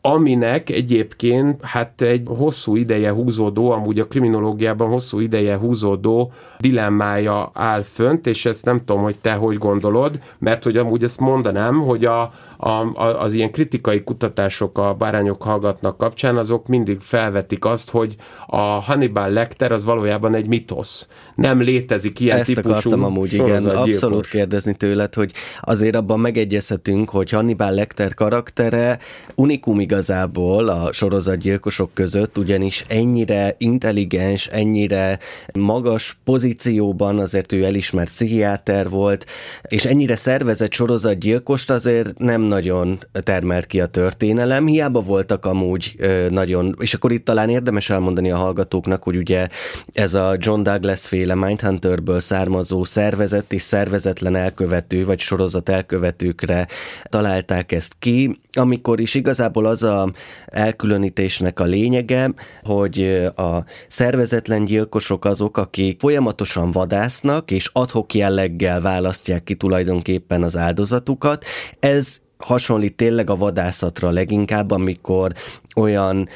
aminek 0.00 0.70
egyébként 0.70 1.64
hát 1.64 2.00
egy 2.00 2.22
hosszú 2.26 2.76
ideje 2.76 3.10
húzódó, 3.10 3.70
amúgy 3.70 3.98
a 3.98 4.06
kriminológiában 4.06 4.88
hosszú 4.88 5.18
ideje 5.18 5.56
húzódó 5.56 6.32
dilemmája 6.58 7.50
áll 7.54 7.82
fönt, 7.82 8.26
és 8.26 8.44
ezt 8.44 8.64
nem 8.64 8.78
tudom, 8.84 9.02
hogy 9.02 9.16
te 9.20 9.32
hogy 9.32 9.58
gondolod, 9.58 10.20
mert 10.38 10.64
hogy 10.64 10.76
amúgy 10.76 11.02
ezt 11.02 11.20
mondanám, 11.20 11.80
hogy 11.80 12.04
a, 12.04 12.32
a, 12.56 12.68
a, 12.68 13.20
az 13.22 13.32
ilyen 13.32 13.52
kritikai 13.52 14.02
kutatások 14.02 14.78
a 14.78 14.94
bárányok 14.94 15.42
hallgatnak 15.42 15.96
kapcsán, 15.96 16.36
azok 16.36 16.66
mindig 16.66 17.00
felvetik 17.00 17.64
azt, 17.64 17.90
hogy 17.90 18.16
a 18.46 18.56
Hannibal 18.56 19.30
Lecter 19.30 19.72
az 19.72 19.84
valójában 19.84 20.34
egy 20.34 20.46
mitosz. 20.46 21.08
Nem 21.34 21.60
létezik 21.60 22.20
ilyen 22.20 22.38
Ezt 22.38 22.46
típusú 22.46 22.68
akartam 22.68 23.04
amúgy, 23.04 23.32
igen, 23.32 23.66
abszolút 23.66 24.26
kérdezni 24.26 24.74
tőled, 24.74 25.14
hogy 25.14 25.32
azért 25.60 25.96
abban 25.96 26.20
megegyezhetünk, 26.20 27.08
hogy 27.08 27.30
Hannibal 27.30 27.74
Lecter 27.74 28.14
karaktere 28.14 28.98
unikum 29.34 29.80
igazából 29.80 30.68
a 30.68 30.92
sorozatgyilkosok 30.92 31.90
között, 31.94 32.38
ugyanis 32.38 32.84
ennyire 32.88 33.54
intelligens, 33.58 34.46
ennyire 34.46 35.18
magas 35.58 36.18
pozícióban, 36.24 37.18
azért 37.18 37.52
ő 37.52 37.64
elismert 37.64 38.08
pszichiáter 38.08 38.88
volt, 38.88 39.26
és 39.62 39.84
ennyire 39.84 40.16
szervezett 40.16 40.72
sorozatgyilkost 40.72 41.70
azért 41.70 42.18
nem 42.18 42.40
nagyon 42.46 42.98
termelt 43.12 43.66
ki 43.66 43.80
a 43.80 43.86
történelem, 43.86 44.66
hiába 44.66 45.00
voltak 45.00 45.44
amúgy 45.44 45.94
nagyon, 46.28 46.76
és 46.80 46.94
akkor 46.94 47.12
itt 47.12 47.24
talán 47.24 47.48
érdemes 47.48 47.90
elmondani 47.90 48.30
a 48.30 48.36
hallgatóknak, 48.36 49.02
hogy 49.02 49.16
ugye 49.16 49.46
ez 49.92 50.14
a 50.14 50.34
John 50.38 50.62
Douglas 50.62 51.08
féle 51.08 51.34
Mindhunterből 51.34 52.20
származó 52.20 52.84
szervezett 52.84 53.52
és 53.52 53.62
szervezetlen 53.62 54.36
elkövető, 54.36 55.04
vagy 55.04 55.20
sorozat 55.20 55.68
elkövetőkre 55.68 56.66
találták 57.02 57.72
ezt 57.72 57.94
ki, 57.98 58.40
amikor 58.52 59.00
is 59.00 59.14
igazából 59.14 59.66
az 59.66 59.82
a 59.82 60.12
elkülönítésnek 60.46 61.60
a 61.60 61.64
lényege, 61.64 62.34
hogy 62.62 63.28
a 63.36 63.64
szervezetlen 63.88 64.64
gyilkosok 64.64 65.24
azok, 65.24 65.56
akik 65.56 66.00
folyamatosan 66.00 66.70
vadásznak, 66.70 67.50
és 67.50 67.70
adhok 67.72 68.14
jelleggel 68.14 68.80
választják 68.80 69.44
ki 69.44 69.54
tulajdonképpen 69.54 70.42
az 70.42 70.56
áldozatukat. 70.56 71.44
Ez 71.80 72.20
hasonlít 72.38 72.96
tényleg 72.96 73.30
a 73.30 73.36
vadászatra 73.36 74.10
leginkább, 74.10 74.70
amikor 74.70 75.32
olyan 75.76 76.28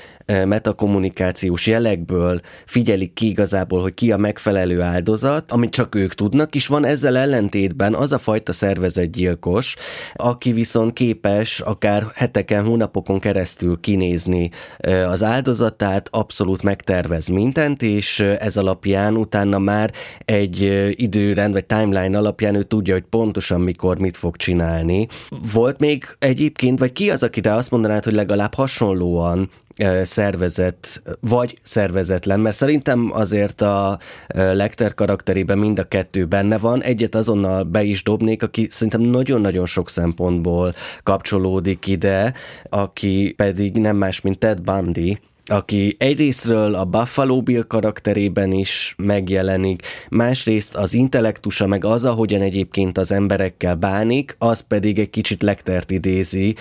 metakommunikációs 0.44 1.66
jelekből 1.66 2.40
figyelik 2.66 3.12
ki 3.12 3.28
igazából, 3.28 3.80
hogy 3.80 3.94
ki 3.94 4.12
a 4.12 4.16
megfelelő 4.16 4.80
áldozat, 4.80 5.52
amit 5.52 5.70
csak 5.70 5.94
ők 5.94 6.14
tudnak, 6.14 6.54
és 6.54 6.66
van 6.66 6.84
ezzel 6.84 7.16
ellentétben 7.16 7.94
az 7.94 8.12
a 8.12 8.18
fajta 8.18 8.52
szervezetgyilkos, 8.52 9.76
aki 10.14 10.52
viszont 10.52 10.92
képes 10.92 11.60
akár 11.60 12.06
heteken, 12.14 12.64
hónapokon 12.64 13.18
keresztül 13.18 13.80
kinézni 13.80 14.50
az 15.08 15.22
áldozatát, 15.22 16.08
abszolút 16.10 16.62
megtervez 16.62 17.26
mindent, 17.26 17.82
és 17.82 18.20
ez 18.20 18.56
alapján 18.56 19.16
utána 19.16 19.58
már 19.58 19.92
egy 20.24 20.88
időrend 20.90 21.52
vagy 21.52 21.64
timeline 21.64 22.18
alapján 22.18 22.54
ő 22.54 22.62
tudja, 22.62 22.94
hogy 22.94 23.04
pontosan 23.10 23.60
mikor 23.60 23.98
mit 23.98 24.16
fog 24.16 24.36
csinálni. 24.36 25.06
Volt 25.52 25.80
még 25.80 26.04
egyébként, 26.18 26.78
vagy 26.78 26.92
ki 26.92 27.10
az, 27.10 27.22
akire 27.22 27.54
azt 27.54 27.70
mondanád, 27.70 28.04
hogy 28.04 28.14
legalább 28.14 28.54
hasonlóan 28.54 29.50
szervezet, 30.02 31.02
vagy 31.20 31.58
szervezetlen, 31.62 32.40
mert 32.40 32.56
szerintem 32.56 33.10
azért 33.12 33.60
a 33.60 33.98
Lecter 34.34 34.94
karakterében 34.94 35.58
mind 35.58 35.78
a 35.78 35.84
kettő 35.84 36.24
benne 36.24 36.58
van. 36.58 36.82
Egyet 36.82 37.14
azonnal 37.14 37.62
be 37.62 37.82
is 37.82 38.02
dobnék, 38.02 38.42
aki 38.42 38.66
szerintem 38.70 39.00
nagyon-nagyon 39.00 39.66
sok 39.66 39.90
szempontból 39.90 40.74
kapcsolódik 41.02 41.86
ide, 41.86 42.34
aki 42.68 43.32
pedig 43.36 43.76
nem 43.76 43.96
más, 43.96 44.20
mint 44.20 44.38
Ted 44.38 44.60
Bundy, 44.60 45.20
aki 45.46 45.96
egyrésztről 45.98 46.74
a 46.74 46.84
Buffalo 46.84 47.42
Bill 47.42 47.62
karakterében 47.62 48.52
is 48.52 48.94
megjelenik, 48.98 49.82
másrészt 50.10 50.76
az 50.76 50.94
intellektusa, 50.94 51.66
meg 51.66 51.84
az, 51.84 52.04
ahogyan 52.04 52.40
egyébként 52.40 52.98
az 52.98 53.12
emberekkel 53.12 53.74
bánik, 53.74 54.34
az 54.38 54.60
pedig 54.60 54.98
egy 54.98 55.10
kicsit 55.10 55.42
Lectert 55.42 55.90
idézi, 55.90 56.54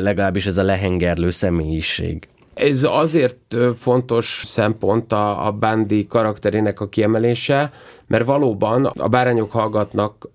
legalábbis 0.00 0.46
ez 0.46 0.56
a 0.56 0.62
lehengerlő 0.62 1.30
személyiség. 1.30 2.28
Ez 2.56 2.84
azért 2.84 3.56
fontos 3.78 4.42
szempont 4.44 5.12
a, 5.12 5.46
a 5.46 5.52
Bandi 5.52 6.06
karakterének 6.06 6.80
a 6.80 6.88
kiemelése, 6.88 7.72
mert 8.06 8.24
valóban 8.24 8.84
a 8.84 9.08
bárányok 9.08 9.50
hallgatnak 9.50 10.28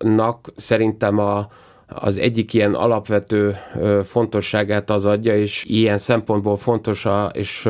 szerintem 0.56 1.20
a, 1.20 1.48
az 1.88 2.18
egyik 2.18 2.54
ilyen 2.54 2.74
alapvető 2.74 3.56
fontosságát 4.04 4.90
az 4.90 5.06
adja, 5.06 5.38
és 5.38 5.66
ilyen 5.68 5.98
szempontból 5.98 6.58
fontos 6.58 7.06
a, 7.06 7.32
és 7.34 7.70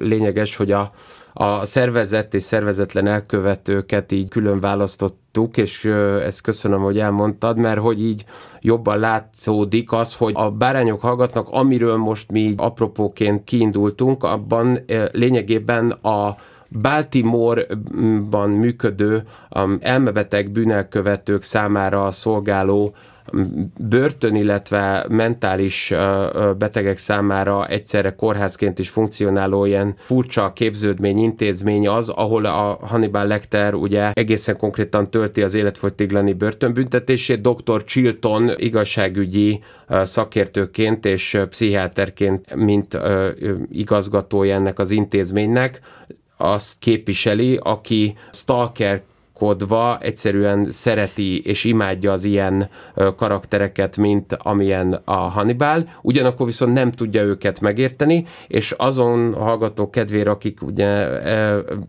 lényeges, 0.00 0.56
hogy 0.56 0.72
a, 0.72 0.92
a 1.38 1.64
szervezett 1.64 2.34
és 2.34 2.42
szervezetlen 2.42 3.06
elkövetőket 3.06 4.12
így 4.12 4.28
külön 4.28 4.60
választottuk, 4.60 5.56
és 5.56 5.84
ezt 6.24 6.40
köszönöm, 6.40 6.80
hogy 6.80 6.98
elmondtad, 6.98 7.58
mert 7.58 7.78
hogy 7.80 8.04
így 8.04 8.24
jobban 8.60 8.98
látszódik 8.98 9.92
az, 9.92 10.14
hogy 10.14 10.32
a 10.36 10.50
bárányok 10.50 11.00
hallgatnak, 11.00 11.48
amiről 11.50 11.96
most 11.96 12.30
mi 12.30 12.54
apropóként 12.56 13.44
kiindultunk, 13.44 14.24
abban 14.24 14.78
lényegében 15.12 15.90
a 15.90 16.36
Baltimore-ban 16.80 18.50
működő 18.50 19.22
um, 19.50 19.78
elmebeteg 19.80 20.50
bűnelkövetők 20.50 21.42
számára 21.42 22.10
szolgáló 22.10 22.94
börtön, 23.78 24.34
illetve 24.34 25.06
mentális 25.08 25.94
betegek 26.58 26.98
számára 26.98 27.66
egyszerre 27.66 28.14
kórházként 28.14 28.78
is 28.78 28.88
funkcionáló 28.88 29.64
ilyen 29.64 29.94
furcsa 29.98 30.52
képződmény, 30.52 31.18
intézmény 31.18 31.88
az, 31.88 32.08
ahol 32.08 32.44
a 32.44 32.78
Hannibal 32.82 33.26
Lecter 33.26 33.74
ugye 33.74 34.10
egészen 34.12 34.56
konkrétan 34.56 35.10
tölti 35.10 35.42
az 35.42 35.54
életfogytiglani 35.54 36.32
börtönbüntetését. 36.32 37.40
Dr. 37.40 37.84
Chilton 37.84 38.50
igazságügyi 38.56 39.60
szakértőként 40.02 41.06
és 41.06 41.38
pszichiáterként, 41.48 42.54
mint 42.54 42.98
igazgatója 43.70 44.54
ennek 44.54 44.78
az 44.78 44.90
intézménynek, 44.90 45.80
azt 46.36 46.78
képviseli, 46.78 47.58
aki 47.62 48.16
stalker 48.32 49.02
gondolkodva 49.38 49.98
egyszerűen 50.00 50.70
szereti 50.70 51.42
és 51.42 51.64
imádja 51.64 52.12
az 52.12 52.24
ilyen 52.24 52.68
karaktereket, 53.16 53.96
mint 53.96 54.32
amilyen 54.32 55.00
a 55.04 55.12
Hannibal, 55.12 55.88
ugyanakkor 56.02 56.46
viszont 56.46 56.72
nem 56.72 56.92
tudja 56.92 57.22
őket 57.22 57.60
megérteni, 57.60 58.24
és 58.46 58.70
azon 58.70 59.34
hallgatók 59.34 59.90
kedvére, 59.90 60.30
akik 60.30 60.62
ugye 60.62 61.06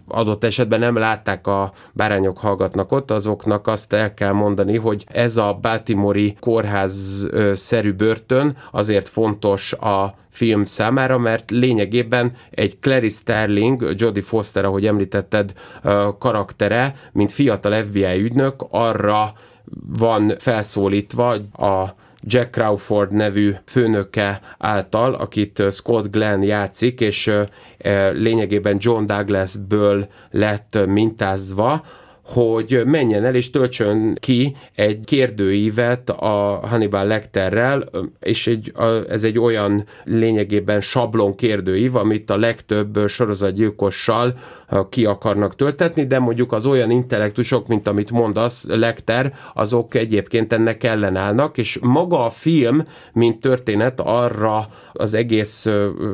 adott 0.07 0.43
esetben 0.43 0.79
nem 0.79 0.95
látták 0.95 1.47
a 1.47 1.71
bárányok 1.93 2.37
hallgatnak 2.37 2.91
ott, 2.91 3.11
azoknak 3.11 3.67
azt 3.67 3.93
el 3.93 4.13
kell 4.13 4.31
mondani, 4.31 4.77
hogy 4.77 5.05
ez 5.07 5.37
a 5.37 5.57
Baltimore-i 5.61 6.35
kórház-szerű 6.39 7.93
börtön 7.93 8.57
azért 8.71 9.09
fontos 9.09 9.73
a 9.73 10.15
film 10.37 10.65
számára, 10.65 11.17
mert 11.17 11.51
lényegében 11.51 12.31
egy 12.49 12.79
Clary 12.79 13.09
Sterling, 13.09 13.93
Jodie 13.95 14.23
Foster, 14.23 14.65
ahogy 14.65 14.85
említetted, 14.85 15.53
karaktere, 16.19 16.95
mint 17.11 17.31
fiatal 17.31 17.83
FBI 17.83 18.21
ügynök, 18.21 18.65
arra 18.69 19.33
van 19.97 20.33
felszólítva 20.37 21.29
a 21.57 21.95
Jack 22.21 22.51
Crawford 22.51 23.13
nevű 23.13 23.53
főnöke 23.65 24.41
által, 24.57 25.13
akit 25.13 25.63
Scott 25.71 26.11
Glenn 26.11 26.41
játszik, 26.41 27.01
és 27.01 27.31
lényegében 28.13 28.77
John 28.79 29.05
Douglasből 29.05 30.07
lett 30.31 30.79
mintázva, 30.87 31.83
hogy 32.27 32.81
menjen 32.85 33.25
el 33.25 33.35
és 33.35 33.49
töltsön 33.49 34.15
ki 34.19 34.55
egy 34.75 34.99
kérdőívet 35.05 36.09
a 36.09 36.59
Hannibal 36.63 37.05
Lecterrel, 37.05 37.89
és 38.19 38.47
egy, 38.47 38.71
ez 39.09 39.23
egy 39.23 39.39
olyan 39.39 39.85
lényegében 40.03 40.81
sablon 40.81 41.35
kérdőív, 41.35 41.95
amit 41.95 42.29
a 42.29 42.37
legtöbb 42.37 42.99
sorozatgyilkossal 43.07 44.37
ki 44.89 45.05
akarnak 45.05 45.55
töltetni, 45.55 46.05
de 46.05 46.19
mondjuk 46.19 46.51
az 46.51 46.65
olyan 46.65 46.91
intellektusok, 46.91 47.67
mint 47.67 47.87
amit 47.87 48.11
mondasz, 48.11 48.67
Lecter, 48.67 49.33
azok 49.53 49.95
egyébként 49.95 50.53
ennek 50.53 50.83
ellenállnak, 50.83 51.57
és 51.57 51.79
maga 51.81 52.25
a 52.25 52.29
film, 52.29 52.83
mint 53.13 53.39
történet 53.39 53.99
arra 53.99 54.67
az 54.93 55.13
egész 55.13 55.67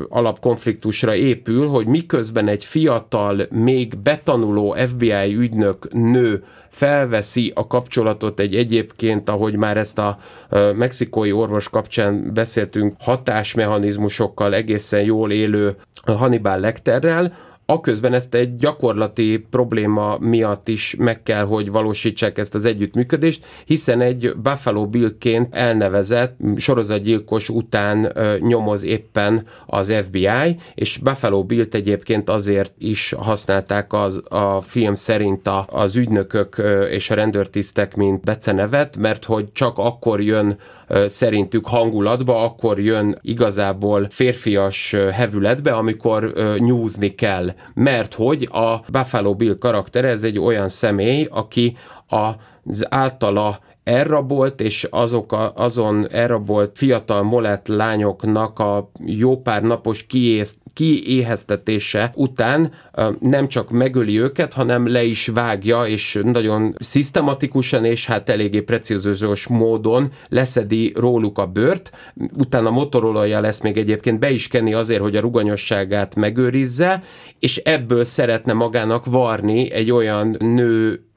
alapkonfliktusra 0.10 1.16
épül, 1.16 1.68
hogy 1.68 1.88
miközben 1.88 2.48
egy 2.48 2.66
fiatal, 2.66 3.48
még 3.50 3.98
betanuló 3.98 4.76
FBI 4.88 5.36
ügynök 5.36 5.88
nő 5.92 6.44
felveszi 6.70 7.52
a 7.56 7.68
kapcsolatot 7.68 8.40
egy 8.40 8.56
egyébként, 8.56 9.30
ahogy 9.30 9.58
már 9.58 9.78
ezt 9.78 10.00
a 10.00 10.18
mexikói 10.76 11.32
orvos 11.32 11.70
kapcsán 11.70 12.34
beszéltünk, 12.34 12.96
hatásmechanizmusokkal 13.00 14.54
egészen 14.54 15.04
jól 15.04 15.32
élő 15.32 15.76
Hannibal 16.06 16.60
Lecterrel, 16.60 17.34
Aközben 17.66 18.14
ezt 18.14 18.36
egy 18.36 18.56
gyakorlati 18.56 19.46
probléma 19.50 20.18
miatt 20.20 20.68
is 20.68 20.96
meg 21.00 21.24
kell, 21.24 21.44
hogy 21.44 21.72
valósítsák 21.72 22.38
ezt 22.38 22.56
az 22.56 22.66
együttműködést, 22.66 23.46
hiszen 23.66 24.02
egy 24.02 24.34
Buffalo 24.36 24.88
Billként 24.88 25.56
elnevezett 25.56 26.38
sorozatgyilkos 26.58 27.50
után 27.50 28.12
ö, 28.14 28.36
nyomoz 28.40 28.84
éppen 28.84 29.46
az 29.66 29.94
FBI, 30.06 30.60
és 30.76 30.98
Buffalo 30.98 31.44
Billt 31.44 31.76
egyébként 31.76 32.30
azért 32.30 32.74
is 32.78 33.14
használták 33.18 33.94
az, 33.94 34.22
a 34.30 34.62
film 34.62 34.96
szerint 34.96 35.48
a, 35.48 35.66
az 35.70 35.96
ügynökök 35.96 36.58
ö, 36.58 36.84
és 36.84 37.10
a 37.10 37.16
rendőrtisztek, 37.16 37.96
mint 37.96 38.24
becenevet, 38.24 38.98
mert 38.98 39.26
hogy 39.26 39.52
csak 39.52 39.78
akkor 39.78 40.22
jön 40.22 40.58
szerintük 41.06 41.68
hangulatba, 41.68 42.44
akkor 42.44 42.80
jön 42.80 43.18
igazából 43.22 44.08
férfias 44.10 44.96
hevületbe, 45.12 45.72
amikor 45.72 46.34
nyúzni 46.58 47.16
kell. 47.16 47.50
Mert 47.74 48.14
hogy 48.14 48.50
a 48.52 48.80
Buffalo 48.92 49.36
Bill 49.36 49.58
karaktere, 49.58 50.08
ez 50.08 50.24
egy 50.24 50.40
olyan 50.40 50.68
személy, 50.68 51.28
aki 51.32 51.78
az 52.08 52.86
általa 52.90 53.60
elrabolt, 53.84 54.62
és 54.62 54.88
azok 54.90 55.32
a, 55.32 55.54
azon 55.56 56.08
elrabolt 56.12 56.78
fiatal 56.78 57.24
molett 57.24 57.68
lányoknak 57.68 58.60
a 58.60 58.92
jó 59.06 59.42
pár 59.42 59.64
napos 59.64 60.06
kiész, 60.06 60.58
kiéheztetése 60.74 62.12
után 62.16 62.72
nem 63.20 63.48
csak 63.48 63.70
megöli 63.70 64.20
őket, 64.20 64.54
hanem 64.54 64.88
le 64.88 65.04
is 65.04 65.28
vágja, 65.28 65.86
és 65.86 66.20
nagyon 66.24 66.76
szisztematikusan 66.80 67.86
és 67.86 68.06
hát 68.06 68.30
eléggé 68.30 68.62
precízős 68.62 69.48
módon 69.48 70.12
leszedi 70.30 70.94
róluk 70.96 71.38
a 71.38 71.48
bőrt, 71.48 71.92
utána 72.38 72.70
motorolajja 72.70 73.40
lesz 73.40 73.62
még 73.62 73.78
egyébként 73.78 74.20
be 74.20 74.32
is 74.32 74.48
kenni 74.48 74.74
azért, 74.74 75.02
hogy 75.02 75.16
a 75.16 75.22
ruganyosságát 75.22 76.16
megőrizze, 76.16 77.04
és 77.40 77.58
ebből 77.58 78.04
szeretne 78.04 78.54
magának 78.54 79.06
varni 79.06 79.72
egy 79.72 79.92
olyan 79.92 80.36
női 80.40 81.12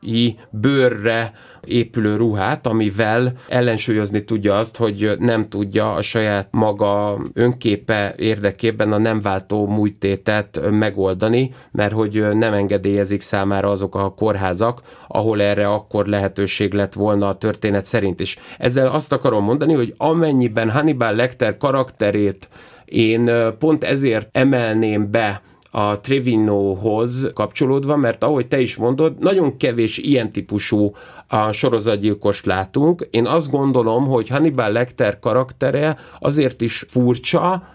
bőrre 0.51 1.33
épülő 1.65 2.17
ruhát, 2.17 2.67
amivel 2.67 3.33
ellensúlyozni 3.49 4.25
tudja 4.25 4.59
azt, 4.59 4.77
hogy 4.77 5.17
nem 5.19 5.49
tudja 5.49 5.95
a 5.95 6.03
saját 6.03 6.49
maga 6.51 7.19
önképe 7.33 8.15
érdekében 8.17 8.93
a 8.93 8.99
nem 8.99 9.21
váltó 9.21 9.67
mújtétet 9.67 10.61
megoldani, 10.71 11.55
mert 11.73 11.93
hogy 11.93 12.27
nem 12.33 12.53
engedélyezik 12.53 13.21
számára 13.21 13.71
azok 13.71 13.95
a 13.95 14.15
kórházak, 14.15 14.81
ahol 15.09 15.43
erre 15.43 15.69
akkor 15.69 16.07
lehetőség 16.07 16.73
lett 16.73 16.93
volna 16.93 17.29
a 17.29 17.39
történet 17.39 17.85
szerint 17.85 18.21
is. 18.21 18.39
Ezzel 18.59 18.89
azt 18.89 19.13
akarom 19.13 19.45
mondani, 19.45 19.75
hogy 19.75 19.95
amennyiben 19.97 20.71
Hannibal 20.71 21.15
Lecter 21.15 21.57
karakterét 21.57 22.49
én 22.85 23.31
pont 23.59 23.85
ezért 23.85 24.29
emelném 24.33 25.11
be 25.11 25.43
a 25.77 26.01
Trevinohoz 26.01 27.31
kapcsolódva, 27.35 27.97
mert 27.97 28.25
ahogy 28.25 28.47
te 28.47 28.61
is 28.61 28.77
mondod, 28.77 29.19
nagyon 29.19 29.57
kevés 29.57 29.99
ilyen 29.99 30.31
típusú 30.31 30.95
a 31.29 31.53
sorozatgyilkost 31.53 32.47
látunk. 32.47 33.09
Én 33.11 33.27
azt 33.27 33.51
gondolom, 33.51 34.07
hogy 34.07 34.29
Hannibal 34.29 34.73
Lecter 34.73 35.19
karaktere 35.19 35.97
azért 36.19 36.61
is 36.61 36.85
furcsa, 36.89 37.75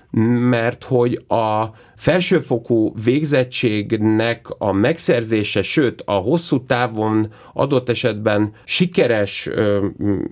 mert 0.49 0.83
hogy 0.83 1.23
a 1.27 1.65
felsőfokú 1.95 2.93
végzettségnek 3.03 4.47
a 4.57 4.71
megszerzése, 4.71 5.61
sőt 5.61 6.01
a 6.05 6.11
hosszú 6.11 6.65
távon 6.65 7.33
adott 7.53 7.89
esetben 7.89 8.53
sikeres 8.63 9.47
ö, 9.47 9.85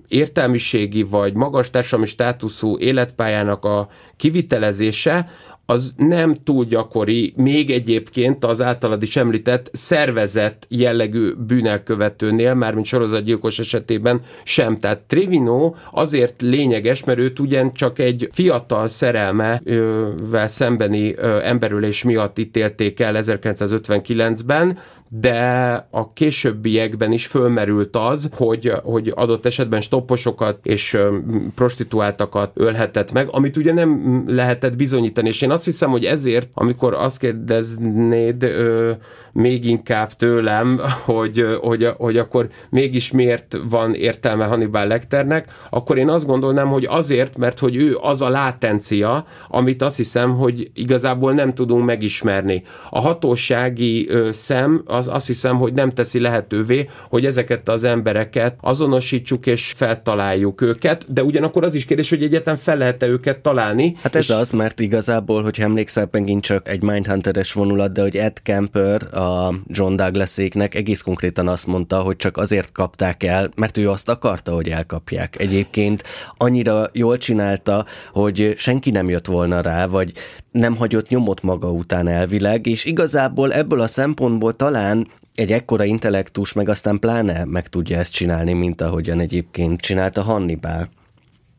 értelmiségi 0.08 1.02
vagy 1.02 1.34
magas 1.34 1.70
társadalmi 1.70 2.06
státuszú 2.06 2.78
életpályának 2.78 3.64
a 3.64 3.88
kivitelezése, 4.16 5.28
az 5.70 5.94
nem 5.96 6.36
túl 6.44 6.64
gyakori, 6.64 7.32
még 7.36 7.70
egyébként 7.70 8.44
az 8.44 8.62
általad 8.62 9.02
is 9.02 9.16
említett 9.16 9.70
szervezett 9.72 10.66
jellegű 10.68 11.32
bűnelkövetőnél, 11.46 12.54
mármint 12.54 12.86
sorozatgyilkos 12.86 13.58
esetében 13.58 14.20
sem. 14.44 14.76
Tehát 14.76 15.00
Trevino 15.00 15.74
azért 15.92 16.42
lényeges, 16.42 17.04
mert 17.04 17.18
őt 17.18 17.38
ugyan 17.38 17.74
csak 17.74 17.98
egy 17.98 18.28
fiatal 18.32 18.88
szerelmevel 18.88 20.48
szembeni 20.48 21.14
emberülés 21.42 22.02
miatt 22.02 22.38
ítélték 22.38 23.00
el 23.00 23.14
1959-ben, 23.18 24.78
de 25.12 25.38
a 25.90 26.12
későbbiekben 26.12 27.12
is 27.12 27.26
fölmerült 27.26 27.96
az, 27.96 28.30
hogy, 28.36 28.72
hogy 28.82 29.12
adott 29.14 29.46
esetben 29.46 29.80
stopposokat 29.80 30.66
és 30.66 30.98
prostituáltakat 31.54 32.50
ölhetett 32.54 33.12
meg, 33.12 33.28
amit 33.30 33.56
ugye 33.56 33.72
nem 33.72 34.24
lehetett 34.26 34.76
bizonyítani, 34.76 35.28
és 35.28 35.42
én 35.42 35.50
azt 35.50 35.59
hiszem, 35.64 35.90
hogy 35.90 36.04
ezért, 36.04 36.48
amikor 36.54 36.94
azt 36.94 37.18
kérdeznéd 37.18 38.42
ö, 38.42 38.90
még 39.32 39.64
inkább 39.64 40.12
tőlem, 40.12 40.80
hogy, 41.04 41.44
hogy, 41.60 41.88
hogy 41.96 42.16
akkor 42.16 42.48
mégis 42.70 43.10
miért 43.10 43.56
van 43.68 43.94
értelme 43.94 44.44
Hannibal 44.44 44.86
Lecternek, 44.86 45.46
akkor 45.70 45.98
én 45.98 46.08
azt 46.08 46.26
gondolnám, 46.26 46.68
hogy 46.68 46.86
azért, 46.88 47.36
mert 47.36 47.58
hogy 47.58 47.76
ő 47.76 47.98
az 48.00 48.22
a 48.22 48.28
látencia, 48.28 49.26
amit 49.48 49.82
azt 49.82 49.96
hiszem, 49.96 50.36
hogy 50.36 50.70
igazából 50.74 51.32
nem 51.32 51.54
tudunk 51.54 51.84
megismerni. 51.84 52.62
A 52.90 53.00
hatósági 53.00 54.08
ö, 54.08 54.28
szem 54.32 54.82
az 54.86 55.08
azt 55.08 55.26
hiszem, 55.26 55.56
hogy 55.56 55.72
nem 55.72 55.90
teszi 55.90 56.20
lehetővé, 56.20 56.88
hogy 57.08 57.26
ezeket 57.26 57.68
az 57.68 57.84
embereket 57.84 58.56
azonosítsuk 58.60 59.46
és 59.46 59.74
feltaláljuk 59.76 60.60
őket, 60.60 61.12
de 61.12 61.22
ugyanakkor 61.22 61.64
az 61.64 61.74
is 61.74 61.84
kérdés, 61.84 62.08
hogy 62.10 62.22
egyetem 62.22 62.56
fel 62.56 62.76
lehet-e 62.76 63.06
őket 63.06 63.38
találni. 63.38 63.96
Hát 64.02 64.14
ez 64.14 64.30
az, 64.30 64.50
mert 64.50 64.80
igazából, 64.80 65.39
hogy 65.44 65.60
emlékszel, 65.60 66.08
megint 66.10 66.42
csak 66.42 66.68
egy 66.68 66.82
Mindhunteres 66.82 67.52
vonulat, 67.52 67.92
de 67.92 68.02
hogy 68.02 68.16
Ed 68.16 68.42
Kemper 68.42 69.14
a 69.14 69.54
John 69.66 69.96
Douglaséknek 69.96 70.74
egész 70.74 71.00
konkrétan 71.00 71.48
azt 71.48 71.66
mondta, 71.66 72.00
hogy 72.00 72.16
csak 72.16 72.36
azért 72.36 72.72
kapták 72.72 73.22
el, 73.22 73.50
mert 73.56 73.76
ő 73.76 73.90
azt 73.90 74.08
akarta, 74.08 74.52
hogy 74.52 74.68
elkapják. 74.68 75.40
Egyébként 75.40 76.02
annyira 76.36 76.86
jól 76.92 77.18
csinálta, 77.18 77.86
hogy 78.12 78.54
senki 78.56 78.90
nem 78.90 79.08
jött 79.08 79.26
volna 79.26 79.60
rá, 79.60 79.86
vagy 79.86 80.12
nem 80.50 80.76
hagyott 80.76 81.08
nyomot 81.08 81.42
maga 81.42 81.70
után 81.70 82.08
elvileg, 82.08 82.66
és 82.66 82.84
igazából 82.84 83.52
ebből 83.52 83.80
a 83.80 83.86
szempontból 83.86 84.56
talán 84.56 85.08
egy 85.34 85.52
ekkora 85.52 85.84
intellektus 85.84 86.52
meg 86.52 86.68
aztán 86.68 86.98
pláne 86.98 87.44
meg 87.44 87.68
tudja 87.68 87.98
ezt 87.98 88.12
csinálni, 88.12 88.52
mint 88.52 88.80
ahogyan 88.80 89.20
egyébként 89.20 89.80
csinálta 89.80 90.22
Hannibal. 90.22 90.88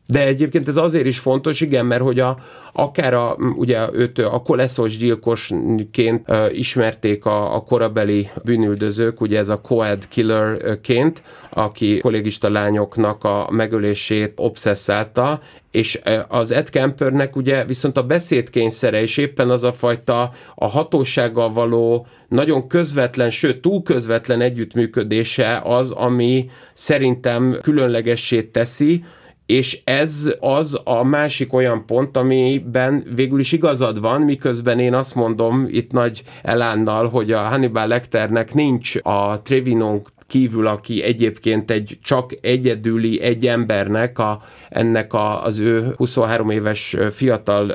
De 0.06 0.26
egyébként 0.26 0.68
ez 0.68 0.76
azért 0.76 1.06
is 1.06 1.18
fontos, 1.18 1.60
igen, 1.60 1.86
mert 1.86 2.02
hogy 2.02 2.20
a, 2.20 2.38
akár 2.72 3.14
a, 3.14 3.36
ugye 3.56 3.88
őt 3.92 4.18
a 4.18 4.42
koleszos 4.44 4.96
gyilkosként 4.96 6.28
uh, 6.28 6.58
ismerték 6.58 7.24
a, 7.24 7.54
a 7.54 7.60
korabeli 7.60 8.30
bűnüldözők, 8.44 9.20
ugye 9.20 9.38
ez 9.38 9.48
a 9.48 9.60
Coed 9.60 10.08
killerként, 10.08 11.22
aki 11.50 11.98
kollégista 11.98 12.50
lányoknak 12.50 13.24
a 13.24 13.48
megölését 13.50 14.32
obszesszálta, 14.36 15.40
és 15.70 16.00
az 16.28 16.50
Ed 16.52 16.70
Kempernek 16.70 17.36
ugye 17.36 17.64
viszont 17.64 17.96
a 17.96 18.02
beszédkényszere 18.02 19.00
és 19.00 19.16
éppen 19.16 19.50
az 19.50 19.64
a 19.64 19.72
fajta 19.72 20.32
a 20.54 20.66
hatósággal 20.66 21.52
való 21.52 22.06
nagyon 22.28 22.68
közvetlen, 22.68 23.30
sőt 23.30 23.60
túl 23.60 23.82
közvetlen 23.82 24.40
együttműködése 24.40 25.60
az, 25.64 25.90
ami 25.90 26.50
szerintem 26.74 27.58
különlegessé 27.62 28.42
teszi, 28.42 29.04
és 29.46 29.80
ez 29.84 30.34
az 30.40 30.80
a 30.84 31.02
másik 31.02 31.52
olyan 31.52 31.86
pont, 31.86 32.16
amiben 32.16 33.04
végül 33.14 33.40
is 33.40 33.52
igazad 33.52 34.00
van, 34.00 34.20
miközben 34.20 34.78
én 34.78 34.94
azt 34.94 35.14
mondom 35.14 35.66
itt 35.70 35.92
nagy 35.92 36.22
elánnal, 36.42 37.08
hogy 37.08 37.32
a 37.32 37.40
Hannibal 37.40 37.86
Lecternek 37.86 38.54
nincs 38.54 38.94
a 39.02 39.42
Trevinon 39.42 40.02
kívül, 40.32 40.66
aki 40.66 41.02
egyébként 41.02 41.70
egy 41.70 41.98
csak 42.02 42.30
egyedüli 42.40 43.20
egy 43.20 43.46
embernek, 43.46 44.18
a, 44.18 44.42
ennek 44.68 45.12
a, 45.12 45.44
az 45.44 45.58
ő 45.58 45.94
23 45.96 46.50
éves 46.50 46.96
fiatal, 47.10 47.74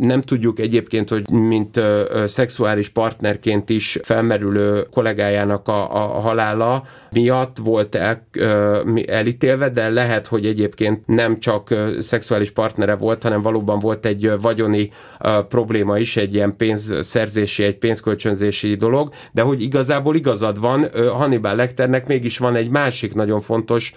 nem 0.00 0.20
tudjuk 0.20 0.58
egyébként, 0.58 1.08
hogy 1.08 1.30
mint 1.30 1.80
szexuális 2.24 2.88
partnerként 2.88 3.70
is 3.70 3.98
felmerülő 4.02 4.86
kollégájának 4.90 5.68
a, 5.68 5.94
a 5.94 6.20
halála 6.20 6.84
miatt 7.10 7.56
volt 7.56 7.94
el, 7.94 8.26
elítélve, 9.06 9.68
de 9.68 9.88
lehet, 9.88 10.26
hogy 10.26 10.46
egyébként 10.46 11.06
nem 11.06 11.40
csak 11.40 11.74
szexuális 11.98 12.50
partnere 12.50 12.96
volt, 12.96 13.22
hanem 13.22 13.42
valóban 13.42 13.78
volt 13.78 14.06
egy 14.06 14.32
vagyoni 14.40 14.90
probléma 15.48 15.98
is, 15.98 16.16
egy 16.16 16.34
ilyen 16.34 16.56
pénzszerzési, 16.56 17.62
egy 17.62 17.78
pénzkölcsönzési 17.78 18.74
dolog, 18.74 19.12
de 19.32 19.42
hogy 19.42 19.62
igazából 19.62 20.16
igazad 20.16 20.60
van, 20.60 20.90
Hannibal 21.12 21.54
Lecternek 21.54 21.97
mégis 22.06 22.38
van 22.38 22.56
egy 22.56 22.68
másik 22.68 23.14
nagyon 23.14 23.40
fontos 23.40 23.94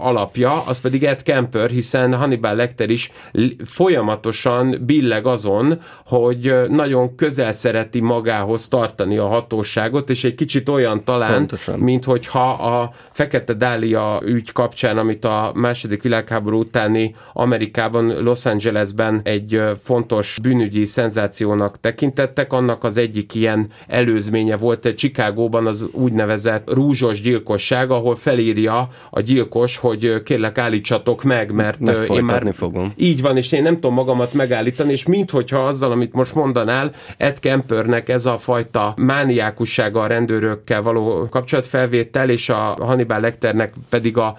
alapja, 0.00 0.62
az 0.66 0.80
pedig 0.80 1.04
Ed 1.04 1.22
Kemper, 1.22 1.70
hiszen 1.70 2.14
Hannibal 2.14 2.54
Lecter 2.54 2.90
is 2.90 3.12
folyamatosan 3.64 4.76
billeg 4.80 5.26
azon, 5.26 5.80
hogy 6.06 6.54
nagyon 6.68 7.14
közel 7.14 7.52
szereti 7.52 8.00
magához 8.00 8.68
tartani 8.68 9.16
a 9.16 9.26
hatóságot, 9.26 10.10
és 10.10 10.24
egy 10.24 10.34
kicsit 10.34 10.68
olyan 10.68 11.04
talán, 11.04 11.34
Pontosan. 11.34 11.78
mint 11.78 12.04
hogyha 12.04 12.50
a 12.50 12.92
Fekete 13.10 13.52
Dália 13.52 14.20
ügy 14.24 14.52
kapcsán, 14.52 14.98
amit 14.98 15.24
a 15.24 15.52
második 15.54 16.02
világháború 16.02 16.58
utáni 16.58 17.14
Amerikában, 17.32 18.22
Los 18.22 18.46
Angelesben 18.46 19.20
egy 19.22 19.62
fontos 19.82 20.38
bűnügyi 20.42 20.84
szenzációnak 20.84 21.80
tekintettek, 21.80 22.52
annak 22.52 22.84
az 22.84 22.96
egyik 22.96 23.34
ilyen 23.34 23.68
előzménye 23.86 24.56
volt 24.56 24.84
egy 24.84 24.96
Chicagóban 24.96 25.66
az 25.66 25.84
úgynevezett 25.92 26.72
rúzsos 26.72 27.20
gyilkosság, 27.30 27.90
ahol 27.90 28.16
felírja 28.16 28.88
a 29.10 29.20
gyilkos, 29.20 29.76
hogy 29.76 30.22
kérlek 30.22 30.58
állítsatok 30.58 31.22
meg, 31.22 31.52
mert 31.52 31.80
én 32.08 32.24
már 32.24 32.42
fogom. 32.52 32.92
Így 32.96 33.22
van, 33.22 33.36
és 33.36 33.52
én 33.52 33.62
nem 33.62 33.74
tudom 33.74 33.94
magamat 33.94 34.32
megállítani, 34.32 34.92
és 34.92 35.06
minthogyha 35.06 35.58
azzal, 35.58 35.92
amit 35.92 36.12
most 36.12 36.34
mondanál, 36.34 36.92
Ed 37.16 37.38
Kempernek 37.38 38.08
ez 38.08 38.26
a 38.26 38.38
fajta 38.38 38.94
mániákussága 38.96 40.00
a 40.00 40.06
rendőrökkel 40.06 40.82
való 40.82 41.26
kapcsolatfelvétel, 41.30 42.30
és 42.30 42.48
a 42.48 42.76
Hannibal 42.78 43.20
Lecternek 43.20 43.72
pedig 43.88 44.16
a 44.16 44.38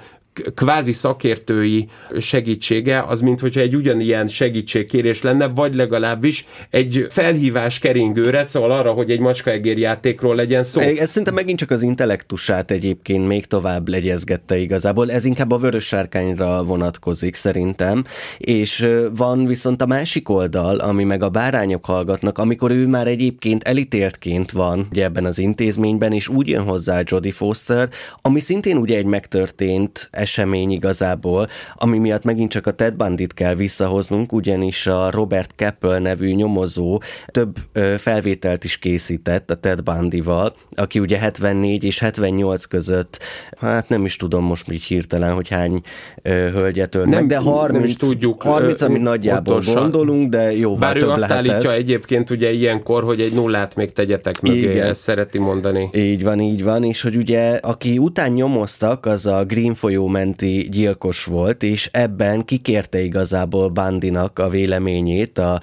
kvázi 0.55 0.91
szakértői 0.91 1.87
segítsége, 2.19 3.03
az 3.03 3.21
mint 3.21 3.39
hogyha 3.39 3.59
egy 3.59 3.75
ugyanilyen 3.75 4.27
segítségkérés 4.27 5.21
lenne, 5.21 5.47
vagy 5.47 5.75
legalábbis 5.75 6.47
egy 6.69 7.05
felhívás 7.09 7.79
keringőre, 7.79 8.45
szóval 8.45 8.71
arra, 8.71 8.91
hogy 8.91 9.11
egy 9.11 9.19
macskaegér 9.19 9.77
játékról 9.77 10.35
legyen 10.35 10.63
szó. 10.63 10.81
Ez 10.81 11.09
szinte 11.09 11.31
megint 11.31 11.59
csak 11.59 11.71
az 11.71 11.81
intellektusát 11.81 12.71
egyébként 12.71 13.27
még 13.27 13.45
tovább 13.45 13.87
legyezgette 13.87 14.57
igazából. 14.57 15.11
Ez 15.11 15.25
inkább 15.25 15.51
a 15.51 15.57
vörös 15.57 15.85
sárkányra 15.85 16.63
vonatkozik 16.63 17.35
szerintem, 17.35 18.03
és 18.37 18.87
van 19.15 19.45
viszont 19.45 19.81
a 19.81 19.85
másik 19.85 20.29
oldal, 20.29 20.77
ami 20.77 21.03
meg 21.03 21.23
a 21.23 21.29
bárányok 21.29 21.85
hallgatnak, 21.85 22.37
amikor 22.37 22.71
ő 22.71 22.87
már 22.87 23.07
egyébként 23.07 23.63
elítéltként 23.63 24.51
van 24.51 24.87
ugye 24.91 25.03
ebben 25.03 25.25
az 25.25 25.39
intézményben, 25.39 26.11
és 26.11 26.27
úgy 26.27 26.47
jön 26.47 26.63
hozzá 26.63 27.01
Jodie 27.05 27.31
Foster, 27.31 27.89
ami 28.21 28.39
szintén 28.39 28.77
ugye 28.77 28.97
egy 28.97 29.05
megtörtént 29.05 30.09
esemény 30.21 30.71
igazából, 30.71 31.47
ami 31.75 31.97
miatt 31.97 32.23
megint 32.23 32.51
csak 32.51 32.67
a 32.67 32.71
Ted 32.71 32.93
Bandit 32.95 33.33
kell 33.33 33.55
visszahoznunk, 33.55 34.33
ugyanis 34.33 34.87
a 34.87 35.09
Robert 35.11 35.51
Keppel 35.55 35.99
nevű 35.99 36.31
nyomozó 36.33 37.01
több 37.27 37.57
felvételt 37.97 38.63
is 38.63 38.77
készített 38.77 39.51
a 39.51 39.55
Ted 39.55 39.81
Bundyval, 39.83 40.53
aki 40.75 40.99
ugye 40.99 41.17
74 41.17 41.83
és 41.83 41.99
78 41.99 42.65
között, 42.65 43.19
hát 43.59 43.89
nem 43.89 44.05
is 44.05 44.15
tudom 44.15 44.43
most 44.43 44.71
így 44.71 44.83
hirtelen, 44.83 45.33
hogy 45.33 45.49
hány 45.49 45.81
hölgyet 46.23 46.95
ölt 46.95 47.05
meg, 47.05 47.25
de 47.25 47.37
30, 47.37 47.99
nem 48.01 48.09
tudjuk, 48.09 48.41
30 48.41 48.81
amit 48.81 49.01
nagyjából 49.01 49.53
pontosan. 49.53 49.81
gondolunk, 49.81 50.29
de 50.29 50.55
jó, 50.57 50.75
Bár 50.75 50.97
több 50.97 51.07
ő 51.07 51.11
azt 51.11 51.31
állítja 51.31 51.71
ez. 51.71 51.77
egyébként 51.77 52.29
ugye 52.29 52.51
ilyenkor, 52.51 53.03
hogy 53.03 53.21
egy 53.21 53.33
nullát 53.33 53.75
még 53.75 53.93
tegyetek 53.93 54.41
mögé, 54.41 54.59
Igen. 54.59 54.87
ezt 54.87 55.01
szereti 55.01 55.37
mondani. 55.37 55.89
Így 55.93 56.23
van, 56.23 56.39
így 56.39 56.63
van, 56.63 56.83
és 56.83 57.01
hogy 57.01 57.15
ugye 57.15 57.49
aki 57.61 57.97
után 57.97 58.31
nyomoztak, 58.31 59.05
az 59.05 59.25
a 59.25 59.43
Green 59.45 59.73
folyó 59.73 60.07
menti 60.11 60.67
gyilkos 60.71 61.25
volt, 61.25 61.63
és 61.63 61.89
ebben 61.91 62.45
kikérte 62.45 62.99
igazából 63.01 63.69
Bandinak 63.69 64.39
a 64.39 64.49
véleményét 64.49 65.37
a 65.37 65.59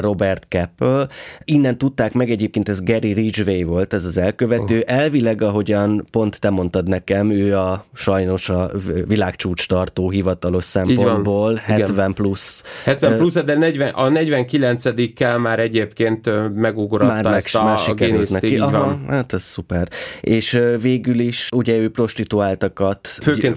Robert 0.00 0.48
Keppel. 0.48 1.08
Innen 1.44 1.78
tudták 1.78 2.12
meg, 2.12 2.30
egyébként 2.30 2.68
ez 2.68 2.82
Gary 2.82 3.12
Ridgway 3.12 3.64
volt, 3.64 3.92
ez 3.92 4.04
az 4.04 4.16
elkövető. 4.16 4.76
Uh. 4.76 4.82
Elvileg, 4.86 5.42
ahogyan 5.42 6.06
pont 6.10 6.40
te 6.40 6.50
mondtad 6.50 6.88
nekem, 6.88 7.30
ő 7.30 7.56
a 7.56 7.84
sajnos 7.94 8.48
a 8.48 8.70
világcsúcs 9.06 9.66
tartó 9.68 10.10
hivatalos 10.10 10.64
szempontból 10.64 11.54
70 11.54 11.88
Igen. 11.88 12.12
plusz. 12.12 12.64
70 12.84 13.16
plusz, 13.16 13.34
de 13.34 13.54
40, 13.54 13.88
a 13.88 14.08
49-kel 14.08 15.40
már 15.40 15.58
egyébként 15.58 16.30
megugrotta 16.54 17.22
már 17.22 17.26
ezt 17.26 17.54
meg, 17.54 17.64
a, 17.64 17.90
a 17.90 17.94
Guinness-t, 17.94 18.32
neki. 18.32 18.58
Aha, 18.58 18.98
hát 19.08 19.32
ez 19.32 19.42
szuper. 19.42 19.88
És 20.20 20.60
végül 20.80 21.18
is 21.18 21.48
ugye 21.56 21.76
ő 21.76 21.90
prostituáltakat 21.90 23.06
főként 23.06 23.56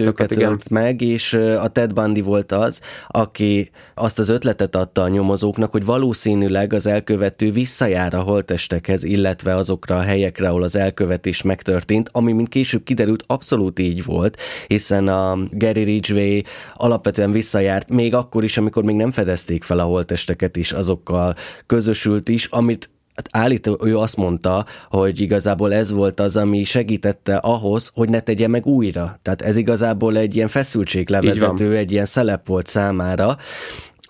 őket 0.00 0.30
igen. 0.30 0.50
ölt 0.50 0.68
meg, 0.68 1.00
és 1.00 1.32
a 1.32 1.68
Ted 1.68 1.92
Bundy 1.92 2.20
volt 2.20 2.52
az, 2.52 2.80
aki 3.08 3.70
azt 3.94 4.18
az 4.18 4.28
ötletet 4.28 4.76
adta 4.76 5.02
a 5.02 5.08
nyomozóknak, 5.08 5.70
hogy 5.70 5.84
valószínűleg 5.84 6.72
az 6.72 6.86
elkövető 6.86 7.52
visszajár 7.52 8.14
a 8.14 8.20
holtestekhez, 8.20 9.04
illetve 9.04 9.54
azokra 9.54 9.96
a 9.96 10.00
helyekre, 10.00 10.48
ahol 10.48 10.62
az 10.62 10.76
elkövetés 10.76 11.42
megtörtént, 11.42 12.08
ami 12.12 12.32
mint 12.32 12.48
később 12.48 12.82
kiderült 12.82 13.24
abszolút 13.26 13.78
így 13.78 14.04
volt, 14.04 14.36
hiszen 14.66 15.08
a 15.08 15.38
Gary 15.50 15.82
Ridgway 15.82 16.40
alapvetően 16.74 17.32
visszajárt, 17.32 17.88
még 17.88 18.14
akkor 18.14 18.44
is, 18.44 18.56
amikor 18.56 18.84
még 18.84 18.96
nem 18.96 19.12
fedezték 19.12 19.62
fel 19.62 19.78
a 19.78 19.84
holtesteket 19.84 20.56
is, 20.56 20.72
azokkal 20.72 21.34
közösült 21.66 22.28
is, 22.28 22.44
amit 22.44 22.90
hát 23.20 23.42
állító, 23.44 23.78
ő 23.84 23.98
azt 23.98 24.16
mondta, 24.16 24.64
hogy 24.90 25.20
igazából 25.20 25.74
ez 25.74 25.92
volt 25.92 26.20
az, 26.20 26.36
ami 26.36 26.64
segítette 26.64 27.36
ahhoz, 27.36 27.90
hogy 27.94 28.08
ne 28.08 28.20
tegye 28.20 28.48
meg 28.48 28.66
újra. 28.66 29.18
Tehát 29.22 29.42
ez 29.42 29.56
igazából 29.56 30.16
egy 30.16 30.36
ilyen 30.36 30.48
feszültséglevezető, 30.48 31.76
egy 31.76 31.92
ilyen 31.92 32.04
szelep 32.04 32.46
volt 32.46 32.66
számára, 32.66 33.36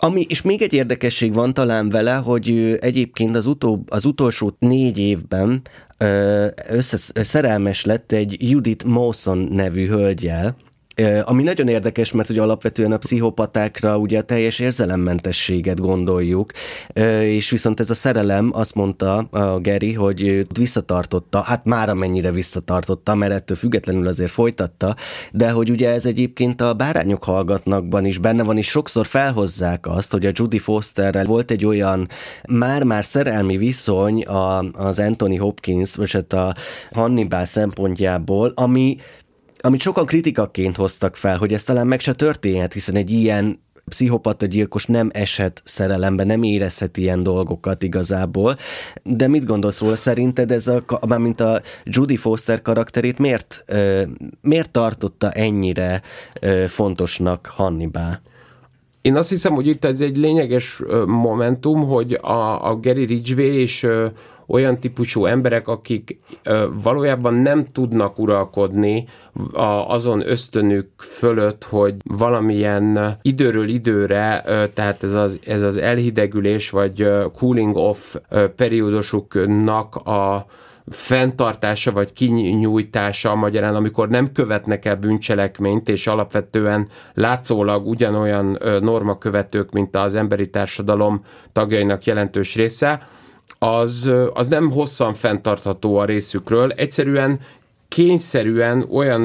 ami, 0.03 0.27
és 0.29 0.43
még 0.43 0.63
egy 0.63 0.73
érdekesség 0.73 1.35
van 1.35 1.55
talán 1.55 1.89
vele, 1.89 2.15
hogy 2.15 2.79
egyébként 2.81 3.37
az, 3.37 3.47
utó, 3.47 3.85
az 3.89 4.05
utolsó 4.05 4.57
négy 4.59 4.99
évben 4.99 5.63
összes, 6.69 7.11
szerelmes 7.15 7.85
lett 7.85 8.13
egy 8.13 8.51
Judith 8.51 8.85
Mawson 8.85 9.39
nevű 9.39 9.87
hölgyel, 9.87 10.57
ami 11.25 11.43
nagyon 11.43 11.69
érdekes, 11.69 12.13
mert 12.13 12.31
ugye 12.31 12.43
alapvetően 12.43 12.93
a 12.93 12.97
pszichopatákra 12.97 13.99
ugye 13.99 14.19
a 14.19 14.23
teljes 14.23 14.59
érzelemmentességet 14.59 15.81
gondoljuk, 15.81 16.53
és 17.23 17.51
viszont 17.51 17.81
ez 17.81 17.91
a 17.91 17.95
szerelem 17.95 18.51
azt 18.53 18.75
mondta 18.75 19.17
a 19.17 19.59
Geri, 19.59 19.93
hogy 19.93 20.47
visszatartotta, 20.59 21.41
hát 21.41 21.65
már 21.65 21.89
amennyire 21.89 22.31
visszatartotta, 22.31 23.15
mert 23.15 23.33
ettől 23.33 23.57
függetlenül 23.57 24.07
azért 24.07 24.31
folytatta, 24.31 24.97
de 25.33 25.51
hogy 25.51 25.71
ugye 25.71 25.91
ez 25.91 26.07
egyébként 26.07 26.61
a 26.61 26.75
bárányok 26.75 27.25
hallgatnakban 27.25 28.05
is 28.05 28.19
benne 28.19 28.43
van, 28.43 28.57
és 28.57 28.69
sokszor 28.69 29.07
felhozzák 29.07 29.87
azt, 29.87 30.13
hogy 30.13 30.27
a 30.27 30.31
Judy 30.33 30.59
Fosterrel 30.59 31.25
volt 31.25 31.51
egy 31.51 31.65
olyan 31.65 32.09
már-már 32.49 33.05
szerelmi 33.05 33.57
viszony 33.57 34.23
a, 34.23 34.59
az 34.59 34.99
Anthony 34.99 35.39
Hopkins, 35.39 35.97
vagy 35.97 36.11
hát 36.11 36.33
a 36.33 36.55
Hannibal 36.93 37.45
szempontjából, 37.45 38.53
ami 38.55 38.97
amit 39.61 39.81
sokan 39.81 40.07
kritikaként 40.07 40.77
hoztak 40.77 41.17
fel, 41.17 41.39
hogy 41.39 41.53
ez 41.53 41.63
talán 41.63 41.87
meg 41.87 42.01
se 42.01 42.13
történhet, 42.13 42.73
hiszen 42.73 42.97
egy 42.97 43.11
ilyen 43.11 43.61
pszichopata 43.89 44.47
gyilkos 44.47 44.87
nem 44.87 45.11
eshet 45.13 45.63
szerelembe, 45.65 46.25
nem 46.25 46.43
érezhet 46.43 46.97
ilyen 46.97 47.23
dolgokat 47.23 47.83
igazából. 47.83 48.57
De 49.03 49.29
mit 49.29 49.45
gondolsz 49.45 49.81
róla? 49.81 49.97
Szerinted 49.97 50.51
ez 50.51 50.67
a, 50.67 50.85
mint 51.19 51.41
a 51.41 51.61
Judy 51.85 52.17
Foster 52.17 52.63
karakterét 52.63 53.19
miért, 53.19 53.65
miért 54.41 54.71
tartotta 54.71 55.31
ennyire 55.31 56.03
fontosnak 56.69 57.47
Hannibal? 57.47 58.21
Én 59.01 59.17
azt 59.17 59.29
hiszem, 59.29 59.55
hogy 59.55 59.67
itt 59.67 59.85
ez 59.85 60.01
egy 60.01 60.17
lényeges 60.17 60.83
momentum, 61.07 61.87
hogy 61.87 62.13
a, 62.13 62.71
a 62.71 62.77
Gary 62.77 63.05
Ridgway 63.05 63.53
és 63.53 63.87
olyan 64.51 64.79
típusú 64.81 65.27
emberek, 65.27 65.69
akik 65.69 66.19
valójában 66.83 67.35
nem 67.35 67.67
tudnak 67.73 68.19
uralkodni 68.19 69.05
azon 69.87 70.29
ösztönük 70.31 70.89
fölött, 70.97 71.65
hogy 71.65 71.95
valamilyen 72.05 73.19
időről 73.23 73.69
időre, 73.69 74.43
tehát 74.75 75.03
ez 75.03 75.13
az, 75.13 75.39
ez 75.47 75.63
az 75.63 75.77
elhidegülés 75.77 76.71
vagy 76.71 77.09
cooling 77.37 77.77
off 77.77 78.17
periódusuknak 78.57 79.97
a 79.97 80.47
fenntartása 80.87 81.93
vagy 81.93 82.13
kinyújtása 82.13 83.35
magyarán, 83.35 83.75
amikor 83.75 84.09
nem 84.09 84.33
követnek 84.33 84.85
el 84.85 84.97
bűncselekményt, 84.97 85.89
és 85.89 86.07
alapvetően 86.07 86.89
látszólag 87.15 87.87
ugyanolyan 87.87 88.59
normakövetők, 88.81 89.71
mint 89.71 89.97
az 89.97 90.15
emberi 90.15 90.51
társadalom 90.51 91.25
tagjainak 91.53 92.05
jelentős 92.05 92.55
része, 92.55 93.03
az, 93.59 94.11
az 94.33 94.49
nem 94.49 94.71
hosszan 94.71 95.15
fenntartható 95.15 95.97
a 95.97 96.05
részükről. 96.05 96.71
Egyszerűen 96.71 97.41
kényszerűen 97.89 98.87
olyan 98.91 99.21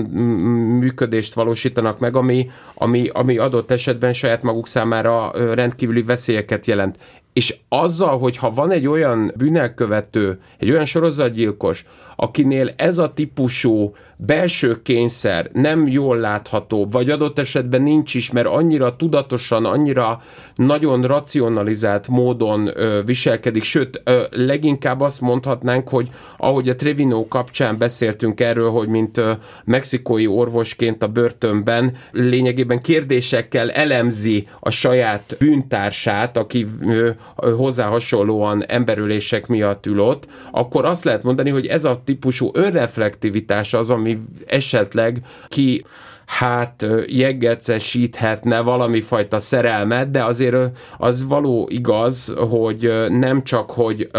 működést 0.80 1.34
valósítanak 1.34 2.00
meg, 2.00 2.16
ami, 2.16 2.50
ami, 2.74 3.08
ami 3.14 3.38
adott 3.38 3.72
esetben 3.72 4.14
saját 4.14 4.44
maguk 4.44 4.68
számára 4.68 5.32
rendkívüli 5.54 6.04
veszélyeket 6.04 6.66
jelent. 6.66 6.98
És 7.34 7.56
azzal, 7.70 8.20
hogyha 8.20 8.54
van 8.54 8.72
egy 8.72 8.88
olyan 8.88 9.32
bűnelkövető, 9.38 10.40
egy 10.58 10.72
olyan 10.72 10.86
sorozatgyilkos, 10.86 11.86
akinél 12.16 12.74
ez 12.78 12.98
a 12.98 13.14
típusú 13.14 13.94
belső 14.18 14.82
kényszer 14.82 15.50
nem 15.54 15.88
jól 15.88 16.18
látható, 16.18 16.88
vagy 16.92 17.10
adott 17.10 17.40
esetben 17.40 17.82
nincs 17.82 18.14
is, 18.14 18.32
mert 18.32 18.48
annyira 18.48 18.96
tudatosan, 18.96 19.66
annyira 19.66 20.22
nagyon 20.56 21.02
racionalizált 21.02 22.08
módon 22.08 22.70
ö, 22.74 23.02
viselkedik, 23.06 23.64
sőt, 23.64 24.02
ö, 24.04 24.24
leginkább 24.32 25.02
azt 25.02 25.22
mondhatnánk, 25.22 25.90
hogy 25.90 26.10
ahogy 26.38 26.70
a 26.70 26.76
Trevino 26.76 27.28
kapcsán 27.28 27.78
beszéltünk 27.78 28.40
erről, 28.40 28.70
hogy 28.70 28.88
mint 28.88 29.18
ö, 29.18 29.32
mexikói 29.66 30.28
orvosként 30.28 31.04
a 31.04 31.08
börtönben 31.08 31.96
lényegében 32.12 32.80
kérdésekkel 32.80 33.72
elemzi 33.72 34.48
a 34.60 34.70
saját 34.70 35.36
bűntársát, 35.40 36.38
aki 36.38 36.68
ö, 36.82 37.10
hozzá 37.36 37.88
hasonlóan 37.88 38.66
emberülések 38.66 39.48
miatt 39.48 39.86
ül 39.86 40.00
ott, 40.00 40.28
akkor 40.52 40.86
azt 40.86 41.04
lehet 41.04 41.24
mondani, 41.24 41.50
hogy 41.50 41.66
ez 41.66 41.86
a 41.86 42.02
típusú 42.06 42.50
önreflektivitás 42.54 43.74
az, 43.74 43.90
ami 43.90 44.20
esetleg 44.46 45.22
ki 45.48 45.86
hát 46.26 46.86
jeggecesíthetne 47.08 48.62
valami 48.62 49.02
fajta 49.02 49.40
szerelmet, 49.40 50.12
de 50.12 50.24
azért 50.24 50.56
az 50.98 51.28
való 51.28 51.68
igaz, 51.72 52.34
hogy 52.50 52.94
nem 53.10 53.44
csak, 53.44 53.72
hogy 53.72 54.10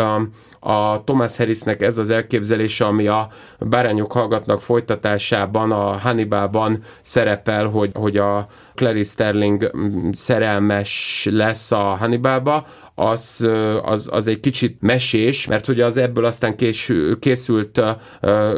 a 0.61 1.03
Thomas 1.05 1.37
Harrisnek 1.37 1.83
ez 1.83 1.99
az 1.99 2.11
elképzelése, 2.11 2.85
ami 2.85 3.07
a 3.07 3.29
Bárányok 3.59 4.13
hallgatnak 4.13 4.61
folytatásában, 4.61 5.73
a 5.73 5.99
Hannibalban 5.99 6.83
szerepel, 7.01 7.67
hogy, 7.67 7.91
hogy 7.95 8.17
a 8.17 8.47
Clarice 8.75 9.11
Sterling 9.11 9.71
szerelmes 10.13 11.27
lesz 11.31 11.73
a 11.73 11.83
Hannibalba, 11.83 12.67
az, 12.99 13.49
az, 13.83 14.09
az 14.13 14.27
egy 14.27 14.41
kicsit 14.41 14.77
mesés, 14.81 15.47
mert 15.47 15.69
ugye 15.69 15.85
az 15.85 15.97
ebből 15.97 16.25
aztán 16.25 16.57
kés, 16.57 16.93
készült 17.21 17.81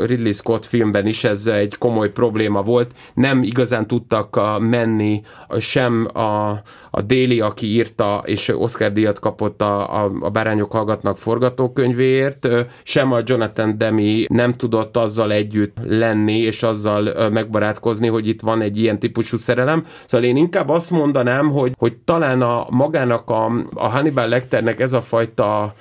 Ridley 0.05 0.33
Scott 0.33 0.67
filmben 0.67 1.07
is 1.07 1.25
ez 1.25 1.47
egy 1.47 1.79
komoly 1.79 2.11
probléma 2.11 2.63
volt. 2.63 2.93
Nem 3.15 3.43
igazán 3.43 3.87
tudtak 3.87 4.41
menni 4.61 5.23
sem 5.59 6.09
a, 6.17 6.63
a 6.91 7.03
Déli, 7.03 7.41
aki 7.41 7.67
írta, 7.67 8.23
és 8.25 8.49
Oscar 8.49 8.93
díjat 8.93 9.19
kapott 9.19 9.63
a, 9.63 10.05
a, 10.05 10.11
a 10.21 10.31
Bárányok 10.31 10.73
hallgatnak 10.73 11.17
forgatókönyvéért, 11.17 12.49
sem 12.83 13.13
a 13.13 13.21
Jonathan 13.25 13.79
Demi 13.79 14.27
nem 14.29 14.55
tudott 14.55 14.97
azzal 14.97 15.33
együtt 15.33 15.77
lenni, 15.89 16.39
és 16.39 16.63
azzal 16.63 17.31
megbarátkozni, 17.31 18.07
hogy 18.09 18.29
itt 18.29 18.41
van 18.41 18.61
egy 18.61 18.79
ilyen 18.79 18.99
típusú 18.99 19.37
szerelem. 19.37 19.87
Szóval 20.07 20.27
én 20.27 20.37
inkább 20.37 20.69
azt 20.69 20.91
mondanám, 20.91 21.51
hogy, 21.51 21.73
hogy 21.79 21.97
talán 21.97 22.43
a 22.43 22.67
magának 22.71 23.31
a, 23.31 23.45
a 23.75 23.89
Hannibal 23.89 24.29
Lecternek 24.29 24.81
ez 24.81 24.93
a 24.93 25.01
fajta 25.01 25.75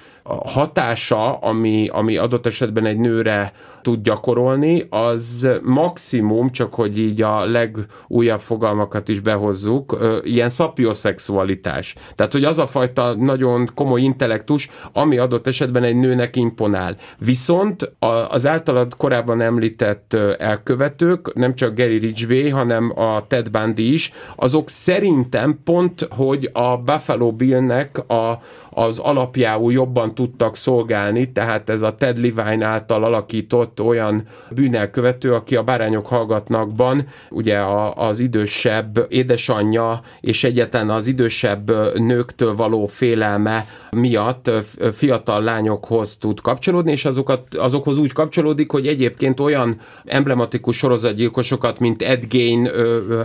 hatása, 0.46 1.38
ami, 1.38 1.88
ami 1.92 2.18
adott 2.18 2.46
esetben 2.46 2.86
egy 2.86 2.98
nőre 2.98 3.54
tud 3.88 4.02
gyakorolni, 4.02 4.88
az 4.90 5.50
maximum, 5.64 6.50
csak 6.50 6.74
hogy 6.74 7.00
így 7.00 7.22
a 7.22 7.46
legújabb 7.46 8.40
fogalmakat 8.40 9.10
is 9.10 9.20
behozzuk, 9.20 9.98
ilyen 10.24 10.50
szapioszexualitás. 10.50 11.96
Tehát, 12.16 12.32
hogy 12.32 12.44
az 12.44 12.60
a 12.60 12.68
fajta 12.68 13.16
nagyon 13.16 13.70
komoly 13.76 14.02
intellektus, 14.02 14.70
ami 14.94 15.18
adott 15.18 15.48
esetben 15.48 15.84
egy 15.84 15.96
nőnek 15.96 16.36
imponál. 16.36 16.98
Viszont 17.18 17.94
az 18.30 18.48
általad 18.48 18.96
korábban 18.98 19.42
említett 19.42 20.14
elkövetők, 20.38 21.34
nem 21.34 21.56
csak 21.56 21.76
Gary 21.76 21.98
Ridgway, 21.98 22.50
hanem 22.50 22.94
a 22.96 23.28
Ted 23.28 23.50
Bundy 23.50 23.94
is, 23.94 24.12
azok 24.36 24.70
szerintem 24.70 25.60
pont, 25.64 26.08
hogy 26.12 26.50
a 26.54 26.78
Buffalo 26.78 27.32
Billnek 27.32 28.10
a, 28.10 28.40
az 28.70 29.00
alapjául 29.00 29.72
jobban 29.72 30.16
tudtak 30.16 30.56
szolgálni, 30.56 31.32
tehát 31.32 31.70
ez 31.70 31.82
a 31.82 31.96
Ted 31.96 32.18
Levine 32.18 32.66
által 32.66 33.04
alakított 33.04 33.77
olyan 33.80 34.24
bűnelkövető, 34.50 35.34
aki 35.34 35.56
a 35.56 35.64
Bárányok 35.64 36.08
hallgatnakban, 36.08 37.08
ugye 37.30 37.58
a, 37.58 37.94
az 37.96 38.20
idősebb 38.20 39.06
édesanyja 39.10 40.02
és 40.20 40.44
egyetlen 40.44 40.90
az 40.90 41.08
idősebb 41.08 41.72
nőktől 41.98 42.56
való 42.56 42.86
félelme 42.86 43.66
miatt 43.92 44.52
fiatal 44.92 45.44
lányokhoz 45.44 46.18
tud 46.18 46.42
kapcsolódni, 46.42 46.92
és 46.92 47.06
azokat, 47.06 47.56
azokhoz 47.56 47.98
úgy 47.98 48.14
kapcsolódik, 48.14 48.72
hogy 48.72 48.88
egyébként 48.88 49.40
olyan 49.40 49.80
emblematikus 50.06 50.78
sorozatgyilkosokat, 50.78 51.80
mint 51.80 52.02
Ed 52.02 52.26
Gein 52.26 52.70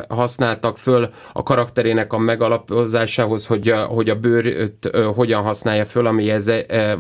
használtak 0.09 0.78
föl 0.78 1.11
a 1.32 1.42
karakterének 1.42 2.12
a 2.12 2.18
megalapozásához, 2.18 3.46
hogy, 3.46 3.74
hogy 3.88 4.09
a 4.09 4.14
bőrt 4.14 4.90
hogyan 5.14 5.42
használja 5.42 5.84
föl, 5.84 6.07
ami 6.07 6.30
ez 6.30 6.50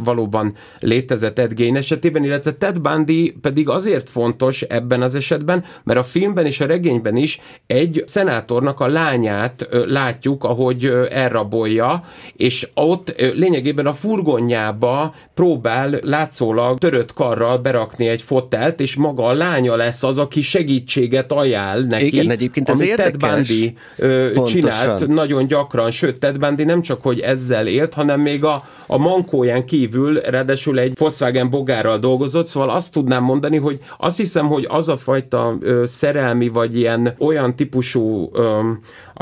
valóban 0.04 0.54
létezett 0.78 1.38
Ed 1.38 1.54
Gein 1.54 1.76
esetében, 1.76 2.24
illetve 2.24 2.52
Ted 2.52 2.80
Bundy 2.80 3.34
pedig 3.42 3.68
azért 3.68 4.08
fontos 4.08 4.62
ebben 4.62 5.02
az 5.02 5.14
esetben, 5.14 5.64
mert 5.84 5.98
a 5.98 6.04
filmben 6.04 6.46
és 6.46 6.60
a 6.60 6.66
regényben 6.66 7.16
is 7.16 7.40
egy 7.66 8.04
szenátornak 8.06 8.80
a 8.80 8.86
lányát 8.86 9.68
látjuk, 9.86 10.44
ahogy 10.44 10.92
elrabolja, 11.10 12.04
és 12.36 12.68
ott 12.74 13.14
lényegében 13.34 13.86
a 13.86 13.92
furgonjába 13.92 15.14
próbál 15.34 15.98
látszólag 16.02 16.78
törött 16.78 17.12
karral 17.12 17.58
berakni 17.58 18.08
egy 18.08 18.22
fotelt, 18.22 18.80
és 18.80 18.96
maga 18.96 19.24
a 19.24 19.32
lánya 19.32 19.76
lesz 19.76 20.02
az, 20.02 20.18
aki 20.18 20.42
segítséget 20.42 21.32
ajánl 21.32 21.80
neki. 21.80 22.06
Igen, 22.06 22.30
egyébként 22.30 22.68
ez 22.68 22.82
érdekes. 22.82 23.12
Ted 23.12 23.30
Bundy 23.30 23.74
ö, 23.96 24.30
csinált 24.46 25.06
nagyon 25.06 25.46
gyakran, 25.46 25.90
sőt, 25.90 26.18
Ted 26.18 26.38
Bundy 26.38 26.64
nem 26.64 26.82
csak, 26.82 27.02
hogy 27.02 27.20
ezzel 27.20 27.66
élt, 27.66 27.94
hanem 27.94 28.20
még 28.20 28.44
a, 28.44 28.64
a 28.86 28.98
mankóján 28.98 29.64
kívül, 29.64 30.20
ráadásul 30.20 30.78
egy 30.78 30.92
Volkswagen 30.98 31.50
bogárral 31.50 31.98
dolgozott, 31.98 32.46
szóval 32.46 32.70
azt 32.70 32.92
tudnám 32.92 33.21
mondani, 33.22 33.56
hogy 33.56 33.78
azt 33.98 34.16
hiszem, 34.16 34.46
hogy 34.46 34.66
az 34.68 34.88
a 34.88 34.96
fajta 34.96 35.56
ö, 35.60 35.82
szerelmi, 35.86 36.48
vagy 36.48 36.76
ilyen 36.76 37.14
olyan 37.18 37.56
típusú 37.56 38.30
ö, 38.32 38.60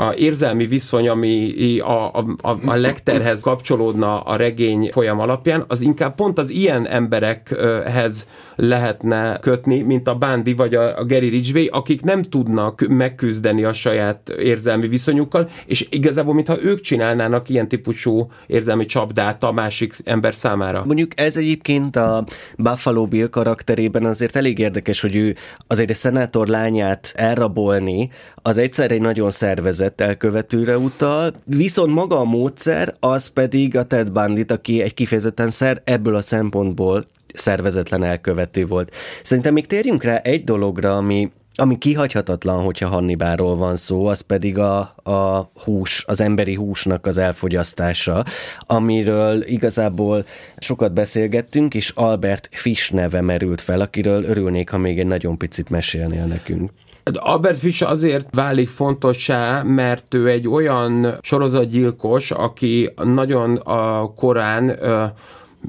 a 0.01 0.13
érzelmi 0.15 0.65
viszony, 0.65 1.09
ami 1.09 1.79
a, 1.79 2.05
a, 2.05 2.25
a, 2.65 2.75
lekterhez 2.75 3.41
kapcsolódna 3.41 4.19
a 4.19 4.35
regény 4.35 4.89
folyam 4.91 5.19
alapján, 5.19 5.65
az 5.67 5.81
inkább 5.81 6.15
pont 6.15 6.37
az 6.37 6.49
ilyen 6.49 6.87
emberekhez 6.87 8.29
lehetne 8.55 9.39
kötni, 9.41 9.79
mint 9.81 10.07
a 10.07 10.15
Bándi 10.15 10.53
vagy 10.53 10.75
a, 10.75 10.97
a 10.97 11.05
Gary 11.05 11.29
Ridgway, 11.29 11.67
akik 11.71 12.01
nem 12.01 12.21
tudnak 12.21 12.85
megküzdeni 12.87 13.63
a 13.63 13.73
saját 13.73 14.29
érzelmi 14.29 14.87
viszonyukkal, 14.87 15.49
és 15.65 15.87
igazából, 15.89 16.33
mintha 16.33 16.63
ők 16.63 16.81
csinálnának 16.81 17.49
ilyen 17.49 17.67
típusú 17.67 18.31
érzelmi 18.47 18.85
csapdát 18.85 19.43
a 19.43 19.51
másik 19.51 19.93
ember 20.03 20.33
számára. 20.33 20.83
Mondjuk 20.85 21.19
ez 21.19 21.37
egyébként 21.37 21.95
a 21.95 22.25
Buffalo 22.57 23.05
Bill 23.05 23.29
karakterében 23.29 24.05
azért 24.05 24.35
elég 24.35 24.59
érdekes, 24.59 25.01
hogy 25.01 25.15
ő 25.15 25.35
azért 25.67 25.89
egy 25.89 25.95
szenátor 25.95 26.47
lányát 26.47 27.11
elrabolni, 27.15 28.09
az 28.35 28.57
egyszer 28.57 28.91
egy 28.91 29.01
nagyon 29.01 29.31
szervezett 29.31 29.90
elkövetőre 29.99 30.77
utal, 30.77 31.33
viszont 31.43 31.93
maga 31.93 32.19
a 32.19 32.23
módszer, 32.23 32.95
az 32.99 33.27
pedig 33.27 33.77
a 33.77 33.83
Ted 33.83 34.11
Bandit, 34.11 34.51
aki 34.51 34.81
egy 34.81 34.93
kifejezetten 34.93 35.49
szer 35.49 35.81
ebből 35.83 36.15
a 36.15 36.21
szempontból 36.21 37.05
szervezetlen 37.33 38.03
elkövető 38.03 38.65
volt. 38.65 38.93
Szerintem 39.23 39.53
még 39.53 39.67
térjünk 39.67 40.03
rá 40.03 40.15
egy 40.17 40.43
dologra, 40.43 40.97
ami 40.97 41.31
ami 41.55 41.77
kihagyhatatlan, 41.77 42.63
hogyha 42.63 42.87
Hannibáról 42.87 43.55
van 43.55 43.75
szó, 43.75 44.05
az 44.05 44.21
pedig 44.21 44.57
a, 44.57 44.79
a 45.03 45.51
hús, 45.63 46.03
az 46.07 46.21
emberi 46.21 46.53
húsnak 46.53 47.05
az 47.05 47.17
elfogyasztása, 47.17 48.25
amiről 48.59 49.43
igazából 49.43 50.25
sokat 50.57 50.93
beszélgettünk, 50.93 51.73
és 51.73 51.89
Albert 51.89 52.49
Fish 52.51 52.93
neve 52.93 53.21
merült 53.21 53.61
fel, 53.61 53.81
akiről 53.81 54.23
örülnék, 54.23 54.69
ha 54.69 54.77
még 54.77 54.99
egy 54.99 55.07
nagyon 55.07 55.37
picit 55.37 55.69
mesélnél 55.69 56.25
nekünk. 56.25 56.71
Albert 57.13 57.57
Fish 57.57 57.89
azért 57.89 58.35
válik 58.35 58.69
fontossá, 58.69 59.61
mert 59.61 60.13
ő 60.13 60.27
egy 60.27 60.47
olyan 60.47 61.17
sorozatgyilkos, 61.21 62.31
aki 62.31 62.93
nagyon 63.03 63.55
a 63.55 64.13
korán 64.13 64.79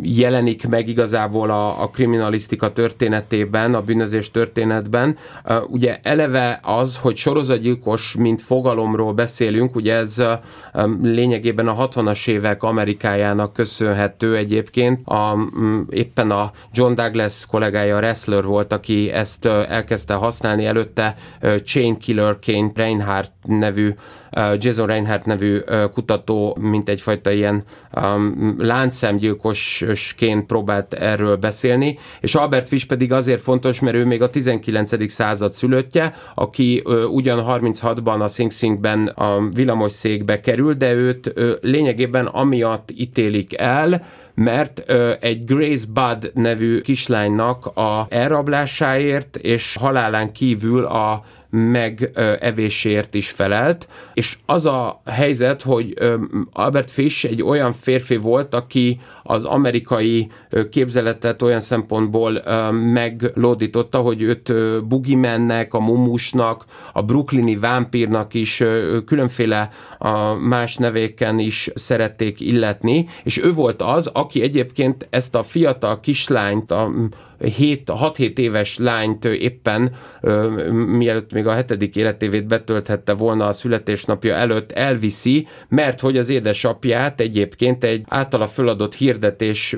jelenik 0.00 0.68
meg 0.68 0.88
igazából 0.88 1.50
a, 1.50 1.82
a 1.82 1.88
kriminalisztika 1.88 2.72
történetében, 2.72 3.74
a 3.74 3.82
bűnözés 3.82 4.30
történetben. 4.30 5.16
Ugye 5.66 5.98
eleve 6.02 6.60
az, 6.62 6.96
hogy 6.96 7.16
sorozatgyilkos, 7.16 8.14
mint 8.18 8.42
fogalomról 8.42 9.12
beszélünk, 9.12 9.76
ugye 9.76 9.94
ez 9.94 10.22
lényegében 11.02 11.68
a 11.68 11.88
60-as 11.88 12.28
évek 12.28 12.62
Amerikájának 12.62 13.52
köszönhető 13.52 14.36
egyébként. 14.36 15.06
A, 15.06 15.38
éppen 15.90 16.30
a 16.30 16.50
John 16.72 16.94
Douglas 16.94 17.46
kollégája 17.46 17.96
wrestler 17.96 18.44
volt, 18.44 18.72
aki 18.72 19.10
ezt 19.10 19.46
elkezdte 19.46 20.14
használni, 20.14 20.66
előtte 20.66 21.16
Chain 21.64 21.98
Killerként 21.98 22.76
Reinhardt 22.76 23.32
nevű 23.46 23.94
Jason 24.58 24.86
Reinhardt 24.86 25.26
nevű 25.26 25.58
kutató, 25.94 26.56
mint 26.60 26.88
egyfajta 26.88 27.30
ilyen 27.30 27.62
um, 28.02 28.54
láncszemgyilkosként 28.58 30.46
próbált 30.46 30.94
erről 30.94 31.36
beszélni, 31.36 31.98
és 32.20 32.34
Albert 32.34 32.68
Fish 32.68 32.86
pedig 32.86 33.12
azért 33.12 33.40
fontos, 33.40 33.80
mert 33.80 33.96
ő 33.96 34.04
még 34.04 34.22
a 34.22 34.30
19. 34.30 35.10
század 35.10 35.52
szülöttje, 35.52 36.14
aki 36.34 36.82
ugyan 37.10 37.44
36-ban 37.48 38.20
a 38.20 38.28
Sing 38.28 38.50
Singben 38.50 39.06
a 39.06 39.48
villamosszékbe 39.54 40.40
kerül, 40.40 40.74
de 40.74 40.92
őt 40.92 41.32
lényegében 41.60 42.26
amiatt 42.26 42.90
ítélik 42.96 43.58
el, 43.58 44.06
mert 44.34 44.82
ö, 44.86 45.12
egy 45.20 45.44
Grace 45.44 45.86
Budd 45.92 46.30
nevű 46.34 46.80
kislánynak 46.80 47.66
a 47.66 48.06
elrablásáért 48.08 49.36
és 49.36 49.76
halálán 49.80 50.32
kívül 50.32 50.84
a 50.84 51.24
megevésért 51.54 53.14
is 53.14 53.30
felelt, 53.30 53.88
és 54.14 54.38
az 54.46 54.66
a 54.66 55.02
helyzet, 55.06 55.62
hogy 55.62 55.94
Albert 56.52 56.90
Fish 56.90 57.24
egy 57.24 57.42
olyan 57.42 57.72
férfi 57.72 58.16
volt, 58.16 58.54
aki 58.54 59.00
az 59.22 59.44
amerikai 59.44 60.30
képzeletet 60.70 61.42
olyan 61.42 61.60
szempontból 61.60 62.42
meglódította, 62.72 63.98
hogy 63.98 64.22
őt 64.22 64.52
Bugimennek, 64.84 65.74
a 65.74 65.80
Mumusnak, 65.80 66.64
a 66.92 67.02
brooklyni 67.02 67.56
vámpírnak 67.56 68.34
is 68.34 68.62
különféle 69.06 69.68
más 70.40 70.76
nevéken 70.76 71.38
is 71.38 71.70
szerették 71.74 72.40
illetni, 72.40 73.08
és 73.24 73.42
ő 73.44 73.52
volt 73.52 73.82
az, 73.82 74.06
aki 74.06 74.42
egyébként 74.42 75.06
ezt 75.10 75.34
a 75.34 75.42
fiatal 75.42 76.00
kislányt, 76.00 76.70
a 76.70 76.92
6-7 77.42 78.38
éves 78.38 78.78
lányt 78.78 79.24
éppen 79.24 79.94
mielőtt 80.86 81.32
még 81.32 81.46
a 81.46 81.52
hetedik 81.52 81.96
életévét 81.96 82.46
betölthette 82.46 83.12
volna 83.12 83.46
a 83.46 83.52
születésnapja 83.52 84.34
előtt 84.34 84.72
elviszi, 84.72 85.46
mert 85.68 86.00
hogy 86.00 86.16
az 86.16 86.28
édesapját 86.28 87.20
egyébként 87.20 87.84
egy 87.84 88.04
általa 88.08 88.46
föladott 88.46 88.94
hirdetés 88.94 89.76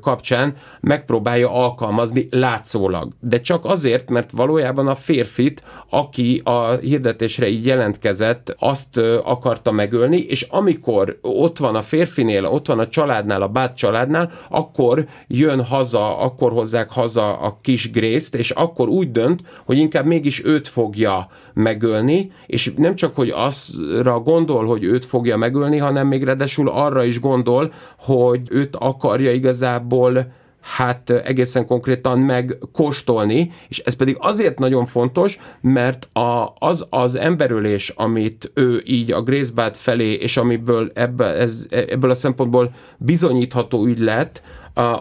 kapcsán 0.00 0.54
megpróbálja 0.80 1.52
alkalmazni 1.52 2.26
látszólag. 2.30 3.12
De 3.20 3.40
csak 3.40 3.64
azért, 3.64 4.10
mert 4.10 4.30
valójában 4.30 4.88
a 4.88 4.94
férfit, 4.94 5.62
aki 5.90 6.40
a 6.44 6.70
hirdetésre 6.70 7.48
így 7.48 7.66
jelentkezett, 7.66 8.56
azt 8.58 9.00
akarta 9.24 9.72
megölni, 9.72 10.18
és 10.18 10.42
amikor 10.50 11.18
ott 11.22 11.58
van 11.58 11.74
a 11.74 11.82
férfinél, 11.82 12.44
ott 12.44 12.66
van 12.66 12.78
a 12.78 12.88
családnál, 12.88 13.42
a 13.42 13.48
bát 13.48 13.76
családnál, 13.76 14.32
akkor 14.48 15.06
jön 15.26 15.64
haza, 15.64 16.18
akkor 16.18 16.52
hozzák 16.52 16.90
haza 17.00 17.38
a 17.38 17.56
kis 17.60 17.90
Grészt, 17.90 18.34
és 18.34 18.50
akkor 18.50 18.88
úgy 18.88 19.12
dönt, 19.12 19.42
hogy 19.64 19.78
inkább 19.78 20.06
mégis 20.06 20.44
őt 20.44 20.68
fogja 20.68 21.28
megölni, 21.54 22.32
és 22.46 22.72
nem 22.76 22.94
csak, 22.94 23.16
hogy 23.16 23.32
azra 23.34 24.20
gondol, 24.20 24.66
hogy 24.66 24.84
őt 24.84 25.04
fogja 25.04 25.36
megölni, 25.36 25.78
hanem 25.78 26.06
még 26.06 26.22
redesül 26.22 26.68
arra 26.68 27.04
is 27.04 27.20
gondol, 27.20 27.72
hogy 27.98 28.40
őt 28.50 28.76
akarja 28.76 29.32
igazából 29.32 30.32
hát 30.60 31.10
egészen 31.10 31.66
konkrétan 31.66 32.18
megkóstolni, 32.18 33.52
és 33.68 33.78
ez 33.78 33.94
pedig 33.94 34.16
azért 34.18 34.58
nagyon 34.58 34.86
fontos, 34.86 35.38
mert 35.60 36.08
a, 36.16 36.54
az 36.58 36.86
az 36.90 37.14
emberölés, 37.14 37.88
amit 37.88 38.50
ő 38.54 38.82
így 38.86 39.12
a 39.12 39.22
Grace 39.22 39.70
felé, 39.72 40.12
és 40.12 40.36
amiből 40.36 40.90
ebbe, 40.94 41.24
ez, 41.24 41.66
ebből 41.70 42.10
a 42.10 42.14
szempontból 42.14 42.74
bizonyítható 42.98 43.86
ügy 43.86 43.98
lett, 43.98 44.42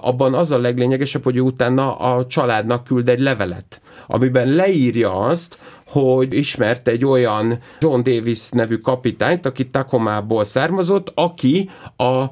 abban 0.02 0.34
az 0.34 0.52
a 0.52 0.60
leglényegesebb, 0.60 1.24
hogy 1.24 1.42
utána 1.42 1.98
a 1.98 2.26
családnak 2.26 2.84
küld 2.84 3.10
egy 3.10 3.20
levelet, 3.20 3.82
amiben 4.08 4.48
leírja 4.48 5.14
azt, 5.14 5.60
hogy 5.90 6.34
ismert 6.34 6.88
egy 6.88 7.06
olyan 7.06 7.60
John 7.80 8.04
Davis 8.04 8.50
nevű 8.50 8.76
kapitányt, 8.76 9.46
aki 9.46 9.70
Takomából 9.70 10.44
származott, 10.44 11.12
aki 11.16 11.70
a, 11.98 12.24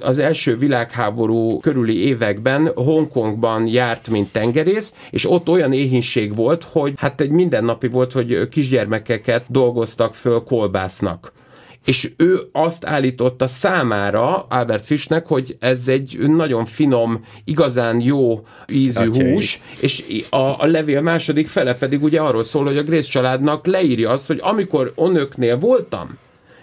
az 0.00 0.18
első 0.18 0.56
világháború 0.56 1.60
körüli 1.60 2.06
években 2.06 2.70
Hongkongban 2.74 3.66
járt, 3.66 4.08
mint 4.08 4.32
tengerész, 4.32 4.94
és 5.10 5.30
ott 5.30 5.48
olyan 5.48 5.72
éhínség 5.72 6.36
volt, 6.36 6.64
hogy 6.64 6.92
hát 6.96 7.20
egy 7.20 7.30
mindennapi 7.30 7.88
volt, 7.88 8.12
hogy 8.12 8.48
kisgyermekeket 8.48 9.44
dolgoztak 9.48 10.14
föl 10.14 10.42
kolbásznak 10.42 11.32
és 11.84 12.12
ő 12.16 12.48
azt 12.52 12.86
állította 12.86 13.46
számára 13.46 14.46
Albert 14.48 14.84
Fischnek, 14.84 15.26
hogy 15.26 15.56
ez 15.60 15.88
egy 15.88 16.18
nagyon 16.18 16.64
finom, 16.64 17.24
igazán 17.44 18.00
jó 18.00 18.46
ízű 18.72 19.08
Atyai. 19.08 19.32
hús, 19.32 19.60
és 19.80 20.24
a, 20.30 20.36
a 20.36 20.66
levél 20.66 21.00
második 21.00 21.46
fele 21.46 21.74
pedig 21.74 22.02
ugye 22.02 22.20
arról 22.20 22.44
szól, 22.44 22.64
hogy 22.64 22.78
a 22.78 22.82
Grace 22.82 23.08
családnak 23.08 23.66
leírja 23.66 24.10
azt, 24.10 24.26
hogy 24.26 24.38
amikor 24.42 24.92
onöknél 24.94 25.58
voltam, 25.58 26.18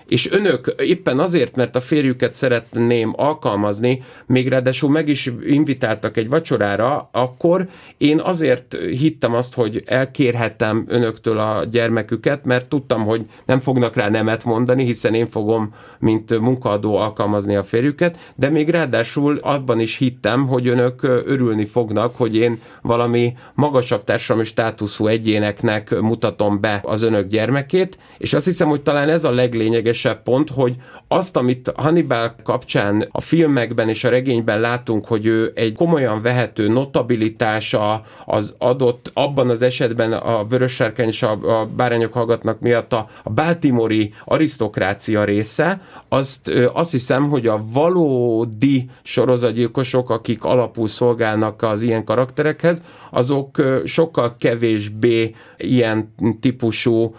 és 0.07 0.31
önök 0.31 0.75
éppen 0.77 1.19
azért, 1.19 1.55
mert 1.55 1.75
a 1.75 1.81
férjüket 1.81 2.33
szeretném 2.33 3.13
alkalmazni, 3.15 4.03
még 4.25 4.47
ráadásul 4.47 4.89
meg 4.89 5.07
is 5.07 5.31
invitáltak 5.45 6.17
egy 6.17 6.29
vacsorára, 6.29 7.09
akkor 7.11 7.67
én 7.97 8.19
azért 8.19 8.77
hittem 8.77 9.33
azt, 9.33 9.53
hogy 9.53 9.83
elkérhetem 9.85 10.85
önöktől 10.87 11.39
a 11.39 11.63
gyermeküket, 11.63 12.45
mert 12.45 12.69
tudtam, 12.69 13.03
hogy 13.03 13.25
nem 13.45 13.59
fognak 13.59 13.95
rá 13.95 14.09
nemet 14.09 14.43
mondani, 14.43 14.85
hiszen 14.85 15.13
én 15.13 15.27
fogom, 15.27 15.73
mint 15.99 16.39
munkaadó 16.39 16.95
alkalmazni 16.95 17.55
a 17.55 17.63
férjüket, 17.63 18.19
de 18.35 18.49
még 18.49 18.69
ráadásul 18.69 19.37
abban 19.41 19.79
is 19.79 19.97
hittem, 19.97 20.47
hogy 20.47 20.67
önök 20.67 21.03
örülni 21.03 21.65
fognak, 21.65 22.15
hogy 22.15 22.35
én 22.35 22.61
valami 22.81 23.33
magasabb 23.53 24.03
társadalmi 24.03 24.47
státuszú 24.47 25.07
egyéneknek 25.07 25.99
mutatom 25.99 26.59
be 26.59 26.79
az 26.83 27.01
önök 27.01 27.27
gyermekét, 27.27 27.97
és 28.17 28.33
azt 28.33 28.45
hiszem, 28.45 28.67
hogy 28.67 28.81
talán 28.81 29.09
ez 29.09 29.23
a 29.23 29.31
leglényegesebb 29.31 29.94
legérdekesebb 30.03 30.23
pont, 30.23 30.49
hogy 30.49 30.75
azt, 31.07 31.37
amit 31.37 31.71
Hannibal 31.75 32.35
kapcsán 32.43 33.07
a 33.11 33.21
filmekben 33.21 33.89
és 33.89 34.03
a 34.03 34.09
regényben 34.09 34.59
látunk, 34.59 35.05
hogy 35.05 35.25
ő 35.25 35.51
egy 35.55 35.73
komolyan 35.73 36.21
vehető 36.21 36.67
notabilitása 36.67 38.03
az 38.25 38.55
adott 38.57 39.11
abban 39.13 39.49
az 39.49 39.61
esetben 39.61 40.13
a 40.13 40.45
Vörössárkány 40.45 41.07
és 41.07 41.23
a, 41.23 41.31
a 41.31 41.65
Bárányok 41.65 42.13
hallgatnak 42.13 42.59
miatt 42.59 42.93
a, 42.93 43.09
a 43.23 43.29
Baltimori 43.29 44.13
arisztokrácia 44.25 45.23
része, 45.23 45.81
azt 46.09 46.51
azt 46.73 46.91
hiszem, 46.91 47.29
hogy 47.29 47.47
a 47.47 47.63
valódi 47.71 48.89
sorozatgyilkosok, 49.03 50.09
akik 50.09 50.43
alapul 50.43 50.87
szolgálnak 50.87 51.61
az 51.61 51.81
ilyen 51.81 52.03
karakterekhez, 52.03 52.83
azok 53.11 53.61
sokkal 53.85 54.35
kevésbé 54.39 55.35
ilyen 55.57 56.13
típusú 56.39 57.15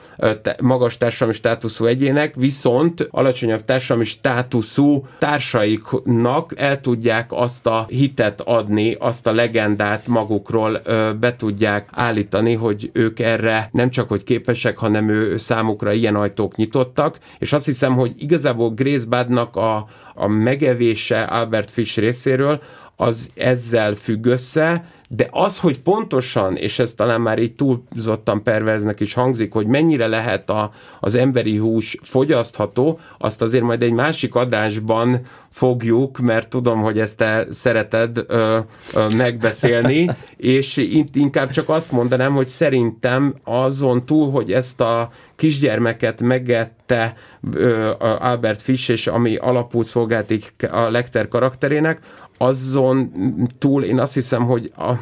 magas 0.61 0.97
társadalmi 0.97 1.35
státuszú 1.35 1.85
egyének, 1.85 2.35
viszont 2.35 2.66
alacsonyabb 3.11 3.65
társadalmi 3.65 4.05
státuszú 4.05 5.07
társaiknak 5.19 6.53
el 6.57 6.81
tudják 6.81 7.33
azt 7.33 7.67
a 7.67 7.87
hitet 7.89 8.41
adni, 8.41 8.97
azt 8.99 9.27
a 9.27 9.33
legendát 9.33 10.07
magukról 10.07 10.81
be 11.21 11.37
tudják 11.37 11.89
állítani, 11.93 12.55
hogy 12.55 12.91
ők 12.93 13.19
erre 13.19 13.69
nem 13.73 13.91
csak 13.91 14.09
hogy 14.09 14.25
képesek, 14.25 14.79
hanem 14.79 15.09
ő 15.09 15.37
számukra 15.37 15.93
ilyen 15.93 16.17
ajtók 16.17 16.57
nyitottak, 16.57 17.19
és 17.39 17.53
azt 17.53 17.65
hiszem, 17.65 17.95
hogy 17.95 18.13
igazából 18.19 18.71
Grace 18.71 19.07
Badnak 19.09 19.57
a, 19.57 19.87
a 20.15 20.27
megevése 20.27 21.23
Albert 21.23 21.71
Fish 21.71 21.99
részéről 21.99 22.63
az 22.97 23.31
ezzel 23.35 23.93
függ 23.93 24.27
össze, 24.27 24.85
de 25.09 25.29
az, 25.31 25.59
hogy 25.59 25.81
pontosan, 25.81 26.57
és 26.57 26.79
ez 26.79 26.95
talán 26.95 27.21
már 27.21 27.39
így 27.39 27.55
túlzottan 27.55 28.43
perveznek 28.43 29.01
is 29.01 29.15
hangzik, 29.15 29.53
hogy 29.53 29.67
mennyire 29.67 30.07
lehet 30.07 30.51
a, 30.51 30.71
az 31.01 31.15
emberi 31.15 31.57
hús 31.57 31.99
fogyasztható, 32.03 32.99
azt 33.19 33.43
azért 33.43 33.65
majd 33.65 33.83
egy 33.83 33.93
másik 33.93 34.35
adásban 34.35 35.21
fogjuk, 35.51 36.19
mert 36.19 36.49
tudom, 36.49 36.83
hogy 36.83 37.01
ezt 37.01 37.17
te 37.17 37.47
szereted 37.51 38.25
ö, 38.27 38.59
ö, 38.95 39.07
megbeszélni, 39.17 40.07
és 40.37 40.77
inkább 41.13 41.51
csak 41.51 41.69
azt 41.69 41.93
mondanám, 41.93 42.35
hogy 42.35 42.47
szerintem 42.47 43.35
azon 43.45 44.07
túl, 44.07 44.31
hogy 44.31 44.53
ezt 44.53 44.81
a 44.81 45.11
kisgyermeket 45.37 46.23
megette 46.23 47.15
ö, 47.53 47.91
Albert 47.99 48.63
Fish, 48.63 48.91
és 48.91 49.07
ami 49.07 49.37
alapul 49.37 49.85
szolgáltik 49.85 50.55
a 50.71 50.91
Lecter 50.91 51.29
karakterének, 51.29 52.01
azon 52.39 53.13
túl 53.59 53.85
én 53.85 53.99
azt 53.99 54.15
hiszem, 54.15 54.45
hogy 54.45 54.73
a, 54.77 54.93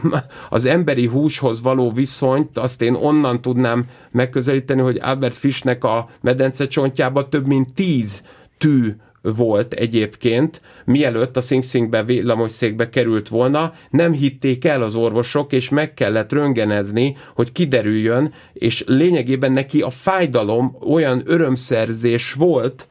az 0.49 0.65
emberi 0.65 1.07
húshoz 1.07 1.63
való 1.63 1.91
viszonyt 1.91 2.59
azt 2.59 2.83
én 2.83 2.95
onnan 2.95 3.41
tudnám 3.41 3.85
megközelíteni, 4.11 4.81
hogy 4.81 4.99
Albert 5.03 5.37
Fischnek 5.37 5.85
a 5.85 6.09
medence 6.21 6.67
csontjába 6.69 7.29
több 7.29 7.47
mint 7.47 7.75
tíz 7.75 8.23
tű 8.59 8.95
volt 9.33 9.73
egyébként, 9.73 10.61
mielőtt 10.85 11.37
a 11.37 11.41
Sing 11.41 11.63
Singbe 11.63 12.03
villamosszékbe 12.03 12.89
került 12.89 13.29
volna, 13.29 13.73
nem 13.91 14.13
hitték 14.13 14.65
el 14.65 14.83
az 14.83 14.95
orvosok, 14.95 15.53
és 15.53 15.69
meg 15.69 15.95
kellett 15.95 16.33
röngenezni, 16.33 17.17
hogy 17.35 17.53
kiderüljön, 17.53 18.33
és 18.53 18.85
lényegében 18.87 19.53
neki 19.53 19.81
a 19.81 19.91
fájdalom 19.91 20.77
olyan 20.81 21.23
örömszerzés 21.25 22.33
volt, 22.33 22.89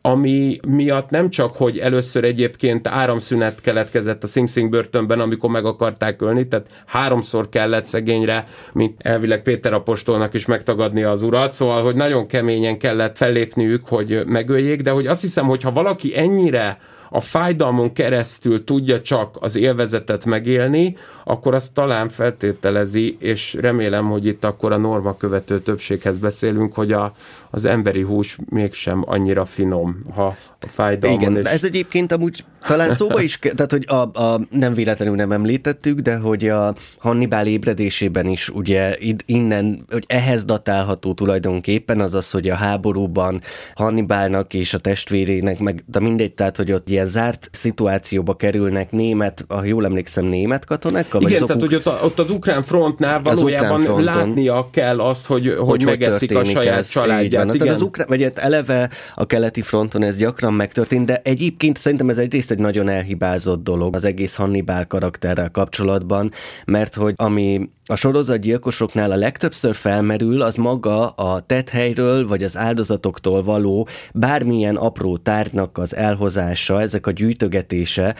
ami 0.00 0.58
miatt 0.68 1.10
nem 1.10 1.30
csak, 1.30 1.56
hogy 1.56 1.78
először 1.78 2.24
egyébként 2.24 2.88
áramszünet 2.88 3.60
keletkezett 3.60 4.24
a 4.24 4.26
Sing 4.26 4.48
Sing 4.48 4.70
börtönben, 4.70 5.20
amikor 5.20 5.50
meg 5.50 5.64
akarták 5.64 6.22
ölni, 6.22 6.48
tehát 6.48 6.66
háromszor 6.86 7.48
kellett 7.48 7.84
szegényre, 7.84 8.46
mint 8.72 9.00
elvileg 9.02 9.42
Péter 9.42 9.72
apostolnak 9.72 10.34
is 10.34 10.46
megtagadni 10.46 11.02
az 11.02 11.22
urat, 11.22 11.52
szóval, 11.52 11.82
hogy 11.82 11.96
nagyon 11.96 12.26
keményen 12.26 12.78
kellett 12.78 13.16
fellépniük, 13.16 13.86
hogy 13.86 14.22
megöljék, 14.26 14.82
de 14.82 14.90
hogy 14.90 15.06
azt 15.06 15.20
hiszem, 15.20 15.46
hogy 15.46 15.62
ha 15.62 15.72
valaki 15.72 16.16
ennyire 16.16 16.78
a 17.10 17.20
fájdalmon 17.20 17.92
keresztül 17.92 18.64
tudja 18.64 19.02
csak 19.02 19.36
az 19.40 19.56
élvezetet 19.56 20.24
megélni, 20.24 20.96
akkor 21.24 21.54
azt 21.54 21.74
talán 21.74 22.08
feltételezi, 22.08 23.16
és 23.20 23.54
remélem, 23.60 24.10
hogy 24.10 24.26
itt 24.26 24.44
akkor 24.44 24.72
a 24.72 24.76
norma 24.76 25.16
követő 25.16 25.60
többséghez 25.60 26.18
beszélünk, 26.18 26.74
hogy 26.74 26.92
a, 26.92 27.14
az 27.50 27.64
emberi 27.64 28.02
hús 28.02 28.38
mégsem 28.50 29.02
annyira 29.06 29.44
finom, 29.44 30.04
ha 30.14 30.26
a 30.60 30.66
fájdalmon... 30.66 31.20
Igen, 31.20 31.36
és... 31.36 31.50
ez 31.50 31.64
egyébként 31.64 32.12
amúgy 32.12 32.44
talán 32.68 32.94
szóba 32.94 33.20
is, 33.20 33.38
tehát 33.38 33.72
hogy 33.72 33.84
a, 33.86 34.22
a, 34.22 34.40
nem 34.50 34.74
véletlenül 34.74 35.14
nem 35.14 35.32
említettük, 35.32 35.98
de 36.00 36.16
hogy 36.16 36.48
a 36.48 36.74
Hannibal 36.98 37.46
ébredésében 37.46 38.26
is 38.26 38.48
ugye 38.48 38.96
innen, 39.26 39.84
hogy 39.90 40.04
ehhez 40.06 40.44
datálható 40.44 41.14
tulajdonképpen 41.14 42.00
az 42.00 42.14
az, 42.14 42.30
hogy 42.30 42.48
a 42.48 42.54
háborúban 42.54 43.40
Hannibalnak 43.74 44.54
és 44.54 44.74
a 44.74 44.78
testvérének, 44.78 45.58
meg 45.58 45.84
de 45.86 46.00
mindegy, 46.00 46.32
tehát 46.32 46.56
hogy 46.56 46.72
ott 46.72 46.88
ilyen 46.88 47.06
zárt 47.06 47.48
szituációba 47.52 48.34
kerülnek 48.34 48.90
német, 48.90 49.44
ha 49.48 49.64
jól 49.64 49.84
emlékszem, 49.84 50.24
német 50.24 50.64
katonák, 50.64 51.06
igen, 51.18 51.46
tehát 51.46 51.62
hogy 51.62 51.74
ott, 51.74 51.86
a, 51.86 51.98
ott 52.02 52.18
az 52.18 52.30
ukrán 52.30 52.62
frontnál 52.62 53.22
valójában 53.22 53.80
ukrán 53.80 54.04
látnia 54.04 54.68
kell 54.72 55.00
azt, 55.00 55.26
hogy, 55.26 55.54
hogy, 55.58 55.68
hogy 55.68 55.84
megeszik 55.84 56.36
a 56.36 56.44
saját 56.44 56.78
ez, 56.78 56.88
családját. 56.88 57.44
Van, 57.44 57.58
tehát 57.58 57.74
az 57.74 57.80
ukrán, 57.80 58.06
vagy 58.08 58.22
hát 58.22 58.38
eleve 58.38 58.90
a 59.14 59.26
keleti 59.26 59.62
fronton 59.62 60.02
ez 60.02 60.16
gyakran 60.16 60.54
megtörtént, 60.54 61.06
de 61.06 61.20
egyébként 61.22 61.76
szerintem 61.78 62.08
ez 62.08 62.18
egyrészt 62.18 62.50
egy 62.50 62.57
nagyon 62.58 62.88
elhibázott 62.88 63.62
dolog 63.62 63.94
az 63.94 64.04
egész 64.04 64.34
Hannibal 64.34 64.84
karakterrel 64.84 65.50
kapcsolatban, 65.50 66.30
mert 66.66 66.94
hogy 66.94 67.14
ami 67.16 67.70
a 67.90 67.96
sorozatgyilkosoknál 67.96 69.10
a 69.10 69.16
legtöbbször 69.16 69.74
felmerül, 69.74 70.42
az 70.42 70.54
maga 70.54 71.08
a 71.08 71.40
tethelyről 71.40 72.26
vagy 72.26 72.42
az 72.42 72.56
áldozatoktól 72.56 73.42
való 73.42 73.88
bármilyen 74.14 74.76
apró 74.76 75.16
tárgynak 75.16 75.78
az 75.78 75.96
elhozása, 75.96 76.80
ezek 76.80 77.06
a 77.06 77.10
gyűjtögetése, 77.10 78.14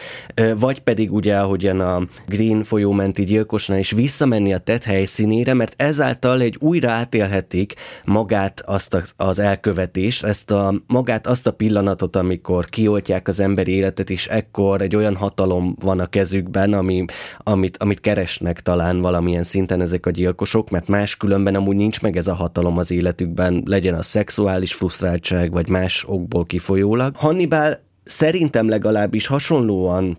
vagy 0.57 0.79
pedig 0.79 1.13
ugye, 1.13 1.37
ahogyan 1.37 1.79
a 1.79 2.01
Green 2.27 2.63
folyómenti 2.63 3.23
gyilkosnál 3.23 3.79
is 3.79 3.91
visszamenni 3.91 4.53
a 4.53 4.57
tett 4.57 4.83
helyszínére, 4.83 5.53
mert 5.53 5.81
ezáltal 5.81 6.41
egy 6.41 6.57
újra 6.59 6.89
átélhetik 6.89 7.73
magát 8.05 8.61
azt 8.65 9.13
az 9.17 9.39
elkövetést, 9.39 10.23
ezt 10.23 10.51
a, 10.51 10.73
magát 10.87 11.27
azt 11.27 11.47
a 11.47 11.51
pillanatot, 11.51 12.15
amikor 12.15 12.65
kioltják 12.65 13.27
az 13.27 13.39
emberi 13.39 13.71
életet, 13.71 14.09
és 14.09 14.27
ekkor 14.27 14.81
egy 14.81 14.95
olyan 14.95 15.15
hatalom 15.15 15.75
van 15.79 15.99
a 15.99 16.05
kezükben, 16.05 16.73
ami, 16.73 17.05
amit, 17.37 17.77
amit 17.77 17.99
keresnek 17.99 18.61
talán 18.61 19.01
valamilyen 19.01 19.43
szinten 19.43 19.57
szinten 19.59 19.81
ezek 19.81 20.05
a 20.05 20.09
gyilkosok, 20.09 20.69
mert 20.69 20.87
más 20.87 21.17
különben 21.17 21.55
amúgy 21.55 21.75
nincs 21.75 22.01
meg 22.01 22.17
ez 22.17 22.27
a 22.27 22.33
hatalom 22.33 22.77
az 22.77 22.91
életükben, 22.91 23.63
legyen 23.65 23.93
a 23.93 24.01
szexuális 24.01 24.73
frusztráltság, 24.73 25.51
vagy 25.51 25.69
más 25.69 26.05
okból 26.07 26.45
kifolyólag. 26.45 27.15
Hannibal 27.15 27.79
szerintem 28.03 28.69
legalábbis 28.69 29.27
hasonlóan 29.27 30.17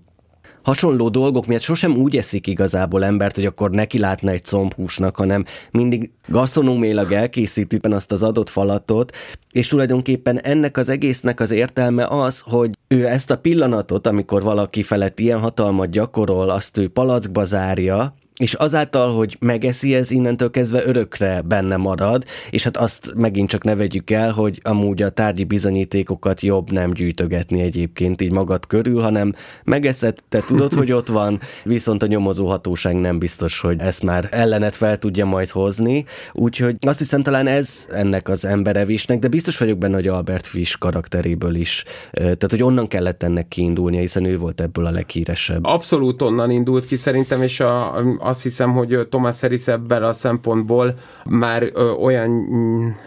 hasonló 0.62 1.08
dolgok 1.08 1.46
miatt 1.46 1.60
sosem 1.60 1.96
úgy 1.96 2.16
eszik 2.16 2.46
igazából 2.46 3.04
embert, 3.04 3.34
hogy 3.34 3.44
akkor 3.44 3.70
neki 3.70 3.98
látna 3.98 4.30
egy 4.30 4.44
combhúsnak, 4.44 5.16
hanem 5.16 5.44
mindig 5.70 6.10
gaszonómélag 6.28 7.12
elkészíti 7.12 7.78
azt 7.82 8.12
az 8.12 8.22
adott 8.22 8.48
falatot, 8.48 9.16
és 9.52 9.68
tulajdonképpen 9.68 10.40
ennek 10.40 10.76
az 10.76 10.88
egésznek 10.88 11.40
az 11.40 11.50
értelme 11.50 12.04
az, 12.04 12.42
hogy 12.44 12.70
ő 12.88 13.06
ezt 13.06 13.30
a 13.30 13.38
pillanatot, 13.38 14.06
amikor 14.06 14.42
valaki 14.42 14.82
felett 14.82 15.18
ilyen 15.18 15.38
hatalmat 15.38 15.90
gyakorol, 15.90 16.50
azt 16.50 16.76
ő 16.78 16.88
palackba 16.88 17.44
zárja, 17.44 18.14
és 18.40 18.54
azáltal, 18.54 19.10
hogy 19.10 19.36
megeszi, 19.40 19.94
ez 19.94 20.10
innentől 20.10 20.50
kezdve 20.50 20.82
örökre 20.86 21.40
benne 21.40 21.76
marad, 21.76 22.24
és 22.50 22.64
hát 22.64 22.76
azt 22.76 23.12
megint 23.16 23.48
csak 23.48 23.64
ne 23.64 23.74
vegyük 23.74 24.10
el, 24.10 24.32
hogy 24.32 24.60
amúgy 24.62 25.02
a 25.02 25.10
tárgyi 25.10 25.44
bizonyítékokat 25.44 26.40
jobb 26.40 26.72
nem 26.72 26.92
gyűjtögetni 26.92 27.60
egyébként 27.60 28.20
így 28.20 28.30
magad 28.30 28.66
körül, 28.66 29.00
hanem 29.00 29.34
megeszed, 29.64 30.18
te 30.28 30.40
tudod, 30.46 30.72
hogy 30.72 30.92
ott 30.92 31.08
van, 31.08 31.40
viszont 31.64 32.02
a 32.02 32.06
nyomozó 32.06 32.46
hatóság 32.46 32.94
nem 32.94 33.18
biztos, 33.18 33.60
hogy 33.60 33.80
ezt 33.80 34.02
már 34.02 34.28
ellenet 34.30 34.76
fel 34.76 34.98
tudja 34.98 35.26
majd 35.26 35.48
hozni, 35.48 36.04
úgyhogy 36.32 36.76
azt 36.80 36.98
hiszem 36.98 37.22
talán 37.22 37.46
ez 37.46 37.86
ennek 37.92 38.28
az 38.28 38.44
emberevisnek, 38.44 39.18
de 39.18 39.28
biztos 39.28 39.58
vagyok 39.58 39.78
benne, 39.78 39.94
hogy 39.94 40.08
Albert 40.08 40.46
Fish 40.46 40.78
karakteréből 40.78 41.54
is, 41.54 41.84
tehát 42.12 42.50
hogy 42.50 42.62
onnan 42.62 42.88
kellett 42.88 43.22
ennek 43.22 43.48
kiindulnia, 43.48 44.00
hiszen 44.00 44.24
ő 44.24 44.38
volt 44.38 44.60
ebből 44.60 44.86
a 44.86 44.90
leghíresebb. 44.90 45.64
Abszolút 45.64 46.22
onnan 46.22 46.50
indult 46.50 46.86
ki 46.86 46.96
szerintem, 46.96 47.42
és 47.42 47.60
a, 47.60 47.96
a 48.18 48.29
azt 48.30 48.42
hiszem, 48.42 48.72
hogy 48.72 49.06
Thomas 49.10 49.40
Harris 49.40 49.66
ebben 49.66 50.02
a 50.02 50.12
szempontból 50.12 50.94
már 51.24 51.72
olyan 52.00 52.46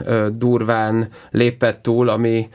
ö, 0.05 0.28
durván 0.32 1.07
lépett 1.32 1.82
túl, 1.82 2.09
ami 2.09 2.49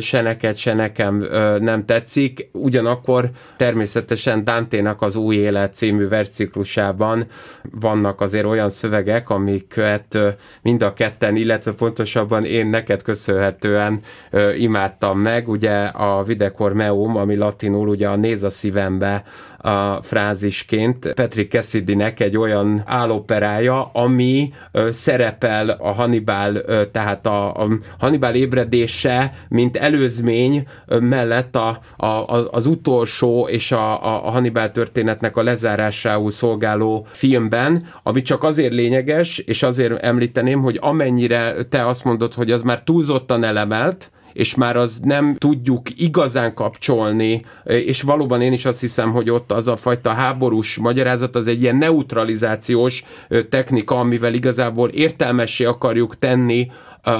se 0.00 0.22
neked, 0.22 0.56
se 0.56 0.74
nekem 0.74 1.26
nem 1.60 1.84
tetszik. 1.84 2.48
Ugyanakkor 2.52 3.30
természetesen 3.56 4.44
Dante-nak 4.44 5.02
az 5.02 5.16
Új 5.16 5.36
Élet 5.36 5.74
című 5.74 6.08
versciklusában 6.08 7.26
vannak 7.70 8.20
azért 8.20 8.44
olyan 8.44 8.70
szövegek, 8.70 9.30
amiket 9.30 10.14
ö, 10.14 10.28
mind 10.62 10.82
a 10.82 10.92
ketten, 10.92 11.36
illetve 11.36 11.72
pontosabban 11.72 12.44
én 12.44 12.66
neked 12.66 13.02
köszönhetően 13.02 14.00
imádtam 14.58 15.18
meg. 15.18 15.48
Ugye 15.48 15.84
a 15.84 16.22
Videcor 16.22 16.72
Meum, 16.72 17.16
ami 17.16 17.36
latinul 17.36 17.88
ugye 17.88 18.08
a 18.08 18.16
néz 18.16 18.42
a 18.42 18.50
szívembe 18.50 19.24
a 19.62 20.02
frázisként 20.02 21.12
Patrick 21.12 21.52
Cassidy-nek 21.52 22.20
egy 22.20 22.36
olyan 22.36 22.82
álloperája, 22.86 23.90
ami 23.92 24.52
szerepel 24.90 25.68
a 25.68 25.92
Hannibal, 25.92 26.60
tehát 26.92 27.26
a 27.26 27.66
Hannibal 27.98 28.34
ébredése, 28.34 29.32
mint 29.52 29.76
előzmény 29.76 30.66
mellett 31.00 31.56
a, 31.56 31.80
a, 31.96 32.06
az 32.50 32.66
utolsó 32.66 33.48
és 33.48 33.72
a, 33.72 33.92
a 34.26 34.30
Hannibal 34.30 34.70
történetnek 34.70 35.36
a 35.36 35.42
lezárásául 35.42 36.30
szolgáló 36.30 37.06
filmben, 37.10 37.86
ami 38.02 38.22
csak 38.22 38.42
azért 38.42 38.72
lényeges, 38.72 39.38
és 39.38 39.62
azért 39.62 40.02
említeném, 40.02 40.60
hogy 40.60 40.78
amennyire 40.80 41.54
te 41.68 41.86
azt 41.86 42.04
mondod, 42.04 42.34
hogy 42.34 42.50
az 42.50 42.62
már 42.62 42.82
túlzottan 42.82 43.44
elemelt, 43.44 44.10
és 44.32 44.54
már 44.54 44.76
az 44.76 45.00
nem 45.04 45.36
tudjuk 45.38 46.00
igazán 46.00 46.54
kapcsolni, 46.54 47.44
és 47.64 48.02
valóban 48.02 48.42
én 48.42 48.52
is 48.52 48.64
azt 48.64 48.80
hiszem, 48.80 49.12
hogy 49.12 49.30
ott 49.30 49.52
az 49.52 49.68
a 49.68 49.76
fajta 49.76 50.10
háborús 50.10 50.76
magyarázat 50.76 51.36
az 51.36 51.46
egy 51.46 51.62
ilyen 51.62 51.76
neutralizációs 51.76 53.04
technika, 53.48 53.98
amivel 53.98 54.34
igazából 54.34 54.88
értelmessé 54.88 55.64
akarjuk 55.64 56.18
tenni 56.18 56.70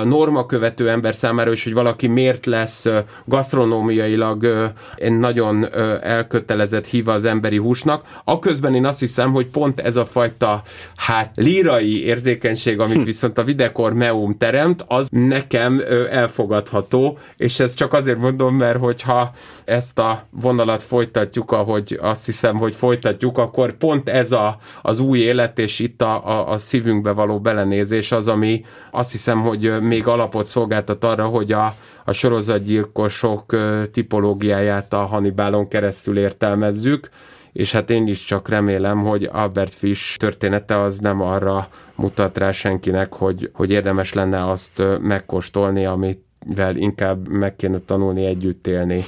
norma 0.05 0.47
követő 0.47 0.91
ember 0.91 1.15
számára 1.15 1.53
is, 1.53 1.65
hogy 1.65 1.73
valaki 1.73 2.07
miért 2.07 2.47
lesz 2.47 2.89
gasztronómiailag 3.25 4.71
egy 4.97 5.19
nagyon 5.19 5.75
elkötelezett 6.03 6.87
híva 6.87 7.13
az 7.13 7.25
emberi 7.25 7.57
húsnak. 7.57 8.05
Aközben 8.25 8.75
én 8.75 8.87
azt 8.87 9.01
hiszem, 9.01 9.33
hogy 9.33 9.47
pont 9.47 9.81
ez 9.81 9.97
a 9.97 10.07
fajta 10.07 10.63
hát 10.97 11.33
lírai 11.35 12.05
érzékenység, 12.05 12.81
amit 12.81 12.97
hm. 12.97 13.05
viszont 13.05 13.39
a 13.39 13.45
Videkor 13.45 13.93
Meum 13.93 14.37
teremt, 14.39 14.85
az 14.89 15.09
nekem 15.11 15.83
elfogadható, 16.11 17.19
és 17.37 17.61
ezt 17.61 17.77
csak 17.77 17.93
azért 17.93 18.19
mondom, 18.19 18.57
mert 18.57 18.79
hogyha 18.79 19.33
ezt 19.65 19.99
a 19.99 20.27
vonalat 20.31 20.83
folytatjuk, 20.83 21.51
ahogy 21.51 21.99
azt 22.01 22.27
hiszem, 22.27 22.57
hogy 22.57 22.75
folytatjuk, 22.75 23.39
akkor 23.39 23.73
pont 23.73 24.09
ez 24.09 24.33
a, 24.33 24.59
az 24.83 25.01
új 25.01 25.19
élet, 25.19 25.59
és 25.59 25.79
itt 25.79 26.03
a, 26.03 26.27
a, 26.27 26.51
a 26.53 26.57
szívünkbe 26.57 27.11
való 27.11 27.41
belenézés 27.41 28.13
az, 28.13 28.29
ami 28.29 28.65
azt 28.91 29.13
hiszem, 29.13 29.41
hogy 29.41 29.81
még 29.81 30.07
alapot 30.07 30.47
szolgáltat 30.47 31.05
arra, 31.05 31.27
hogy 31.27 31.53
a, 31.53 31.75
a 32.05 32.13
sorozatgyilkosok 32.13 33.57
tipológiáját 33.93 34.93
a 34.93 35.05
Hannibalon 35.07 35.69
keresztül 35.69 36.19
értelmezzük, 36.19 37.09
és 37.53 37.73
hát 37.73 37.91
én 37.91 38.07
is 38.07 38.25
csak 38.25 38.49
remélem, 38.49 39.03
hogy 39.03 39.29
Albert 39.33 39.75
Fish 39.75 40.17
története 40.17 40.81
az 40.81 40.99
nem 40.99 41.21
arra 41.21 41.69
mutat 41.95 42.39
rá 42.39 42.53
senkinek, 42.53 43.13
hogy, 43.13 43.51
hogy 43.53 43.71
érdemes 43.71 44.13
lenne 44.13 44.51
azt 44.51 44.83
megkóstolni, 45.01 45.87
amit 45.87 46.25
vel 46.45 46.77
inkább 46.77 47.29
meg 47.29 47.57
kéne 47.57 47.79
tanulni 47.79 48.27
együtt 48.27 48.67
élni. 48.67 49.01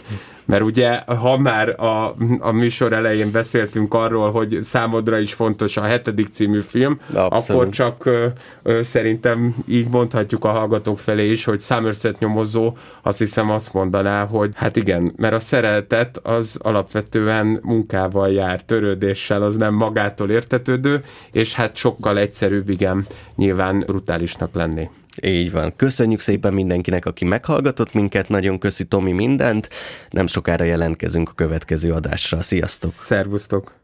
Mert 0.46 0.62
ugye, 0.62 1.02
ha 1.06 1.38
már 1.38 1.80
a, 1.80 2.14
a 2.38 2.52
műsor 2.52 2.92
elején 2.92 3.30
beszéltünk 3.30 3.94
arról, 3.94 4.30
hogy 4.30 4.58
számodra 4.60 5.18
is 5.18 5.34
fontos 5.34 5.76
a 5.76 5.82
hetedik 5.82 6.26
című 6.26 6.60
film, 6.60 7.00
Abszolút. 7.14 7.62
akkor 7.62 7.68
csak 7.74 8.06
ö, 8.06 8.26
ö, 8.62 8.82
szerintem 8.82 9.54
így 9.68 9.88
mondhatjuk 9.88 10.44
a 10.44 10.48
hallgatók 10.48 10.98
felé 10.98 11.30
is, 11.30 11.44
hogy 11.44 11.60
Somerset 11.60 12.18
nyomozó 12.18 12.76
azt 13.02 13.18
hiszem 13.18 13.50
azt 13.50 13.72
mondaná, 13.72 14.26
hogy 14.26 14.50
hát 14.54 14.76
igen, 14.76 15.12
mert 15.16 15.34
a 15.34 15.40
szeretet 15.40 16.20
az 16.22 16.58
alapvetően 16.62 17.60
munkával 17.62 18.30
jár, 18.30 18.62
törődéssel, 18.62 19.42
az 19.42 19.56
nem 19.56 19.74
magától 19.74 20.30
értetődő, 20.30 21.04
és 21.32 21.54
hát 21.54 21.76
sokkal 21.76 22.18
egyszerűbb, 22.18 22.68
igen, 22.68 23.06
nyilván 23.36 23.78
brutálisnak 23.78 24.54
lenni. 24.54 24.88
Így 25.22 25.50
van. 25.50 25.76
Köszönjük 25.76 26.20
szépen 26.20 26.54
mindenkinek, 26.54 27.04
aki 27.04 27.24
meghallgatott 27.24 27.92
minket, 27.92 28.28
nagyon 28.28 28.58
köszi 28.58 28.84
Tomi 28.84 29.12
mindent. 29.12 29.68
Nem 30.10 30.26
sokára 30.26 30.64
jelentkezünk 30.64 31.28
a 31.28 31.32
következő 31.32 31.92
adásra. 31.92 32.42
Sziasztok! 32.42 32.90
Szervusztok! 32.90 33.83